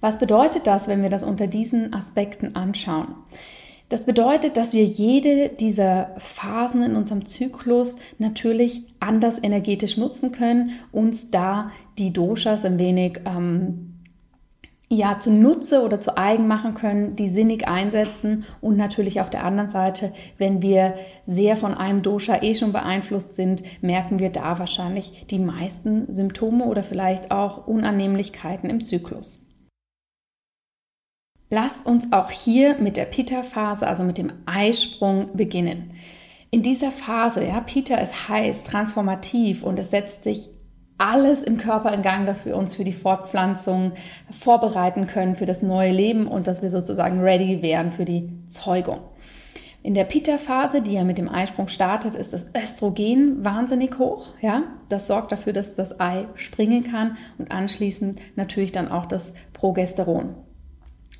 Was 0.00 0.18
bedeutet 0.18 0.66
das, 0.66 0.86
wenn 0.86 1.02
wir 1.02 1.08
das 1.08 1.22
unter 1.22 1.46
diesen 1.46 1.94
Aspekten 1.94 2.56
anschauen? 2.56 3.14
Das 3.94 4.06
bedeutet, 4.06 4.56
dass 4.56 4.72
wir 4.72 4.84
jede 4.84 5.50
dieser 5.50 6.16
Phasen 6.18 6.82
in 6.82 6.96
unserem 6.96 7.26
Zyklus 7.26 7.94
natürlich 8.18 8.82
anders 8.98 9.40
energetisch 9.40 9.96
nutzen 9.96 10.32
können, 10.32 10.72
uns 10.90 11.30
da 11.30 11.70
die 11.96 12.12
Doshas 12.12 12.64
ein 12.64 12.80
wenig 12.80 13.20
ähm, 13.24 14.00
ja, 14.88 15.20
zunutze 15.20 15.84
oder 15.84 16.00
zu 16.00 16.18
eigen 16.18 16.48
machen 16.48 16.74
können, 16.74 17.14
die 17.14 17.28
sinnig 17.28 17.68
einsetzen 17.68 18.44
und 18.60 18.76
natürlich 18.76 19.20
auf 19.20 19.30
der 19.30 19.44
anderen 19.44 19.70
Seite, 19.70 20.12
wenn 20.38 20.60
wir 20.60 20.94
sehr 21.22 21.56
von 21.56 21.72
einem 21.72 22.02
Dosha 22.02 22.42
eh 22.42 22.56
schon 22.56 22.72
beeinflusst 22.72 23.36
sind, 23.36 23.62
merken 23.80 24.18
wir 24.18 24.30
da 24.30 24.58
wahrscheinlich 24.58 25.26
die 25.30 25.38
meisten 25.38 26.12
Symptome 26.12 26.64
oder 26.64 26.82
vielleicht 26.82 27.30
auch 27.30 27.68
Unannehmlichkeiten 27.68 28.70
im 28.70 28.84
Zyklus. 28.84 29.43
Lasst 31.50 31.86
uns 31.86 32.12
auch 32.12 32.30
hier 32.30 32.78
mit 32.80 32.96
der 32.96 33.04
Pitta-Phase, 33.04 33.86
also 33.86 34.02
mit 34.02 34.18
dem 34.18 34.32
Eisprung, 34.46 35.36
beginnen. 35.36 35.92
In 36.50 36.62
dieser 36.62 36.90
Phase, 36.90 37.44
ja, 37.44 37.60
Pitta 37.60 37.96
ist 37.96 38.28
heiß, 38.28 38.64
transformativ 38.64 39.62
und 39.62 39.78
es 39.78 39.90
setzt 39.90 40.24
sich 40.24 40.48
alles 40.98 41.42
im 41.42 41.58
Körper 41.58 41.92
in 41.92 42.02
Gang, 42.02 42.26
dass 42.26 42.44
wir 42.44 42.56
uns 42.56 42.74
für 42.74 42.84
die 42.84 42.92
Fortpflanzung 42.92 43.92
vorbereiten 44.30 45.06
können, 45.06 45.34
für 45.34 45.46
das 45.46 45.62
neue 45.62 45.90
Leben 45.90 46.28
und 46.28 46.46
dass 46.46 46.62
wir 46.62 46.70
sozusagen 46.70 47.20
ready 47.20 47.60
wären 47.62 47.90
für 47.90 48.04
die 48.04 48.30
Zeugung. 48.46 49.00
in 49.82 49.92
der 49.92 50.04
Pitta-Phase, 50.04 50.80
die 50.80 50.94
ja 50.94 51.04
mit 51.04 51.18
dem 51.18 51.28
Eisprung 51.28 51.68
startet, 51.68 52.14
ist 52.14 52.32
das 52.32 52.46
Östrogen 52.56 53.44
wahnsinnig 53.44 53.98
hoch. 53.98 54.28
Ja? 54.40 54.62
Das 54.88 55.06
sorgt 55.06 55.30
dafür, 55.30 55.52
dass 55.52 55.76
das 55.76 56.00
Ei 56.00 56.26
springen 56.36 56.84
kann 56.84 57.18
und 57.36 57.50
anschließend 57.50 58.18
natürlich 58.34 58.72
dann 58.72 58.90
auch 58.90 59.04
das 59.04 59.34
Progesteron. 59.52 60.36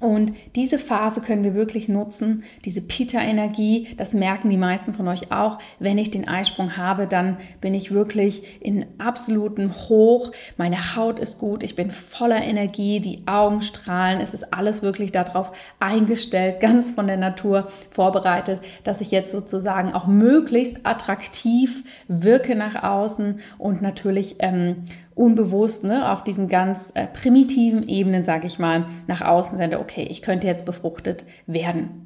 Und 0.00 0.32
diese 0.56 0.78
Phase 0.78 1.20
können 1.20 1.44
wir 1.44 1.54
wirklich 1.54 1.88
nutzen, 1.88 2.42
diese 2.64 2.80
Pita-Energie, 2.80 3.94
das 3.96 4.12
merken 4.12 4.50
die 4.50 4.56
meisten 4.56 4.92
von 4.92 5.06
euch 5.06 5.30
auch. 5.30 5.58
Wenn 5.78 5.98
ich 5.98 6.10
den 6.10 6.26
Eisprung 6.26 6.76
habe, 6.76 7.06
dann 7.06 7.36
bin 7.60 7.74
ich 7.74 7.92
wirklich 7.92 8.60
in 8.60 8.86
absoluten 8.98 9.72
Hoch. 9.72 10.32
Meine 10.56 10.96
Haut 10.96 11.20
ist 11.20 11.38
gut, 11.38 11.62
ich 11.62 11.76
bin 11.76 11.92
voller 11.92 12.42
Energie, 12.42 12.98
die 12.98 13.22
Augen 13.26 13.62
strahlen. 13.62 14.20
Es 14.20 14.34
ist 14.34 14.52
alles 14.52 14.82
wirklich 14.82 15.12
darauf 15.12 15.52
eingestellt, 15.78 16.58
ganz 16.64 16.90
von 16.90 17.06
der 17.06 17.16
Natur 17.16 17.68
vorbereitet, 17.90 18.60
dass 18.82 19.00
ich 19.00 19.12
jetzt 19.12 19.30
sozusagen 19.30 19.92
auch 19.92 20.08
möglichst 20.08 20.84
attraktiv 20.84 21.84
wirke 22.08 22.56
nach 22.56 22.82
außen 22.82 23.38
und 23.58 23.80
natürlich 23.80 24.36
ähm, 24.40 24.84
unbewusst 25.14 25.84
ne, 25.84 26.10
auf 26.10 26.24
diesen 26.24 26.48
ganz 26.48 26.90
äh, 26.94 27.06
primitiven 27.06 27.88
Ebenen, 27.88 28.24
sage 28.24 28.46
ich 28.46 28.58
mal, 28.58 28.86
nach 29.06 29.20
außen 29.20 29.56
sende, 29.56 29.80
okay, 29.80 30.06
ich 30.10 30.22
könnte 30.22 30.46
jetzt 30.46 30.66
befruchtet 30.66 31.24
werden. 31.46 32.04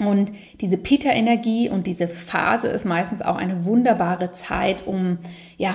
Und 0.00 0.32
diese 0.60 0.78
Pita-Energie 0.78 1.68
und 1.68 1.86
diese 1.86 2.08
Phase 2.08 2.68
ist 2.68 2.84
meistens 2.84 3.22
auch 3.22 3.36
eine 3.36 3.64
wunderbare 3.64 4.32
Zeit, 4.32 4.86
um 4.86 5.18
ja, 5.58 5.74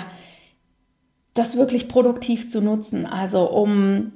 das 1.34 1.56
wirklich 1.56 1.88
produktiv 1.88 2.50
zu 2.50 2.62
nutzen, 2.62 3.06
also 3.06 3.50
um 3.50 4.14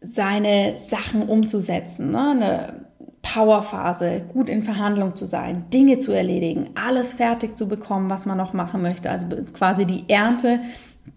seine 0.00 0.76
Sachen 0.76 1.28
umzusetzen. 1.28 2.12
Ne? 2.12 2.30
Eine 2.30 2.86
Powerphase, 3.22 4.22
gut 4.32 4.48
in 4.48 4.62
Verhandlung 4.62 5.14
zu 5.14 5.26
sein, 5.26 5.68
Dinge 5.70 5.98
zu 5.98 6.12
erledigen, 6.12 6.70
alles 6.74 7.12
fertig 7.12 7.56
zu 7.56 7.68
bekommen, 7.68 8.08
was 8.08 8.24
man 8.24 8.38
noch 8.38 8.52
machen 8.52 8.80
möchte. 8.80 9.10
Also 9.10 9.26
quasi 9.52 9.84
die 9.84 10.04
Ernte 10.08 10.60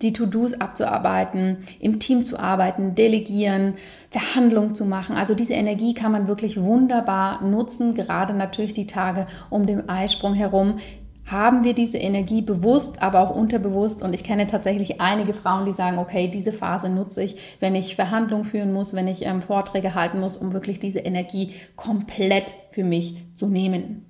die 0.02 0.14
To-Dos 0.14 0.54
abzuarbeiten, 0.54 1.66
im 1.80 2.00
Team 2.00 2.24
zu 2.24 2.40
arbeiten, 2.40 2.96
delegieren, 2.96 3.76
Verhandlungen 4.10 4.76
zu 4.76 4.86
machen. 4.86 5.16
Also 5.16 5.36
diese 5.36 5.54
Energie 5.54 5.94
kann 5.94 6.12
man 6.12 6.28
wirklich 6.28 6.62
wunderbar 6.62 7.44
nutzen, 7.44 7.94
gerade 7.94 8.34
natürlich 8.34 8.74
die 8.74 8.88
Tage 8.88 9.28
um 9.50 9.66
den 9.66 9.90
Eisprung 9.90 10.34
herum. 10.34 10.80
Haben 11.26 11.64
wir 11.64 11.74
diese 11.74 11.98
Energie 11.98 12.42
bewusst, 12.42 13.02
aber 13.02 13.22
auch 13.22 13.34
unterbewusst? 13.34 14.02
Und 14.02 14.14
ich 14.14 14.26
kenne 14.26 14.46
tatsächlich 14.46 15.00
einige 15.00 15.34
Frauen, 15.34 15.66
die 15.66 15.72
sagen, 15.72 15.98
okay, 15.98 16.28
diese 16.28 16.52
Phase 16.52 16.90
nutze 16.90 17.24
ich, 17.24 17.38
wenn 17.62 17.76
ich 17.76 17.96
Verhandlungen 17.96 18.44
führen 18.44 18.74
muss, 18.74 18.94
wenn 18.94 19.08
ich 19.08 19.26
ähm, 19.26 19.42
Vorträge 19.42 19.96
halten 19.96 20.20
muss, 20.20 20.36
um 20.36 20.52
wirklich 20.52 20.80
diese 20.80 21.00
Energie 21.00 21.54
komplett 21.78 22.54
für 22.72 22.84
mich 22.84 23.16
zu 23.36 23.48
nehmen. 23.48 24.06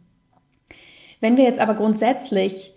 Wenn 1.21 1.38
wir 1.38 1.43
jetzt 1.43 1.62
aber 1.62 1.75
grundsätzlich 1.75 2.72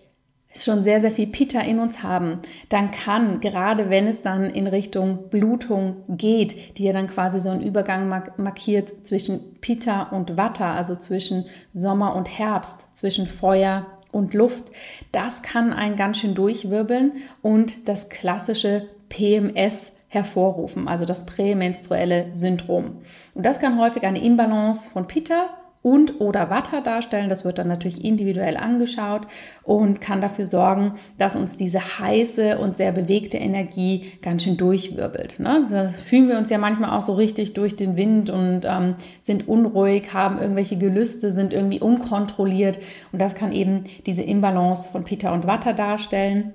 schon 0.63 0.83
sehr, 0.83 1.01
sehr 1.01 1.11
viel 1.11 1.27
Pita 1.27 1.59
in 1.61 1.79
uns 1.79 2.03
haben, 2.03 2.39
dann 2.69 2.91
kann, 2.91 3.39
gerade 3.39 3.89
wenn 3.89 4.07
es 4.07 4.21
dann 4.21 4.45
in 4.45 4.67
Richtung 4.67 5.29
Blutung 5.29 5.97
geht, 6.09 6.77
die 6.77 6.85
ja 6.85 6.93
dann 6.93 7.07
quasi 7.07 7.39
so 7.39 7.49
einen 7.49 7.61
Übergang 7.61 8.07
markiert 8.37 9.05
zwischen 9.05 9.59
Pita 9.61 10.03
und 10.03 10.37
Vata, 10.37 10.75
also 10.75 10.95
zwischen 10.95 11.45
Sommer 11.73 12.15
und 12.15 12.27
Herbst, 12.27 12.87
zwischen 12.93 13.27
Feuer 13.27 13.85
und 14.11 14.33
Luft, 14.33 14.71
das 15.11 15.41
kann 15.41 15.73
einen 15.73 15.95
ganz 15.95 16.17
schön 16.19 16.35
durchwirbeln 16.35 17.13
und 17.41 17.87
das 17.87 18.09
klassische 18.09 18.87
PMS 19.09 19.91
hervorrufen, 20.09 20.87
also 20.87 21.05
das 21.05 21.25
prämenstruelle 21.25 22.27
Syndrom. 22.33 22.99
Und 23.33 23.45
das 23.45 23.59
kann 23.59 23.79
häufig 23.79 24.03
eine 24.03 24.23
Imbalance 24.23 24.89
von 24.89 25.07
Pitta 25.07 25.49
und 25.81 26.19
oder 26.19 26.49
Watter 26.49 26.81
darstellen. 26.81 27.29
Das 27.29 27.45
wird 27.45 27.57
dann 27.57 27.67
natürlich 27.67 28.03
individuell 28.03 28.57
angeschaut 28.57 29.27
und 29.63 30.01
kann 30.01 30.21
dafür 30.21 30.45
sorgen, 30.45 30.93
dass 31.17 31.35
uns 31.35 31.55
diese 31.55 31.99
heiße 31.99 32.57
und 32.57 32.75
sehr 32.75 32.91
bewegte 32.91 33.37
Energie 33.37 34.11
ganz 34.21 34.43
schön 34.43 34.57
durchwirbelt. 34.57 35.39
Ne? 35.39 35.67
Da 35.69 35.89
fühlen 35.89 36.27
wir 36.27 36.37
uns 36.37 36.49
ja 36.49 36.57
manchmal 36.57 36.97
auch 36.97 37.01
so 37.01 37.13
richtig 37.13 37.53
durch 37.53 37.75
den 37.75 37.95
Wind 37.95 38.29
und 38.29 38.61
ähm, 38.65 38.95
sind 39.21 39.47
unruhig, 39.47 40.13
haben 40.13 40.39
irgendwelche 40.39 40.77
Gelüste, 40.77 41.31
sind 41.31 41.53
irgendwie 41.53 41.79
unkontrolliert 41.79 42.79
und 43.11 43.19
das 43.19 43.35
kann 43.35 43.51
eben 43.51 43.85
diese 44.05 44.23
Imbalance 44.23 44.89
von 44.89 45.03
Peter 45.03 45.31
und 45.33 45.47
Watter 45.47 45.73
darstellen. 45.73 46.53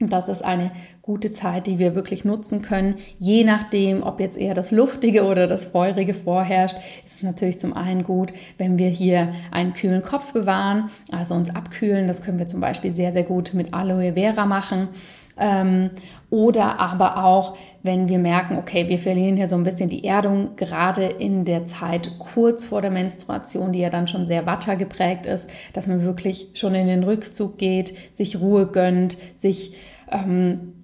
Und 0.00 0.12
das 0.12 0.28
ist 0.28 0.44
eine 0.44 0.70
gute 1.02 1.32
Zeit, 1.32 1.66
die 1.66 1.80
wir 1.80 1.96
wirklich 1.96 2.24
nutzen 2.24 2.62
können. 2.62 2.96
Je 3.18 3.42
nachdem, 3.42 4.04
ob 4.04 4.20
jetzt 4.20 4.36
eher 4.36 4.54
das 4.54 4.70
Luftige 4.70 5.24
oder 5.24 5.48
das 5.48 5.64
Feurige 5.64 6.14
vorherrscht, 6.14 6.76
ist 7.04 7.16
es 7.16 7.22
natürlich 7.22 7.58
zum 7.58 7.72
einen 7.72 8.04
gut, 8.04 8.32
wenn 8.58 8.78
wir 8.78 8.88
hier 8.88 9.32
einen 9.50 9.72
kühlen 9.72 10.02
Kopf 10.02 10.32
bewahren, 10.32 10.90
also 11.10 11.34
uns 11.34 11.50
abkühlen. 11.50 12.06
Das 12.06 12.22
können 12.22 12.38
wir 12.38 12.46
zum 12.46 12.60
Beispiel 12.60 12.92
sehr, 12.92 13.12
sehr 13.12 13.24
gut 13.24 13.54
mit 13.54 13.74
Aloe 13.74 14.12
Vera 14.12 14.46
machen. 14.46 14.88
Ähm, 15.36 15.90
oder 16.30 16.78
aber 16.78 17.24
auch, 17.24 17.56
wenn 17.82 18.08
wir 18.08 18.18
merken, 18.18 18.58
okay, 18.58 18.88
wir 18.88 18.98
verlieren 18.98 19.36
hier 19.36 19.48
so 19.48 19.56
ein 19.56 19.64
bisschen 19.64 19.88
die 19.88 20.04
Erdung, 20.04 20.56
gerade 20.56 21.04
in 21.04 21.44
der 21.44 21.64
Zeit 21.64 22.18
kurz 22.18 22.64
vor 22.64 22.82
der 22.82 22.90
Menstruation, 22.90 23.72
die 23.72 23.80
ja 23.80 23.90
dann 23.90 24.08
schon 24.08 24.26
sehr 24.26 24.46
wattergeprägt 24.46 25.26
ist, 25.26 25.48
dass 25.72 25.86
man 25.86 26.02
wirklich 26.02 26.50
schon 26.54 26.74
in 26.74 26.86
den 26.86 27.04
Rückzug 27.04 27.58
geht, 27.58 27.94
sich 28.12 28.40
Ruhe 28.40 28.66
gönnt, 28.66 29.16
sich 29.36 29.76
ähm, 30.10 30.74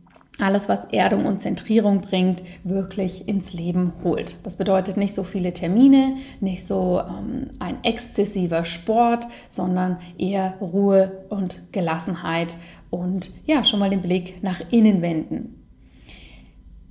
alles, 0.41 0.69
was 0.69 0.87
Erdung 0.87 1.27
und 1.27 1.41
Zentrierung 1.41 2.01
bringt, 2.01 2.43
wirklich 2.65 3.29
ins 3.29 3.53
Leben 3.53 3.93
holt. 4.03 4.37
Das 4.45 4.57
bedeutet 4.57 4.97
nicht 4.97 5.15
so 5.15 5.23
viele 5.23 5.53
Termine, 5.53 6.15
nicht 6.41 6.67
so 6.67 7.01
ähm, 7.01 7.51
ein 7.61 7.77
exzessiver 7.85 8.65
Sport, 8.65 9.27
sondern 9.49 9.99
eher 10.19 10.55
Ruhe 10.61 11.25
und 11.29 11.73
Gelassenheit 11.73 12.57
und 12.91 13.31
ja, 13.47 13.65
schon 13.65 13.81
mal 13.81 13.91
den 13.91 14.03
Blick 14.03 14.43
nach 14.43 14.61
innen 14.71 15.03
wenden. 15.03 15.64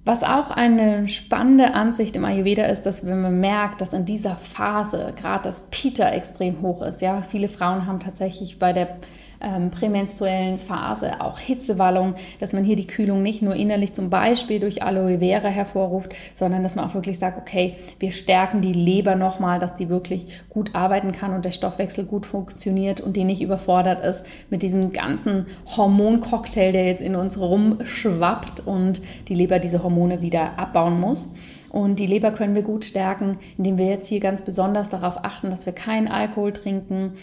Was 0.06 0.22
auch 0.22 0.52
eine 0.52 1.08
spannende 1.08 1.76
Ansicht 1.76 2.18
im 2.18 2.26
Ayurveda 2.26 2.66
ist, 2.66 2.82
dass 2.82 3.06
wenn 3.06 3.22
man 3.22 3.40
merkt, 3.40 3.80
dass 3.80 3.94
in 3.94 4.04
dieser 4.04 4.36
Phase 4.36 5.14
gerade 5.16 5.44
das 5.44 5.62
Pita 5.72 6.10
extrem 6.10 6.62
hoch 6.62 6.82
ist, 6.82 7.02
ja, 7.02 7.22
viele 7.22 7.48
Frauen 7.48 7.86
haben 7.88 8.02
tatsächlich 8.02 8.60
bei 8.60 8.74
der 8.74 8.98
ähm, 9.44 9.72
prämenstruellen 9.72 10.58
Phase, 10.58 11.22
auch 11.22 11.40
Hitzewallung, 11.40 12.16
dass 12.40 12.54
man 12.54 12.64
hier 12.64 12.76
die 12.76 12.88
Kühlung 12.88 13.22
nicht 13.22 13.42
nur 13.42 13.56
innerlich 13.56 13.94
zum 13.94 14.10
Beispiel 14.10 14.60
durch 14.60 14.82
Aloe 14.82 15.20
Vera 15.20 15.50
hervorruft, 15.50 16.14
sondern 16.34 16.64
dass 16.64 16.76
man 16.76 16.90
auch 16.90 16.94
wirklich 16.94 17.20
sagt, 17.20 17.38
okay, 17.38 17.76
wir 18.00 18.12
stärken 18.12 18.62
die 18.62 18.74
Leber 18.74 19.16
nochmal, 19.16 19.60
dass 19.60 19.76
die 19.76 19.90
wirklich 19.90 20.28
gut 20.50 20.74
arbeiten 20.74 21.12
kann 21.12 21.34
und 21.34 21.46
der 21.46 21.52
Stoffwechsel 21.52 22.06
gut 22.06 22.26
funktioniert 22.26 23.02
und 23.02 23.16
die 23.18 23.26
nicht 23.26 23.42
überfordert 23.42 24.04
ist 24.04 24.26
mit 24.50 24.64
diesem 24.64 24.94
ganzen 24.94 25.46
Hormoncocktail, 25.76 26.72
der 26.72 26.86
jetzt 26.86 27.02
in 27.02 27.16
uns 27.16 27.40
rumschwappt 27.40 28.66
und 28.66 29.02
die 29.28 29.36
Leber 29.36 29.60
diese 29.60 29.84
Hormone 29.84 30.22
wieder 30.22 30.58
abbauen 30.58 31.00
muss. 31.00 31.34
Und 31.70 31.98
die 31.98 32.06
Leber 32.06 32.32
können 32.32 32.54
wir 32.54 32.62
gut 32.62 32.86
stärken, 32.86 33.40
indem 33.58 33.80
wir 33.80 33.88
jetzt 33.88 34.08
hier 34.08 34.20
ganz 34.20 34.44
besonders 34.44 34.90
darauf 34.90 35.26
achten, 35.26 35.50
dass 35.50 35.66
wir 35.66 35.74
keinen 35.74 36.08
Alkohol 36.08 36.54
trinken, 36.54 37.14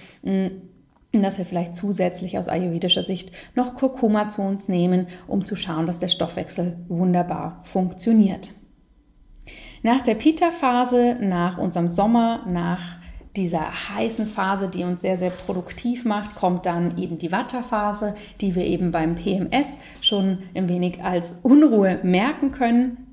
und 1.12 1.22
dass 1.22 1.38
wir 1.38 1.44
vielleicht 1.44 1.74
zusätzlich 1.74 2.38
aus 2.38 2.48
ayurvedischer 2.48 3.02
Sicht 3.02 3.32
noch 3.54 3.74
Kurkuma 3.74 4.28
zu 4.28 4.42
uns 4.42 4.68
nehmen, 4.68 5.08
um 5.26 5.44
zu 5.44 5.56
schauen, 5.56 5.86
dass 5.86 5.98
der 5.98 6.08
Stoffwechsel 6.08 6.76
wunderbar 6.88 7.60
funktioniert. 7.64 8.52
Nach 9.82 10.02
der 10.02 10.14
Pita-Phase, 10.14 11.16
nach 11.20 11.58
unserem 11.58 11.88
Sommer, 11.88 12.44
nach 12.46 13.00
dieser 13.36 13.88
heißen 13.88 14.26
Phase, 14.26 14.68
die 14.68 14.84
uns 14.84 15.02
sehr, 15.02 15.16
sehr 15.16 15.30
produktiv 15.30 16.04
macht, 16.04 16.34
kommt 16.34 16.66
dann 16.66 16.98
eben 16.98 17.18
die 17.18 17.32
Vata-Phase, 17.32 18.14
die 18.40 18.54
wir 18.54 18.64
eben 18.64 18.90
beim 18.90 19.14
PMS 19.14 19.68
schon 20.00 20.38
ein 20.54 20.68
wenig 20.68 21.02
als 21.02 21.38
Unruhe 21.42 22.00
merken 22.02 22.50
können. 22.52 23.09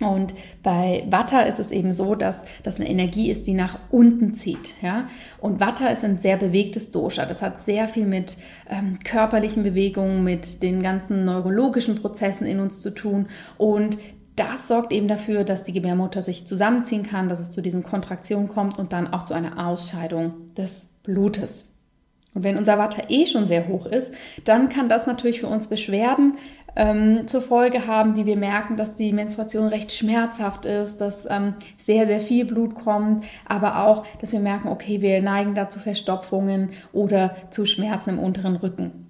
Und 0.00 0.34
bei 0.64 1.04
Vata 1.08 1.42
ist 1.42 1.60
es 1.60 1.70
eben 1.70 1.92
so, 1.92 2.16
dass 2.16 2.40
das 2.64 2.76
eine 2.76 2.88
Energie 2.88 3.30
ist, 3.30 3.46
die 3.46 3.54
nach 3.54 3.78
unten 3.90 4.34
zieht. 4.34 4.74
Ja? 4.82 5.06
Und 5.40 5.60
Vata 5.60 5.86
ist 5.88 6.04
ein 6.04 6.18
sehr 6.18 6.36
bewegtes 6.36 6.90
Dosha. 6.90 7.26
Das 7.26 7.42
hat 7.42 7.60
sehr 7.60 7.86
viel 7.86 8.04
mit 8.04 8.36
ähm, 8.68 8.98
körperlichen 9.04 9.62
Bewegungen, 9.62 10.24
mit 10.24 10.64
den 10.64 10.82
ganzen 10.82 11.24
neurologischen 11.24 11.94
Prozessen 11.94 12.44
in 12.44 12.58
uns 12.58 12.82
zu 12.82 12.90
tun. 12.90 13.28
Und 13.56 13.98
das 14.34 14.66
sorgt 14.66 14.92
eben 14.92 15.06
dafür, 15.06 15.44
dass 15.44 15.62
die 15.62 15.72
Gebärmutter 15.72 16.22
sich 16.22 16.44
zusammenziehen 16.44 17.04
kann, 17.04 17.28
dass 17.28 17.38
es 17.38 17.50
zu 17.50 17.60
diesen 17.60 17.84
Kontraktionen 17.84 18.48
kommt 18.48 18.80
und 18.80 18.92
dann 18.92 19.12
auch 19.12 19.24
zu 19.24 19.32
einer 19.32 19.64
Ausscheidung 19.64 20.52
des 20.56 20.88
Blutes. 21.04 21.66
Und 22.34 22.42
wenn 22.42 22.56
unser 22.56 22.78
Vata 22.78 23.02
eh 23.08 23.26
schon 23.26 23.46
sehr 23.46 23.68
hoch 23.68 23.86
ist, 23.86 24.12
dann 24.44 24.68
kann 24.68 24.88
das 24.88 25.06
natürlich 25.06 25.38
für 25.38 25.46
uns 25.46 25.68
Beschwerden 25.68 26.36
ähm, 26.76 27.26
zur 27.26 27.42
Folge 27.42 27.86
haben, 27.86 28.14
die 28.14 28.26
wir 28.26 28.36
merken, 28.36 28.76
dass 28.76 28.94
die 28.94 29.12
Menstruation 29.12 29.68
recht 29.68 29.92
schmerzhaft 29.92 30.66
ist, 30.66 31.00
dass 31.00 31.26
ähm, 31.30 31.54
sehr, 31.78 32.06
sehr 32.06 32.20
viel 32.20 32.44
Blut 32.44 32.74
kommt, 32.74 33.24
aber 33.46 33.86
auch, 33.86 34.04
dass 34.20 34.32
wir 34.32 34.40
merken, 34.40 34.68
okay, 34.68 35.00
wir 35.00 35.22
neigen 35.22 35.54
da 35.54 35.70
zu 35.70 35.78
Verstopfungen 35.78 36.70
oder 36.92 37.36
zu 37.50 37.66
Schmerzen 37.66 38.10
im 38.10 38.18
unteren 38.18 38.56
Rücken. 38.56 39.04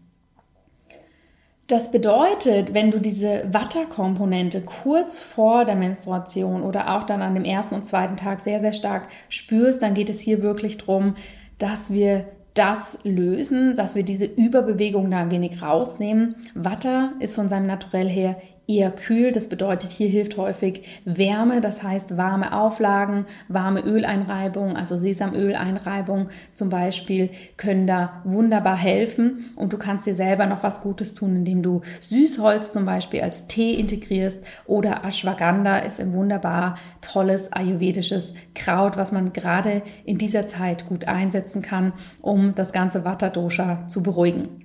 Das 1.67 1.91
bedeutet, 1.91 2.75
wenn 2.75 2.91
du 2.91 3.01
diese 3.01 3.45
Watter-Komponente 3.51 4.61
kurz 4.61 5.19
vor 5.19 5.65
der 5.65 5.77
Menstruation 5.77 6.63
oder 6.63 6.95
auch 6.95 7.05
dann 7.05 7.23
an 7.23 7.33
dem 7.33 7.45
ersten 7.45 7.77
und 7.77 7.87
zweiten 7.87 8.19
Tag 8.19 8.43
sehr, 8.43 8.61
sehr 8.61 8.75
stark 8.75 9.09
spürst, 9.31 9.81
dann 9.81 9.95
geht 9.95 10.11
es 10.11 10.21
hier 10.21 10.43
wirklich 10.43 10.77
darum, 10.77 11.17
dass 11.57 11.91
wir 11.91 12.27
das 12.55 12.99
lösen, 13.03 13.75
dass 13.75 13.95
wir 13.95 14.05
diese 14.05 14.25
Überbewegung 14.25 15.11
da 15.11 15.19
ein 15.19 15.31
wenig 15.31 15.61
rausnehmen. 15.61 16.37
Watter 16.55 17.13
ist 17.19 17.35
von 17.35 17.49
seinem 17.49 17.67
Naturell 17.67 18.09
her 18.09 18.37
eher 18.67 18.91
kühl. 18.91 19.33
Das 19.33 19.49
bedeutet, 19.49 19.91
hier 19.91 20.09
hilft 20.09 20.37
häufig 20.37 20.83
Wärme, 21.05 21.61
das 21.61 21.83
heißt 21.83 22.17
warme 22.17 22.57
Auflagen, 22.57 23.27
warme 23.49 23.81
Öleinreibung, 23.81 24.77
also 24.77 24.97
Sesamöleinreibung 24.97 26.29
zum 26.55 26.71
Beispiel, 26.71 27.31
können 27.57 27.87
da 27.87 28.23
wunderbar 28.25 28.77
helfen. 28.77 29.51
Und 29.57 29.73
du 29.73 29.79
kannst 29.79 30.07
dir 30.07 30.15
selber 30.15 30.47
noch 30.47 30.63
was 30.63 30.83
Gutes 30.83 31.15
tun, 31.15 31.37
indem 31.37 31.63
du 31.63 31.83
Süßholz 32.01 32.73
zum 32.73 32.85
Beispiel 32.85 33.21
als 33.21 33.47
Tee 33.47 33.75
integrierst 33.75 34.39
oder 34.67 35.05
Ashwagandha 35.05 35.79
ist 35.79 36.01
ein 36.01 36.13
wunderbar 36.13 36.77
tolles 37.01 37.53
ayurvedisches 37.53 38.35
Kraut, 38.55 38.97
was 38.97 39.13
man 39.13 39.33
gerade 39.33 39.83
in 40.05 40.19
dieser 40.19 40.47
Zeit 40.47 40.87
gut 40.87 41.07
einsetzen 41.07 41.63
kann, 41.63 41.93
um 42.21 42.55
das 42.55 42.73
ganze 42.73 43.05
Vata-Dosha 43.05 43.89
zu 43.89 44.03
beruhigen. 44.03 44.64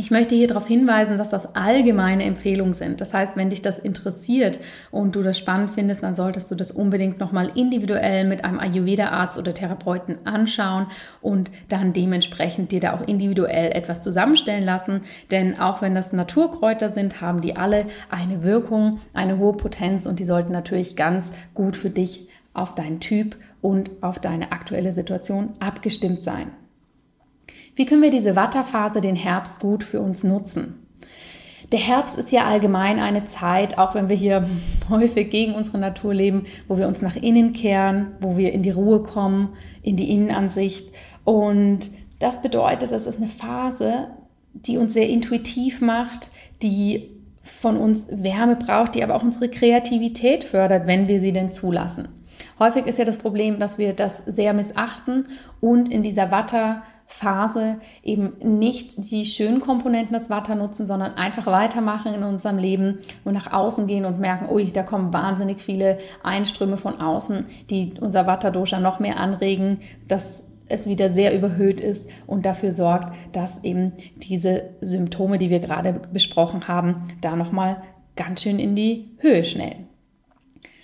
Ich 0.00 0.10
möchte 0.10 0.34
hier 0.34 0.46
darauf 0.46 0.66
hinweisen, 0.66 1.18
dass 1.18 1.28
das 1.28 1.54
allgemeine 1.54 2.24
Empfehlungen 2.24 2.72
sind. 2.72 3.02
Das 3.02 3.12
heißt, 3.12 3.36
wenn 3.36 3.50
dich 3.50 3.60
das 3.60 3.78
interessiert 3.78 4.58
und 4.90 5.14
du 5.14 5.22
das 5.22 5.36
spannend 5.36 5.72
findest, 5.72 6.02
dann 6.02 6.14
solltest 6.14 6.50
du 6.50 6.54
das 6.54 6.72
unbedingt 6.72 7.20
nochmal 7.20 7.50
individuell 7.54 8.26
mit 8.26 8.42
einem 8.42 8.58
Ayurveda-Arzt 8.60 9.36
oder 9.36 9.52
Therapeuten 9.52 10.26
anschauen 10.26 10.86
und 11.20 11.50
dann 11.68 11.92
dementsprechend 11.92 12.72
dir 12.72 12.80
da 12.80 12.94
auch 12.94 13.06
individuell 13.06 13.72
etwas 13.72 14.00
zusammenstellen 14.00 14.64
lassen. 14.64 15.02
Denn 15.30 15.60
auch 15.60 15.82
wenn 15.82 15.94
das 15.94 16.14
Naturkräuter 16.14 16.88
sind, 16.88 17.20
haben 17.20 17.42
die 17.42 17.56
alle 17.56 17.84
eine 18.08 18.42
Wirkung, 18.42 19.00
eine 19.12 19.36
hohe 19.36 19.52
Potenz 19.52 20.06
und 20.06 20.18
die 20.18 20.24
sollten 20.24 20.52
natürlich 20.52 20.96
ganz 20.96 21.30
gut 21.52 21.76
für 21.76 21.90
dich 21.90 22.26
auf 22.54 22.74
deinen 22.74 23.00
Typ 23.00 23.36
und 23.60 23.90
auf 24.00 24.18
deine 24.18 24.50
aktuelle 24.50 24.94
Situation 24.94 25.50
abgestimmt 25.58 26.24
sein. 26.24 26.52
Wie 27.80 27.86
können 27.86 28.02
wir 28.02 28.10
diese 28.10 28.36
Watterphase, 28.36 29.00
den 29.00 29.16
Herbst, 29.16 29.58
gut 29.58 29.84
für 29.84 30.02
uns 30.02 30.22
nutzen? 30.22 30.86
Der 31.72 31.78
Herbst 31.78 32.18
ist 32.18 32.30
ja 32.30 32.44
allgemein 32.44 32.98
eine 32.98 33.24
Zeit, 33.24 33.78
auch 33.78 33.94
wenn 33.94 34.10
wir 34.10 34.16
hier 34.16 34.46
häufig 34.90 35.30
gegen 35.30 35.54
unsere 35.54 35.78
Natur 35.78 36.12
leben, 36.12 36.44
wo 36.68 36.76
wir 36.76 36.86
uns 36.86 37.00
nach 37.00 37.16
innen 37.16 37.54
kehren, 37.54 38.08
wo 38.20 38.36
wir 38.36 38.52
in 38.52 38.62
die 38.62 38.70
Ruhe 38.70 39.02
kommen, 39.02 39.54
in 39.80 39.96
die 39.96 40.10
Innenansicht. 40.10 40.90
Und 41.24 41.90
das 42.18 42.42
bedeutet, 42.42 42.92
das 42.92 43.06
ist 43.06 43.16
eine 43.16 43.28
Phase, 43.28 44.08
die 44.52 44.76
uns 44.76 44.92
sehr 44.92 45.08
intuitiv 45.08 45.80
macht, 45.80 46.32
die 46.62 47.08
von 47.42 47.78
uns 47.78 48.08
Wärme 48.10 48.56
braucht, 48.56 48.94
die 48.94 49.02
aber 49.02 49.14
auch 49.14 49.22
unsere 49.22 49.48
Kreativität 49.48 50.44
fördert, 50.44 50.86
wenn 50.86 51.08
wir 51.08 51.18
sie 51.18 51.32
denn 51.32 51.50
zulassen. 51.50 52.08
Häufig 52.58 52.86
ist 52.86 52.98
ja 52.98 53.06
das 53.06 53.16
Problem, 53.16 53.58
dass 53.58 53.78
wir 53.78 53.94
das 53.94 54.18
sehr 54.26 54.52
missachten 54.52 55.28
und 55.62 55.88
in 55.90 56.02
dieser 56.02 56.30
Watter 56.30 56.82
Phase 57.10 57.80
eben 58.02 58.32
nicht 58.40 59.10
die 59.10 59.26
schönen 59.26 59.60
Komponenten 59.60 60.16
des 60.16 60.30
Vata 60.30 60.54
nutzen, 60.54 60.86
sondern 60.86 61.14
einfach 61.14 61.46
weitermachen 61.46 62.14
in 62.14 62.22
unserem 62.22 62.56
Leben 62.56 63.00
und 63.24 63.34
nach 63.34 63.52
außen 63.52 63.86
gehen 63.88 64.04
und 64.04 64.20
merken, 64.20 64.48
ui, 64.48 64.70
da 64.70 64.84
kommen 64.84 65.12
wahnsinnig 65.12 65.60
viele 65.60 65.98
Einströme 66.22 66.78
von 66.78 67.00
außen, 67.00 67.44
die 67.68 67.94
unser 68.00 68.26
Vata-Dosha 68.26 68.78
noch 68.78 69.00
mehr 69.00 69.18
anregen, 69.18 69.80
dass 70.06 70.44
es 70.68 70.86
wieder 70.86 71.12
sehr 71.12 71.36
überhöht 71.36 71.80
ist 71.80 72.08
und 72.28 72.46
dafür 72.46 72.70
sorgt, 72.70 73.12
dass 73.32 73.62
eben 73.64 73.92
diese 74.16 74.70
Symptome, 74.80 75.36
die 75.36 75.50
wir 75.50 75.58
gerade 75.58 75.92
besprochen 76.12 76.68
haben, 76.68 77.08
da 77.20 77.34
nochmal 77.34 77.82
ganz 78.14 78.42
schön 78.42 78.60
in 78.60 78.76
die 78.76 79.10
Höhe 79.18 79.42
schnellen. 79.42 79.89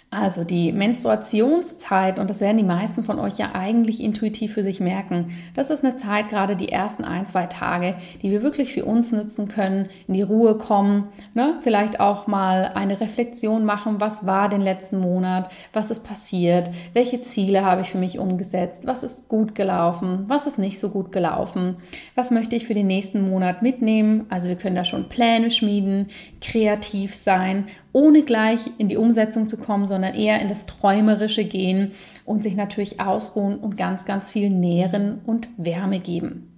Also 0.09 0.45
die 0.45 0.71
Menstruationszeit, 0.71 2.21
und 2.21 2.31
das 2.31 2.41
werden 2.41 2.59
die 2.59 2.63
meisten 2.63 3.03
von 3.03 3.19
euch 3.19 3.39
ja 3.39 3.51
eigentlich 3.55 4.01
intuitiv 4.01 4.55
für 4.55 4.63
sich 4.63 4.79
merken, 4.79 5.33
das 5.55 5.69
ist 5.69 5.85
eine 5.85 5.97
Zeit, 5.97 6.29
gerade 6.29 6.55
die 6.55 6.69
ersten 6.69 7.03
ein, 7.03 7.27
zwei 7.27 7.47
Tage, 7.47 7.97
die 8.23 8.31
wir 8.31 8.41
wirklich 8.41 8.73
für 8.73 8.85
uns 8.85 9.11
nutzen 9.11 9.49
können, 9.49 9.89
in 10.07 10.15
die 10.15 10.23
Ruhe 10.23 10.59
kommen, 10.59 11.09
ne? 11.35 11.59
vielleicht 11.63 11.99
auch 11.99 12.29
mal 12.29 12.71
eine 12.75 13.01
Reflexion 13.01 13.65
machen, 13.65 13.97
was 14.01 14.25
war 14.25 14.49
den 14.49 14.61
letzten 14.61 15.01
Monat, 15.01 15.51
was 15.73 15.91
ist 15.91 16.05
passiert, 16.05 16.71
welche 16.93 17.21
Ziele 17.21 17.65
habe 17.65 17.81
ich 17.81 17.91
für 17.91 17.99
mich 17.99 18.21
umgesetzt, 18.21 18.87
was 18.87 19.03
ist 19.03 19.29
gut 19.29 19.57
gelaufen, 19.57 20.25
was 20.29 20.47
ist 20.47 20.59
nicht 20.59 20.79
so 20.79 20.91
gut 20.91 21.11
gelaufen, 21.11 21.79
was 22.15 22.31
möchte 22.31 22.55
ich 22.55 22.67
für 22.69 22.75
den 22.75 22.87
nächsten 22.87 23.29
Monat 23.29 23.61
mitnehmen. 23.61 24.27
Also 24.29 24.49
wir 24.49 24.57
können 24.57 24.77
da 24.77 24.85
schon 24.85 25.09
Pläne 25.09 25.51
schmieden, 25.51 26.11
kreativ 26.41 27.17
sein 27.17 27.67
ohne 27.97 28.25
gleich 28.25 28.61
in 28.77 28.89
die 28.89 28.99
Umsetzung 28.99 29.47
zu 29.47 29.57
kommen, 29.57 29.89
sondern 29.89 29.96
eher 30.03 30.41
in 30.41 30.49
das 30.49 30.67
Träumerische 30.67 31.45
gehen 31.45 31.93
und 32.25 32.43
sich 32.43 32.57
natürlich 32.57 33.01
ausruhen 33.01 33.59
und 33.59 33.77
ganz, 33.77 34.05
ganz 34.05 34.31
viel 34.31 34.51
nähren 34.51 35.21
und 35.27 35.49
Wärme 35.57 36.01
geben. 36.01 36.53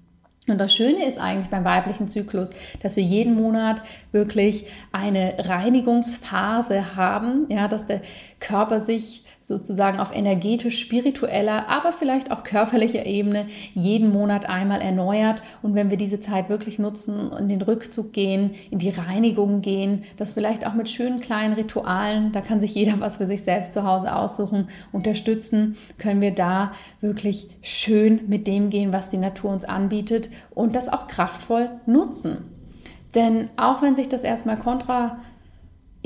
Und 0.48 0.58
das 0.58 0.74
Schöne 0.74 1.06
ist 1.06 1.18
eigentlich 1.18 1.50
beim 1.50 1.64
weiblichen 1.64 2.08
Zyklus, 2.08 2.50
dass 2.82 2.96
wir 2.96 3.02
jeden 3.02 3.34
Monat 3.34 3.82
wirklich 4.12 4.66
eine 4.92 5.34
Reinigungsphase 5.38 6.96
haben, 6.96 7.46
ja, 7.50 7.68
dass 7.68 7.84
der 7.84 8.00
Körper 8.40 8.80
sich 8.80 9.24
sozusagen 9.48 9.98
auf 9.98 10.14
energetisch-spiritueller, 10.14 11.68
aber 11.68 11.92
vielleicht 11.92 12.30
auch 12.30 12.44
körperlicher 12.44 13.06
Ebene 13.06 13.46
jeden 13.74 14.12
Monat 14.12 14.48
einmal 14.48 14.82
erneuert. 14.82 15.42
Und 15.62 15.74
wenn 15.74 15.90
wir 15.90 15.96
diese 15.96 16.20
Zeit 16.20 16.50
wirklich 16.50 16.78
nutzen 16.78 17.28
und 17.28 17.38
in 17.38 17.48
den 17.48 17.62
Rückzug 17.62 18.12
gehen, 18.12 18.52
in 18.70 18.78
die 18.78 18.90
Reinigung 18.90 19.62
gehen, 19.62 20.04
das 20.18 20.32
vielleicht 20.32 20.66
auch 20.66 20.74
mit 20.74 20.90
schönen 20.90 21.18
kleinen 21.18 21.54
Ritualen, 21.54 22.30
da 22.32 22.42
kann 22.42 22.60
sich 22.60 22.74
jeder 22.74 23.00
was 23.00 23.16
für 23.16 23.26
sich 23.26 23.42
selbst 23.42 23.72
zu 23.72 23.84
Hause 23.84 24.14
aussuchen, 24.14 24.68
unterstützen, 24.92 25.76
können 25.96 26.20
wir 26.20 26.34
da 26.34 26.72
wirklich 27.00 27.48
schön 27.62 28.20
mit 28.28 28.46
dem 28.46 28.68
gehen, 28.68 28.92
was 28.92 29.08
die 29.08 29.16
Natur 29.16 29.50
uns 29.50 29.64
anbietet 29.64 30.28
und 30.54 30.76
das 30.76 30.88
auch 30.88 31.08
kraftvoll 31.08 31.70
nutzen. 31.86 32.44
Denn 33.14 33.48
auch 33.56 33.80
wenn 33.80 33.96
sich 33.96 34.10
das 34.10 34.22
erstmal 34.22 34.58
kontra 34.58 35.18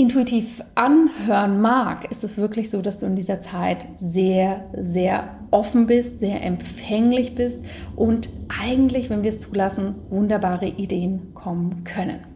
intuitiv 0.03 0.65
anhören 0.75 1.61
mag, 1.61 2.11
ist 2.11 2.25
es 2.25 2.37
wirklich 2.37 2.71
so, 2.71 2.83
dass 2.83 2.99
du 2.99 3.07
in 3.07 3.15
dieser 3.15 3.41
Zeit 3.41 3.87
sehr, 4.01 4.65
sehr 4.77 5.37
offen 5.53 5.87
bist, 5.87 6.19
sehr 6.19 6.43
empfänglich 6.43 7.37
bist 7.37 7.61
und 7.95 8.29
eigentlich, 8.49 9.11
wenn 9.11 9.23
wir 9.23 9.31
es 9.31 9.39
zulassen, 9.39 9.95
wunderbare 10.11 10.67
Ideen 10.67 11.33
kommen 11.35 11.85
können. 11.85 12.32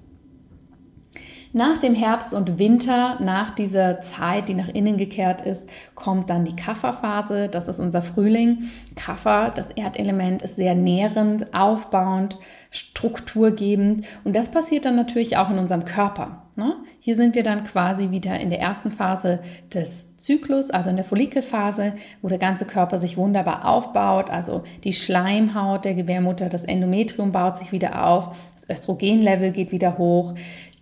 Nach 1.57 1.79
dem 1.79 1.95
Herbst 1.95 2.35
und 2.35 2.59
Winter, 2.59 3.17
nach 3.19 3.55
dieser 3.55 4.03
Zeit, 4.03 4.51
die 4.51 4.55
nach 4.55 4.69
innen 4.69 4.99
gekehrt 4.99 5.41
ist, 5.41 5.67
kommt 5.95 6.29
dann 6.29 6.45
die 6.45 6.55
Kafferphase. 6.55 7.49
Das 7.49 7.67
ist 7.67 7.79
unser 7.79 8.03
Frühling. 8.03 8.65
Kaffer, 8.95 9.55
das 9.55 9.71
Erdelement, 9.71 10.43
ist 10.43 10.57
sehr 10.57 10.75
nährend, 10.75 11.55
aufbauend, 11.55 12.39
strukturgebend. 12.71 14.05
Und 14.23 14.37
das 14.37 14.51
passiert 14.51 14.85
dann 14.85 14.97
natürlich 14.97 15.39
auch 15.39 15.49
in 15.49 15.59
unserem 15.59 15.87
Körper. 15.87 16.43
Ne? 16.57 16.75
Hier 17.01 17.17
sind 17.17 17.35
wir 17.35 17.43
dann 17.43 17.65
quasi 17.65 18.11
wieder 18.11 18.39
in 18.39 18.51
der 18.51 18.61
ersten 18.61 18.91
Phase 18.91 19.39
des 19.73 20.15
Zyklus, 20.19 20.69
also 20.69 20.91
in 20.91 20.97
der 20.97 21.07
Follikelphase, 21.07 21.95
wo 22.21 22.29
der 22.29 22.37
ganze 22.37 22.67
Körper 22.67 22.99
sich 22.99 23.17
wunderbar 23.17 23.67
aufbaut. 23.67 24.29
Also 24.29 24.63
die 24.85 24.93
Schleimhaut 24.93 25.87
der 25.87 25.95
Gebärmutter, 25.95 26.51
das 26.51 26.65
Endometrium 26.65 27.33
baut 27.33 27.57
sich 27.57 27.73
wieder 27.73 28.07
auf, 28.07 28.37
das 28.57 28.69
Östrogenlevel 28.69 29.53
geht 29.53 29.73
wieder 29.73 29.97
hoch, 29.97 30.35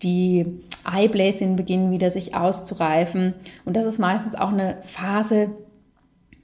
die 0.04 0.46
Eibläschen 0.84 1.56
beginnen 1.56 1.90
wieder 1.90 2.10
sich 2.10 2.34
auszureifen. 2.34 3.34
Und 3.64 3.76
das 3.76 3.86
ist 3.86 3.98
meistens 3.98 4.34
auch 4.34 4.50
eine 4.50 4.78
Phase, 4.82 5.50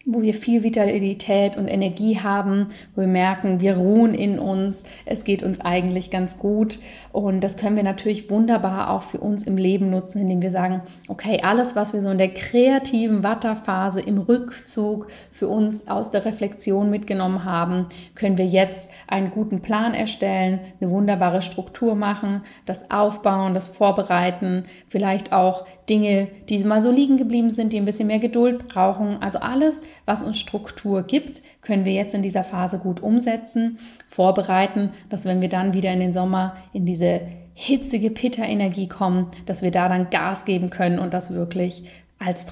wo 0.06 0.22
wir 0.22 0.34
viel 0.34 0.62
Vitalität 0.62 1.56
und 1.56 1.68
Energie 1.68 2.18
haben, 2.18 2.68
wo 2.94 3.02
wir 3.02 3.08
merken, 3.08 3.60
wir 3.60 3.76
ruhen 3.76 4.14
in 4.14 4.38
uns, 4.38 4.82
es 5.04 5.24
geht 5.24 5.42
uns 5.42 5.60
eigentlich 5.60 6.10
ganz 6.10 6.38
gut 6.38 6.78
und 7.12 7.40
das 7.40 7.56
können 7.56 7.74
wir 7.74 7.82
natürlich 7.82 8.30
wunderbar 8.30 8.90
auch 8.90 9.02
für 9.02 9.18
uns 9.18 9.42
im 9.42 9.56
Leben 9.56 9.90
nutzen, 9.90 10.20
indem 10.20 10.42
wir 10.42 10.52
sagen, 10.52 10.82
okay, 11.08 11.40
alles, 11.42 11.74
was 11.74 11.92
wir 11.92 12.02
so 12.02 12.10
in 12.10 12.18
der 12.18 12.32
kreativen 12.32 13.24
Watterphase 13.24 14.00
im 14.00 14.18
Rückzug 14.18 15.08
für 15.32 15.48
uns 15.48 15.88
aus 15.88 16.12
der 16.12 16.24
Reflexion 16.24 16.88
mitgenommen 16.88 17.44
haben, 17.44 17.86
können 18.14 18.38
wir 18.38 18.46
jetzt 18.46 18.88
einen 19.08 19.32
guten 19.32 19.60
Plan 19.60 19.92
erstellen, 19.92 20.60
eine 20.80 20.90
wunderbare 20.90 21.42
Struktur 21.42 21.96
machen, 21.96 22.42
das 22.64 22.90
aufbauen, 22.92 23.54
das 23.54 23.66
vorbereiten, 23.66 24.66
vielleicht 24.88 25.32
auch 25.32 25.66
Dinge, 25.88 26.28
die 26.48 26.62
mal 26.62 26.82
so 26.82 26.92
liegen 26.92 27.16
geblieben 27.16 27.50
sind, 27.50 27.72
die 27.72 27.78
ein 27.78 27.84
bisschen 27.84 28.06
mehr 28.06 28.20
Geduld 28.20 28.68
brauchen. 28.68 29.20
Also 29.20 29.40
alles, 29.40 29.82
was 30.06 30.22
uns 30.22 30.38
Struktur 30.38 31.02
gibt, 31.02 31.42
können 31.62 31.84
wir 31.84 31.92
jetzt 31.92 32.14
in 32.14 32.22
dieser 32.22 32.44
Phase 32.44 32.78
gut 32.78 33.00
umsetzen, 33.00 33.78
vorbereiten, 34.06 34.90
dass 35.08 35.24
wenn 35.24 35.40
wir 35.40 35.48
dann 35.48 35.74
wieder 35.74 35.92
in 35.92 36.00
den 36.00 36.12
Sommer 36.12 36.56
in 36.72 36.86
diese 36.86 37.20
hitzige 37.54 38.10
Pitta-Energie 38.10 38.88
kommen, 38.88 39.26
dass 39.46 39.62
wir 39.62 39.70
da 39.70 39.88
dann 39.88 40.10
Gas 40.10 40.44
geben 40.44 40.70
können 40.70 40.98
und 40.98 41.12
das 41.12 41.30
wirklich 41.30 41.84
als 42.18 42.46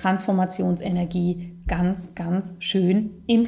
In 3.27 3.45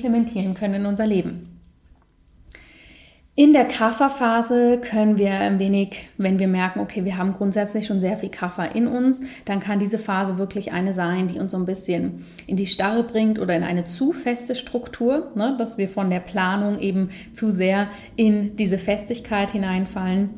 der 3.54 3.64
Kafferphase 3.64 4.82
können 4.82 5.16
wir 5.16 5.30
ein 5.32 5.58
wenig, 5.58 6.10
wenn 6.18 6.38
wir 6.38 6.46
merken, 6.46 6.80
okay, 6.80 7.06
wir 7.06 7.16
haben 7.16 7.32
grundsätzlich 7.32 7.86
schon 7.86 7.98
sehr 7.98 8.18
viel 8.18 8.28
Kaffer 8.28 8.74
in 8.74 8.86
uns, 8.86 9.22
dann 9.46 9.60
kann 9.60 9.78
diese 9.78 9.96
Phase 9.96 10.36
wirklich 10.36 10.72
eine 10.72 10.92
sein, 10.92 11.26
die 11.26 11.38
uns 11.38 11.52
so 11.52 11.56
ein 11.56 11.64
bisschen 11.64 12.26
in 12.46 12.56
die 12.56 12.66
Starre 12.66 13.02
bringt 13.02 13.38
oder 13.38 13.56
in 13.56 13.62
eine 13.62 13.86
zu 13.86 14.12
feste 14.12 14.54
Struktur, 14.54 15.32
ne, 15.36 15.54
dass 15.56 15.78
wir 15.78 15.88
von 15.88 16.10
der 16.10 16.20
Planung 16.20 16.80
eben 16.80 17.08
zu 17.32 17.50
sehr 17.50 17.88
in 18.14 18.56
diese 18.56 18.76
Festigkeit 18.76 19.52
hineinfallen. 19.52 20.34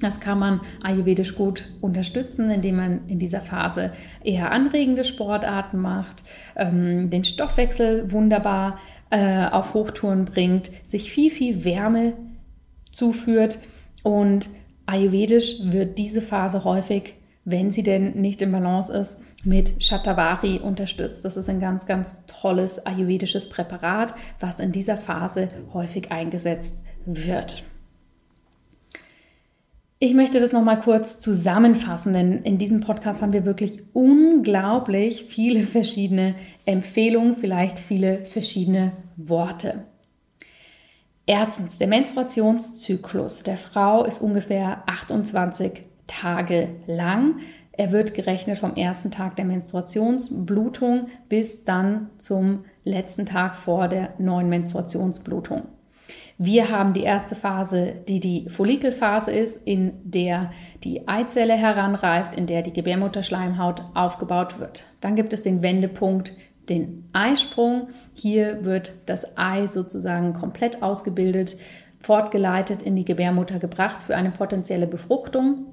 Das 0.00 0.18
kann 0.18 0.38
man 0.38 0.62
ayurvedisch 0.82 1.34
gut 1.34 1.68
unterstützen, 1.82 2.50
indem 2.50 2.76
man 2.76 3.00
in 3.08 3.18
dieser 3.18 3.42
Phase 3.42 3.92
eher 4.24 4.50
anregende 4.50 5.04
Sportarten 5.04 5.76
macht, 5.78 6.24
ähm, 6.56 7.10
den 7.10 7.24
Stoffwechsel 7.24 8.10
wunderbar 8.10 8.78
äh, 9.10 9.44
auf 9.44 9.74
Hochtouren 9.74 10.24
bringt, 10.24 10.70
sich 10.84 11.12
viel, 11.12 11.30
viel 11.30 11.64
Wärme 11.64 12.14
zuführt. 12.90 13.58
Und 14.02 14.48
ayurvedisch 14.86 15.56
wird 15.64 15.98
diese 15.98 16.22
Phase 16.22 16.64
häufig, 16.64 17.14
wenn 17.44 17.70
sie 17.70 17.82
denn 17.82 18.20
nicht 18.20 18.42
im 18.42 18.52
Balance 18.52 18.92
ist, 18.92 19.18
mit 19.44 19.82
Shatavari 19.82 20.58
unterstützt. 20.58 21.24
Das 21.24 21.36
ist 21.36 21.48
ein 21.48 21.60
ganz, 21.60 21.86
ganz 21.86 22.16
tolles 22.26 22.84
ayurvedisches 22.84 23.48
Präparat, 23.48 24.14
was 24.38 24.60
in 24.60 24.72
dieser 24.72 24.96
Phase 24.96 25.48
häufig 25.72 26.12
eingesetzt 26.12 26.82
wird. 27.06 27.64
Ich 30.02 30.14
möchte 30.14 30.40
das 30.40 30.52
nochmal 30.52 30.78
kurz 30.78 31.18
zusammenfassen, 31.18 32.14
denn 32.14 32.42
in 32.42 32.56
diesem 32.56 32.80
Podcast 32.80 33.20
haben 33.20 33.34
wir 33.34 33.44
wirklich 33.44 33.80
unglaublich 33.92 35.26
viele 35.28 35.62
verschiedene 35.62 36.34
Empfehlungen, 36.64 37.36
vielleicht 37.36 37.78
viele 37.78 38.24
verschiedene 38.24 38.92
Worte. 39.18 39.84
Erstens, 41.26 41.78
der 41.78 41.86
Menstruationszyklus 41.88 43.42
der 43.42 43.56
Frau 43.56 44.04
ist 44.04 44.20
ungefähr 44.20 44.82
28 44.86 45.82
Tage 46.06 46.68
lang. 46.86 47.38
Er 47.72 47.92
wird 47.92 48.14
gerechnet 48.14 48.58
vom 48.58 48.74
ersten 48.74 49.10
Tag 49.10 49.36
der 49.36 49.44
Menstruationsblutung 49.44 51.06
bis 51.28 51.64
dann 51.64 52.10
zum 52.18 52.64
letzten 52.84 53.26
Tag 53.26 53.56
vor 53.56 53.88
der 53.88 54.14
neuen 54.18 54.48
Menstruationsblutung. 54.48 55.62
Wir 56.42 56.70
haben 56.70 56.94
die 56.94 57.02
erste 57.02 57.34
Phase, 57.34 57.92
die 58.08 58.18
die 58.18 58.48
Follikelphase 58.48 59.30
ist, 59.30 59.60
in 59.66 59.92
der 60.04 60.50
die 60.82 61.06
Eizelle 61.06 61.52
heranreift, 61.52 62.34
in 62.34 62.46
der 62.46 62.62
die 62.62 62.72
Gebärmutterschleimhaut 62.72 63.84
aufgebaut 63.94 64.58
wird. 64.58 64.86
Dann 65.02 65.16
gibt 65.16 65.34
es 65.34 65.42
den 65.42 65.60
Wendepunkt 65.60 66.32
den 66.70 67.08
Eisprung. 67.12 67.88
Hier 68.14 68.64
wird 68.64 68.92
das 69.06 69.36
Ei 69.36 69.66
sozusagen 69.66 70.32
komplett 70.32 70.82
ausgebildet, 70.82 71.56
fortgeleitet 72.00 72.82
in 72.82 72.96
die 72.96 73.04
Gebärmutter 73.04 73.58
gebracht 73.58 74.02
für 74.02 74.16
eine 74.16 74.30
potenzielle 74.30 74.86
Befruchtung. 74.86 75.66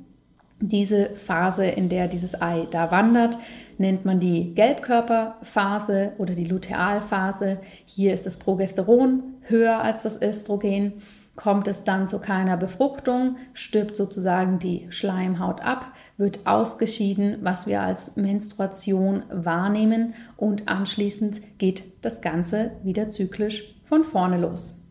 Diese 0.60 1.12
Phase, 1.12 1.66
in 1.66 1.88
der 1.88 2.08
dieses 2.08 2.42
Ei 2.42 2.68
da 2.72 2.90
wandert, 2.90 3.38
nennt 3.78 4.06
man 4.06 4.20
die 4.20 4.56
Gelbkörperphase 4.56 6.14
oder 6.18 6.34
die 6.34 6.46
Lutealphase. 6.46 7.60
Hier 7.86 8.14
ist 8.14 8.26
das 8.26 8.38
Progesteron 8.38 9.24
höher 9.44 9.80
als 9.80 10.02
das 10.02 10.20
Östrogen 10.20 10.94
kommt 11.38 11.68
es 11.68 11.84
dann 11.84 12.10
zu 12.10 12.20
keiner 12.20 12.58
Befruchtung, 12.58 13.38
stirbt 13.54 13.96
sozusagen 13.96 14.60
die 14.60 14.88
Schleimhaut 14.90 15.62
ab, 15.62 15.94
wird 16.18 16.46
ausgeschieden, 16.46 17.38
was 17.42 17.68
wir 17.68 17.82
als 17.82 18.18
Menstruation 18.18 19.24
wahrnehmen 19.32 20.16
und 20.36 20.68
anschließend 20.68 21.40
geht 21.60 21.84
das 22.02 22.22
Ganze 22.22 22.72
wieder 22.84 23.10
zyklisch 23.10 23.76
von 23.86 24.04
vorne 24.04 24.40
los. 24.40 24.84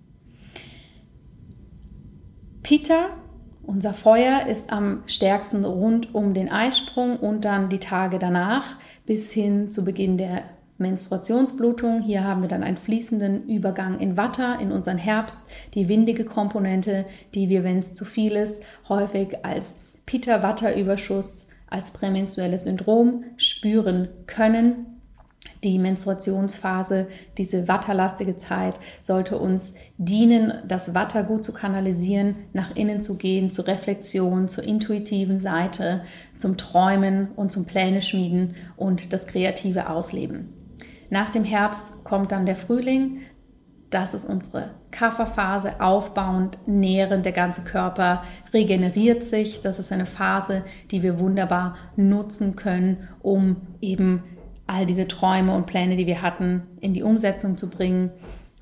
Peter, 2.62 3.10
unser 3.64 3.92
Feuer, 3.92 4.46
ist 4.46 4.72
am 4.72 5.02
stärksten 5.06 5.64
rund 5.64 6.14
um 6.14 6.32
den 6.32 6.48
Eisprung 6.48 7.16
und 7.16 7.44
dann 7.44 7.68
die 7.68 7.80
Tage 7.80 8.20
danach 8.20 8.76
bis 9.04 9.32
hin 9.32 9.70
zu 9.70 9.84
Beginn 9.84 10.16
der 10.16 10.44
Menstruationsblutung. 10.78 12.02
Hier 12.02 12.24
haben 12.24 12.42
wir 12.42 12.48
dann 12.48 12.62
einen 12.62 12.76
fließenden 12.76 13.48
Übergang 13.48 13.98
in 13.98 14.16
Watter, 14.16 14.58
in 14.60 14.72
unseren 14.72 14.98
Herbst, 14.98 15.40
die 15.74 15.88
windige 15.88 16.24
Komponente, 16.24 17.06
die 17.34 17.48
wir, 17.48 17.64
wenn 17.64 17.78
es 17.78 17.94
zu 17.94 18.04
viel 18.04 18.32
ist, 18.32 18.62
häufig 18.88 19.44
als 19.44 19.76
Pita-Watter-Überschuss, 20.06 21.48
als 21.68 21.90
prämenstruelles 21.90 22.64
Syndrom 22.64 23.24
spüren 23.36 24.08
können. 24.26 24.86
Die 25.64 25.78
Menstruationsphase, 25.78 27.08
diese 27.38 27.66
watterlastige 27.66 28.36
Zeit, 28.36 28.78
sollte 29.02 29.38
uns 29.38 29.74
dienen, 29.96 30.52
das 30.68 30.94
Watter 30.94 31.24
gut 31.24 31.44
zu 31.44 31.52
kanalisieren, 31.52 32.36
nach 32.52 32.76
innen 32.76 33.02
zu 33.02 33.16
gehen, 33.16 33.50
zur 33.50 33.66
Reflexion, 33.66 34.48
zur 34.48 34.64
intuitiven 34.64 35.40
Seite, 35.40 36.02
zum 36.36 36.56
Träumen 36.56 37.28
und 37.36 37.52
zum 37.52 37.64
Pläne 37.64 38.02
schmieden 38.02 38.54
und 38.76 39.12
das 39.12 39.26
kreative 39.26 39.88
Ausleben. 39.88 40.55
Nach 41.10 41.30
dem 41.30 41.44
Herbst 41.44 42.04
kommt 42.04 42.32
dann 42.32 42.46
der 42.46 42.56
Frühling. 42.56 43.20
Das 43.90 44.14
ist 44.14 44.24
unsere 44.24 44.70
Kafferphase, 44.90 45.80
aufbauend, 45.80 46.58
nährend. 46.66 47.24
Der 47.24 47.32
ganze 47.32 47.62
Körper 47.62 48.22
regeneriert 48.52 49.22
sich. 49.22 49.60
Das 49.62 49.78
ist 49.78 49.92
eine 49.92 50.06
Phase, 50.06 50.64
die 50.90 51.02
wir 51.02 51.20
wunderbar 51.20 51.76
nutzen 51.96 52.56
können, 52.56 53.08
um 53.22 53.56
eben 53.80 54.24
all 54.66 54.86
diese 54.86 55.06
Träume 55.06 55.54
und 55.54 55.66
Pläne, 55.66 55.96
die 55.96 56.06
wir 56.06 56.22
hatten, 56.22 56.62
in 56.80 56.94
die 56.94 57.02
Umsetzung 57.02 57.56
zu 57.56 57.70
bringen 57.70 58.10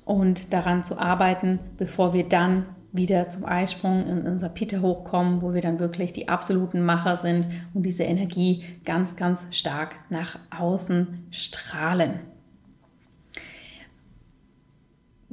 und 0.05 0.53
daran 0.53 0.83
zu 0.83 0.99
arbeiten, 0.99 1.59
bevor 1.77 2.13
wir 2.13 2.29
dann 2.29 2.65
wieder 2.91 3.29
zum 3.29 3.45
Eisprung 3.45 4.05
in 4.05 4.25
unser 4.25 4.49
Peter 4.49 4.81
hochkommen, 4.81 5.41
wo 5.41 5.53
wir 5.53 5.61
dann 5.61 5.79
wirklich 5.79 6.13
die 6.13 6.29
absoluten 6.29 6.85
Macher 6.85 7.17
sind 7.17 7.47
und 7.73 7.83
diese 7.83 8.03
Energie 8.03 8.63
ganz, 8.85 9.15
ganz 9.15 9.45
stark 9.51 9.95
nach 10.09 10.39
außen 10.57 11.27
strahlen. 11.31 12.19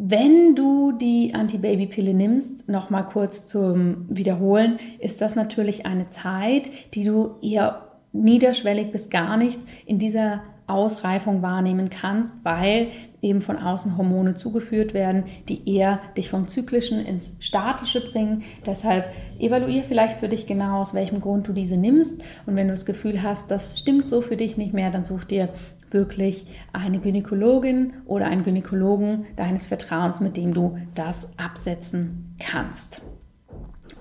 Wenn 0.05 0.57
du 0.57 0.91
die 0.91 1.33
Antibabypille 1.33 2.13
nimmst, 2.13 2.69
nochmal 2.69 3.07
kurz 3.07 3.47
zum 3.47 4.07
Wiederholen, 4.09 4.81
ist 4.99 5.21
das 5.21 5.37
natürlich 5.37 5.87
eine 5.87 6.09
Zeit, 6.09 6.73
die 6.95 7.05
du 7.05 7.37
eher 7.41 7.87
niederschwellig 8.11 8.91
bis 8.91 9.11
gar 9.11 9.37
nicht 9.37 9.61
in 9.87 10.01
dieser 10.01 10.43
Ausreifung 10.67 11.41
wahrnehmen 11.43 11.89
kannst, 11.89 12.35
weil 12.43 12.89
eben 13.21 13.41
von 13.43 13.57
außen 13.57 13.97
Hormone 13.97 14.35
zugeführt 14.35 14.93
werden, 14.93 15.23
die 15.49 15.73
eher 15.73 16.01
dich 16.17 16.31
vom 16.31 16.49
Zyklischen 16.49 16.99
ins 16.99 17.37
Statische 17.39 18.01
bringen. 18.01 18.43
Deshalb 18.67 19.05
evaluiere 19.39 19.85
vielleicht 19.85 20.19
für 20.19 20.29
dich 20.29 20.47
genau, 20.47 20.81
aus 20.81 20.95
welchem 20.95 21.21
Grund 21.21 21.47
du 21.47 21.53
diese 21.53 21.77
nimmst. 21.77 22.21
Und 22.47 22.57
wenn 22.57 22.67
du 22.67 22.75
das 22.75 22.87
Gefühl 22.87 23.23
hast, 23.23 23.49
das 23.53 23.79
stimmt 23.79 24.09
so 24.09 24.21
für 24.21 24.37
dich 24.37 24.57
nicht 24.57 24.75
mehr, 24.75 24.91
dann 24.91 25.05
such 25.05 25.23
dir 25.23 25.49
wirklich 25.93 26.47
eine 26.73 26.99
Gynäkologin 26.99 27.95
oder 28.07 28.27
einen 28.27 28.45
Gynäkologen 28.45 29.27
deines 29.37 29.67
Vertrauens, 29.67 30.21
mit 30.21 30.37
dem 30.37 30.55
du 30.55 30.79
das 30.95 31.29
absetzen 31.37 32.37
kannst. 32.39 33.03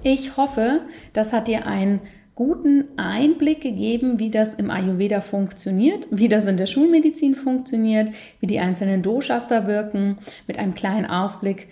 Ich 0.04 0.38
hoffe, 0.38 0.82
das 1.14 1.32
hat 1.32 1.48
dir 1.48 1.68
einen 1.68 2.02
guten 2.34 2.86
Einblick 2.98 3.62
gegeben, 3.62 4.18
wie 4.18 4.32
das 4.32 4.54
im 4.56 4.72
Ayurveda 4.72 5.22
funktioniert, 5.22 6.08
wie 6.10 6.30
das 6.30 6.48
in 6.48 6.58
der 6.58 6.66
Schulmedizin 6.66 7.36
funktioniert, 7.36 8.10
wie 8.40 8.48
die 8.48 8.60
einzelnen 8.60 9.04
Doshas 9.04 9.48
da 9.48 9.68
wirken, 9.68 10.18
mit 10.48 10.58
einem 10.58 10.74
kleinen 10.74 11.06
Ausblick 11.06 11.68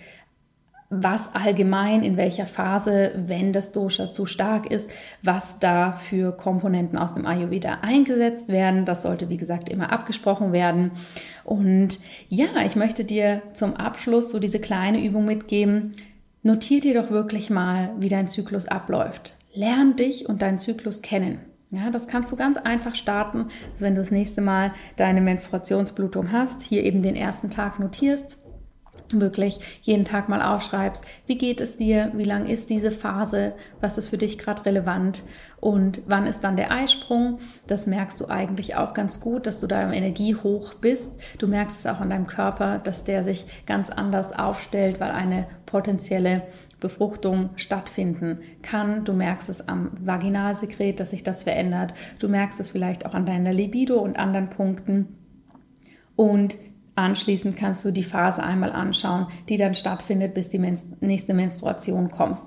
was 0.90 1.32
allgemein 1.36 2.02
in 2.02 2.16
welcher 2.16 2.46
Phase, 2.46 3.12
wenn 3.26 3.52
das 3.52 3.70
Dosha 3.70 4.12
zu 4.12 4.26
stark 4.26 4.68
ist, 4.70 4.90
was 5.22 5.60
da 5.60 5.92
für 5.92 6.32
Komponenten 6.32 6.98
aus 6.98 7.14
dem 7.14 7.26
Ayurveda 7.26 7.78
eingesetzt 7.82 8.48
werden. 8.48 8.84
Das 8.84 9.02
sollte, 9.02 9.28
wie 9.28 9.36
gesagt, 9.36 9.68
immer 9.68 9.92
abgesprochen 9.92 10.52
werden. 10.52 10.90
Und 11.44 12.00
ja, 12.28 12.48
ich 12.66 12.74
möchte 12.74 13.04
dir 13.04 13.40
zum 13.54 13.76
Abschluss 13.76 14.30
so 14.30 14.40
diese 14.40 14.58
kleine 14.58 15.02
Übung 15.04 15.24
mitgeben. 15.24 15.92
Notier 16.42 16.80
dir 16.80 17.00
doch 17.00 17.10
wirklich 17.10 17.50
mal, 17.50 17.90
wie 17.98 18.08
dein 18.08 18.26
Zyklus 18.26 18.66
abläuft. 18.66 19.36
Lern 19.54 19.94
dich 19.94 20.28
und 20.28 20.42
deinen 20.42 20.58
Zyklus 20.58 21.02
kennen. 21.02 21.38
Ja, 21.70 21.90
das 21.90 22.08
kannst 22.08 22.32
du 22.32 22.36
ganz 22.36 22.56
einfach 22.56 22.96
starten, 22.96 23.46
also 23.72 23.84
wenn 23.84 23.94
du 23.94 24.00
das 24.00 24.10
nächste 24.10 24.40
Mal 24.40 24.72
deine 24.96 25.20
Menstruationsblutung 25.20 26.32
hast, 26.32 26.62
hier 26.62 26.82
eben 26.82 27.00
den 27.00 27.14
ersten 27.14 27.48
Tag 27.48 27.78
notierst 27.78 28.39
wirklich 29.14 29.58
jeden 29.82 30.04
Tag 30.04 30.28
mal 30.28 30.42
aufschreibst, 30.42 31.04
wie 31.26 31.38
geht 31.38 31.60
es 31.60 31.76
dir, 31.76 32.12
wie 32.14 32.24
lang 32.24 32.46
ist 32.46 32.70
diese 32.70 32.90
Phase, 32.90 33.54
was 33.80 33.98
ist 33.98 34.08
für 34.08 34.18
dich 34.18 34.38
gerade 34.38 34.66
relevant 34.66 35.24
und 35.58 36.02
wann 36.06 36.26
ist 36.26 36.40
dann 36.40 36.56
der 36.56 36.70
Eisprung. 36.70 37.40
Das 37.66 37.86
merkst 37.86 38.20
du 38.20 38.28
eigentlich 38.28 38.76
auch 38.76 38.94
ganz 38.94 39.20
gut, 39.20 39.46
dass 39.46 39.58
du 39.58 39.66
da 39.66 39.82
im 39.82 39.92
Energie 39.92 40.36
hoch 40.36 40.74
bist. 40.74 41.08
Du 41.38 41.48
merkst 41.48 41.80
es 41.80 41.86
auch 41.86 42.00
an 42.00 42.10
deinem 42.10 42.26
Körper, 42.26 42.78
dass 42.78 43.04
der 43.04 43.24
sich 43.24 43.46
ganz 43.66 43.90
anders 43.90 44.38
aufstellt, 44.38 45.00
weil 45.00 45.10
eine 45.10 45.46
potenzielle 45.66 46.42
Befruchtung 46.80 47.50
stattfinden 47.56 48.38
kann. 48.62 49.04
Du 49.04 49.12
merkst 49.12 49.48
es 49.48 49.68
am 49.68 49.90
Vaginalsekret, 50.00 50.98
dass 50.98 51.10
sich 51.10 51.22
das 51.22 51.42
verändert. 51.42 51.94
Du 52.18 52.28
merkst 52.28 52.58
es 52.58 52.70
vielleicht 52.70 53.06
auch 53.06 53.14
an 53.14 53.26
deiner 53.26 53.52
Libido 53.52 54.00
und 54.00 54.18
anderen 54.18 54.50
Punkten. 54.50 55.16
Und 56.16 56.56
anschließend 56.94 57.56
kannst 57.56 57.84
du 57.84 57.90
die 57.90 58.04
Phase 58.04 58.42
einmal 58.42 58.72
anschauen, 58.72 59.26
die 59.48 59.56
dann 59.56 59.74
stattfindet, 59.74 60.34
bis 60.34 60.48
die 60.48 60.58
nächste 61.00 61.34
Menstruation 61.34 62.10
kommst. 62.10 62.46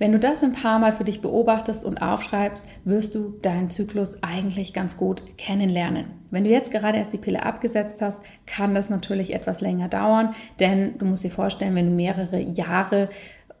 Wenn 0.00 0.12
du 0.12 0.18
das 0.18 0.42
ein 0.42 0.52
paar 0.52 0.78
Mal 0.78 0.94
für 0.94 1.04
dich 1.04 1.20
beobachtest 1.20 1.84
und 1.84 2.00
aufschreibst, 2.00 2.64
wirst 2.84 3.14
du 3.14 3.34
deinen 3.42 3.68
Zyklus 3.68 4.22
eigentlich 4.22 4.72
ganz 4.72 4.96
gut 4.96 5.36
kennenlernen. 5.36 6.06
Wenn 6.30 6.44
du 6.44 6.50
jetzt 6.50 6.72
gerade 6.72 6.96
erst 6.96 7.12
die 7.12 7.18
Pille 7.18 7.42
abgesetzt 7.42 8.00
hast, 8.00 8.18
kann 8.46 8.72
das 8.72 8.88
natürlich 8.88 9.34
etwas 9.34 9.60
länger 9.60 9.88
dauern, 9.88 10.34
denn 10.58 10.96
du 10.96 11.04
musst 11.04 11.24
dir 11.24 11.30
vorstellen, 11.30 11.74
wenn 11.74 11.90
du 11.90 11.94
mehrere 11.94 12.40
Jahre 12.40 13.10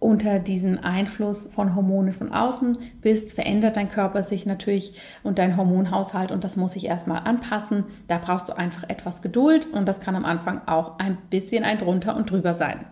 unter 0.00 0.38
diesem 0.38 0.82
Einfluss 0.82 1.46
von 1.54 1.76
Hormonen 1.76 2.14
von 2.14 2.32
außen 2.32 2.78
bist, 3.02 3.34
verändert 3.34 3.76
dein 3.76 3.90
Körper 3.90 4.22
sich 4.22 4.46
natürlich 4.46 4.98
und 5.22 5.38
dein 5.38 5.56
Hormonhaushalt 5.56 6.32
und 6.32 6.42
das 6.42 6.56
muss 6.56 6.72
sich 6.72 6.86
erstmal 6.86 7.22
anpassen. 7.24 7.84
Da 8.08 8.18
brauchst 8.18 8.48
du 8.48 8.56
einfach 8.56 8.88
etwas 8.88 9.22
Geduld 9.22 9.66
und 9.72 9.86
das 9.86 10.00
kann 10.00 10.16
am 10.16 10.24
Anfang 10.24 10.62
auch 10.66 10.98
ein 10.98 11.18
bisschen 11.28 11.64
ein 11.64 11.78
drunter 11.78 12.16
und 12.16 12.30
drüber 12.30 12.54
sein. 12.54 12.86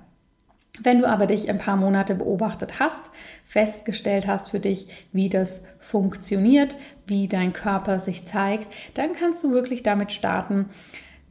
Wenn 0.81 1.01
du 1.01 1.09
aber 1.09 1.27
dich 1.27 1.49
ein 1.49 1.59
paar 1.59 1.77
Monate 1.77 2.15
beobachtet 2.15 2.79
hast, 2.79 3.01
festgestellt 3.45 4.27
hast 4.27 4.51
für 4.51 4.61
dich, 4.61 5.09
wie 5.13 5.29
das 5.29 5.63
funktioniert, 5.79 6.77
wie 7.07 7.27
dein 7.27 7.53
Körper 7.53 8.01
sich 8.01 8.27
zeigt, 8.27 8.69
dann 8.95 9.13
kannst 9.19 9.43
du 9.43 9.51
wirklich 9.51 9.83
damit 9.83 10.13
starten, 10.13 10.67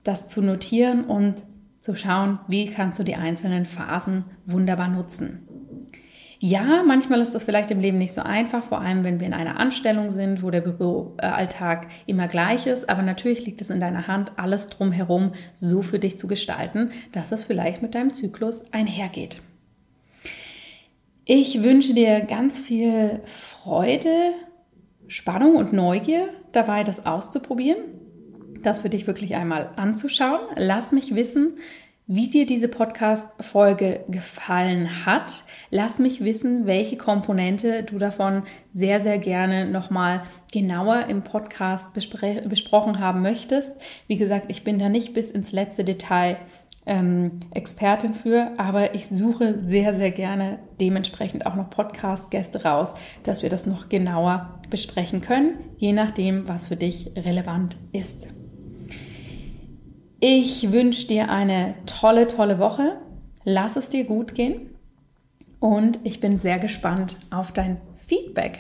das 0.04 0.28
zu 0.28 0.42
notieren 0.42 1.06
und 1.06 1.44
zu 1.80 1.96
schauen, 1.96 2.40
wie 2.48 2.66
kannst 2.66 3.00
du 3.00 3.04
die 3.04 3.16
einzelnen 3.16 3.66
Phasen 3.66 4.26
wunderbar 4.46 4.90
nutzen. 4.90 5.47
Ja, 6.40 6.84
manchmal 6.86 7.22
ist 7.22 7.34
das 7.34 7.46
vielleicht 7.46 7.72
im 7.72 7.80
Leben 7.80 7.98
nicht 7.98 8.14
so 8.14 8.22
einfach, 8.22 8.64
vor 8.64 8.82
allem 8.82 9.04
wenn 9.04 9.20
wir 9.20 9.26
in 9.26 9.34
einer 9.34 9.60
Anstellung 9.60 10.12
sind, 10.12 10.44
wo 10.44 10.52
der 10.52 10.62
Büroalltag 10.62 11.88
immer 12.06 12.28
gleich 12.28 12.68
ist. 12.68 12.90
Aber 12.90 13.02
natürlich 13.02 13.46
liegt 13.46 13.62
es 13.62 13.72
in 13.72 13.80
deiner 13.80 14.08
Hand, 14.08 14.34
alles 14.38 14.70
drumherum 14.70 15.32
so 15.56 15.82
für 15.82 15.98
dich 15.98 16.20
zu 16.20 16.28
gestalten, 16.28 16.92
dass 17.12 17.32
es 17.32 17.44
vielleicht 17.44 17.82
mit 17.82 17.96
deinem 17.96 18.14
Zyklus 18.14 18.72
einhergeht. 18.72 19.42
Ich 21.26 21.64
wünsche 21.64 21.94
dir 21.94 22.22
ganz 22.22 22.62
viel 22.62 23.20
Freude, 23.26 24.32
Spannung 25.08 25.56
und 25.56 25.74
Neugier 25.74 26.30
dabei, 26.52 26.84
das 26.84 27.06
auszuprobieren, 27.06 27.80
das 28.62 28.80
für 28.80 28.90
dich 28.90 29.08
wirklich 29.08 29.36
einmal 29.36 29.72
anzuschauen. 29.76 30.40
Lass 30.56 30.92
mich 30.92 31.16
wissen, 31.16 31.58
wie 32.08 32.30
dir 32.30 32.46
diese 32.46 32.70
Podcast-Folge 32.70 34.06
gefallen 34.08 35.06
hat. 35.06 35.44
Lass 35.72 36.00
mich 36.00 36.24
wissen, 36.24 36.66
welche 36.66 36.96
Komponente 36.96 37.84
du 37.84 38.00
davon 38.00 38.44
sehr, 38.72 39.02
sehr 39.02 39.18
gerne 39.18 39.66
nochmal 39.66 40.24
genauer 40.54 41.08
im 41.10 41.24
Podcast 41.24 41.94
besprochen 41.94 43.00
haben 43.00 43.22
möchtest. 43.22 43.74
Wie 44.08 44.16
gesagt, 44.16 44.46
ich 44.48 44.64
bin 44.64 44.80
da 44.80 44.88
nicht 44.88 45.14
bis 45.14 45.30
ins 45.30 45.52
letzte 45.52 45.84
Detail 45.84 46.38
ähm, 46.86 47.42
Expertin 47.54 48.14
für, 48.14 48.52
aber 48.58 48.96
ich 48.96 49.08
suche 49.10 49.60
sehr, 49.66 49.94
sehr 49.94 50.12
gerne 50.12 50.60
dementsprechend 50.80 51.46
auch 51.46 51.56
noch 51.56 51.70
Podcast-Gäste 51.70 52.64
raus, 52.64 52.94
dass 53.24 53.42
wir 53.42 53.50
das 53.50 53.66
noch 53.66 53.90
genauer 53.90 54.62
besprechen 54.70 55.20
können, 55.20 55.58
je 55.76 55.92
nachdem, 55.92 56.48
was 56.48 56.68
für 56.68 56.78
dich 56.78 57.12
relevant 57.18 57.76
ist. 57.92 58.30
Ich 60.20 60.72
wünsche 60.72 61.06
dir 61.06 61.30
eine 61.30 61.76
tolle, 61.86 62.26
tolle 62.26 62.58
Woche. 62.58 62.98
Lass 63.44 63.76
es 63.76 63.90
dir 63.90 64.04
gut 64.04 64.34
gehen. 64.34 64.72
Und 65.60 66.00
ich 66.04 66.20
bin 66.20 66.40
sehr 66.40 66.58
gespannt 66.58 67.18
auf 67.30 67.52
dein 67.52 67.78
Feedback. 67.96 68.60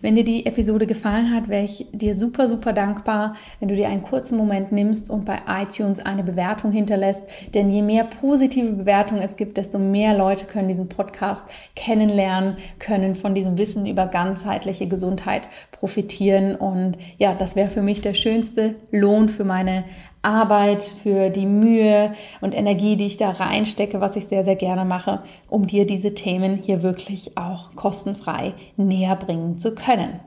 Wenn 0.00 0.16
dir 0.16 0.24
die 0.24 0.44
Episode 0.44 0.86
gefallen 0.86 1.34
hat, 1.34 1.48
wäre 1.48 1.64
ich 1.64 1.86
dir 1.92 2.18
super, 2.18 2.48
super 2.48 2.72
dankbar, 2.72 3.34
wenn 3.60 3.68
du 3.68 3.74
dir 3.74 3.88
einen 3.88 4.02
kurzen 4.02 4.36
Moment 4.36 4.72
nimmst 4.72 5.08
und 5.10 5.24
bei 5.24 5.40
iTunes 5.46 6.00
eine 6.00 6.24
Bewertung 6.24 6.72
hinterlässt. 6.72 7.22
Denn 7.54 7.70
je 7.70 7.82
mehr 7.82 8.04
positive 8.04 8.72
Bewertungen 8.72 9.22
es 9.22 9.36
gibt, 9.36 9.56
desto 9.56 9.78
mehr 9.78 10.16
Leute 10.16 10.46
können 10.46 10.68
diesen 10.68 10.88
Podcast 10.88 11.44
kennenlernen, 11.76 12.56
können 12.78 13.14
von 13.14 13.34
diesem 13.34 13.56
Wissen 13.56 13.86
über 13.86 14.06
ganzheitliche 14.06 14.88
Gesundheit 14.88 15.48
profitieren. 15.70 16.54
Und 16.54 16.96
ja, 17.18 17.34
das 17.34 17.56
wäre 17.56 17.70
für 17.70 17.82
mich 17.82 18.00
der 18.00 18.14
schönste 18.14 18.74
Lohn 18.90 19.28
für 19.28 19.44
meine 19.44 19.84
Arbeit, 20.28 20.82
für 21.02 21.30
die 21.30 21.46
Mühe 21.46 22.14
und 22.42 22.54
Energie, 22.54 22.96
die 22.96 23.06
ich 23.06 23.16
da 23.16 23.30
reinstecke, 23.30 24.00
was 24.00 24.14
ich 24.14 24.28
sehr, 24.28 24.44
sehr 24.44 24.56
gerne 24.56 24.84
mache, 24.84 25.22
um 25.48 25.66
dir 25.66 25.86
diese 25.86 26.14
Themen 26.14 26.56
hier 26.56 26.82
wirklich 26.82 27.38
auch 27.38 27.74
kostenfrei 27.74 28.52
näher 28.76 29.16
bringen 29.16 29.58
zu 29.58 29.74
können. 29.74 30.20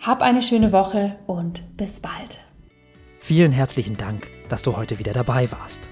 Hab 0.00 0.20
eine 0.20 0.42
schöne 0.42 0.72
Woche 0.72 1.16
und 1.28 1.62
bis 1.76 2.00
bald. 2.00 2.44
Vielen 3.20 3.52
herzlichen 3.52 3.96
Dank, 3.96 4.28
dass 4.48 4.62
du 4.62 4.76
heute 4.76 4.98
wieder 4.98 5.12
dabei 5.12 5.50
warst. 5.52 5.88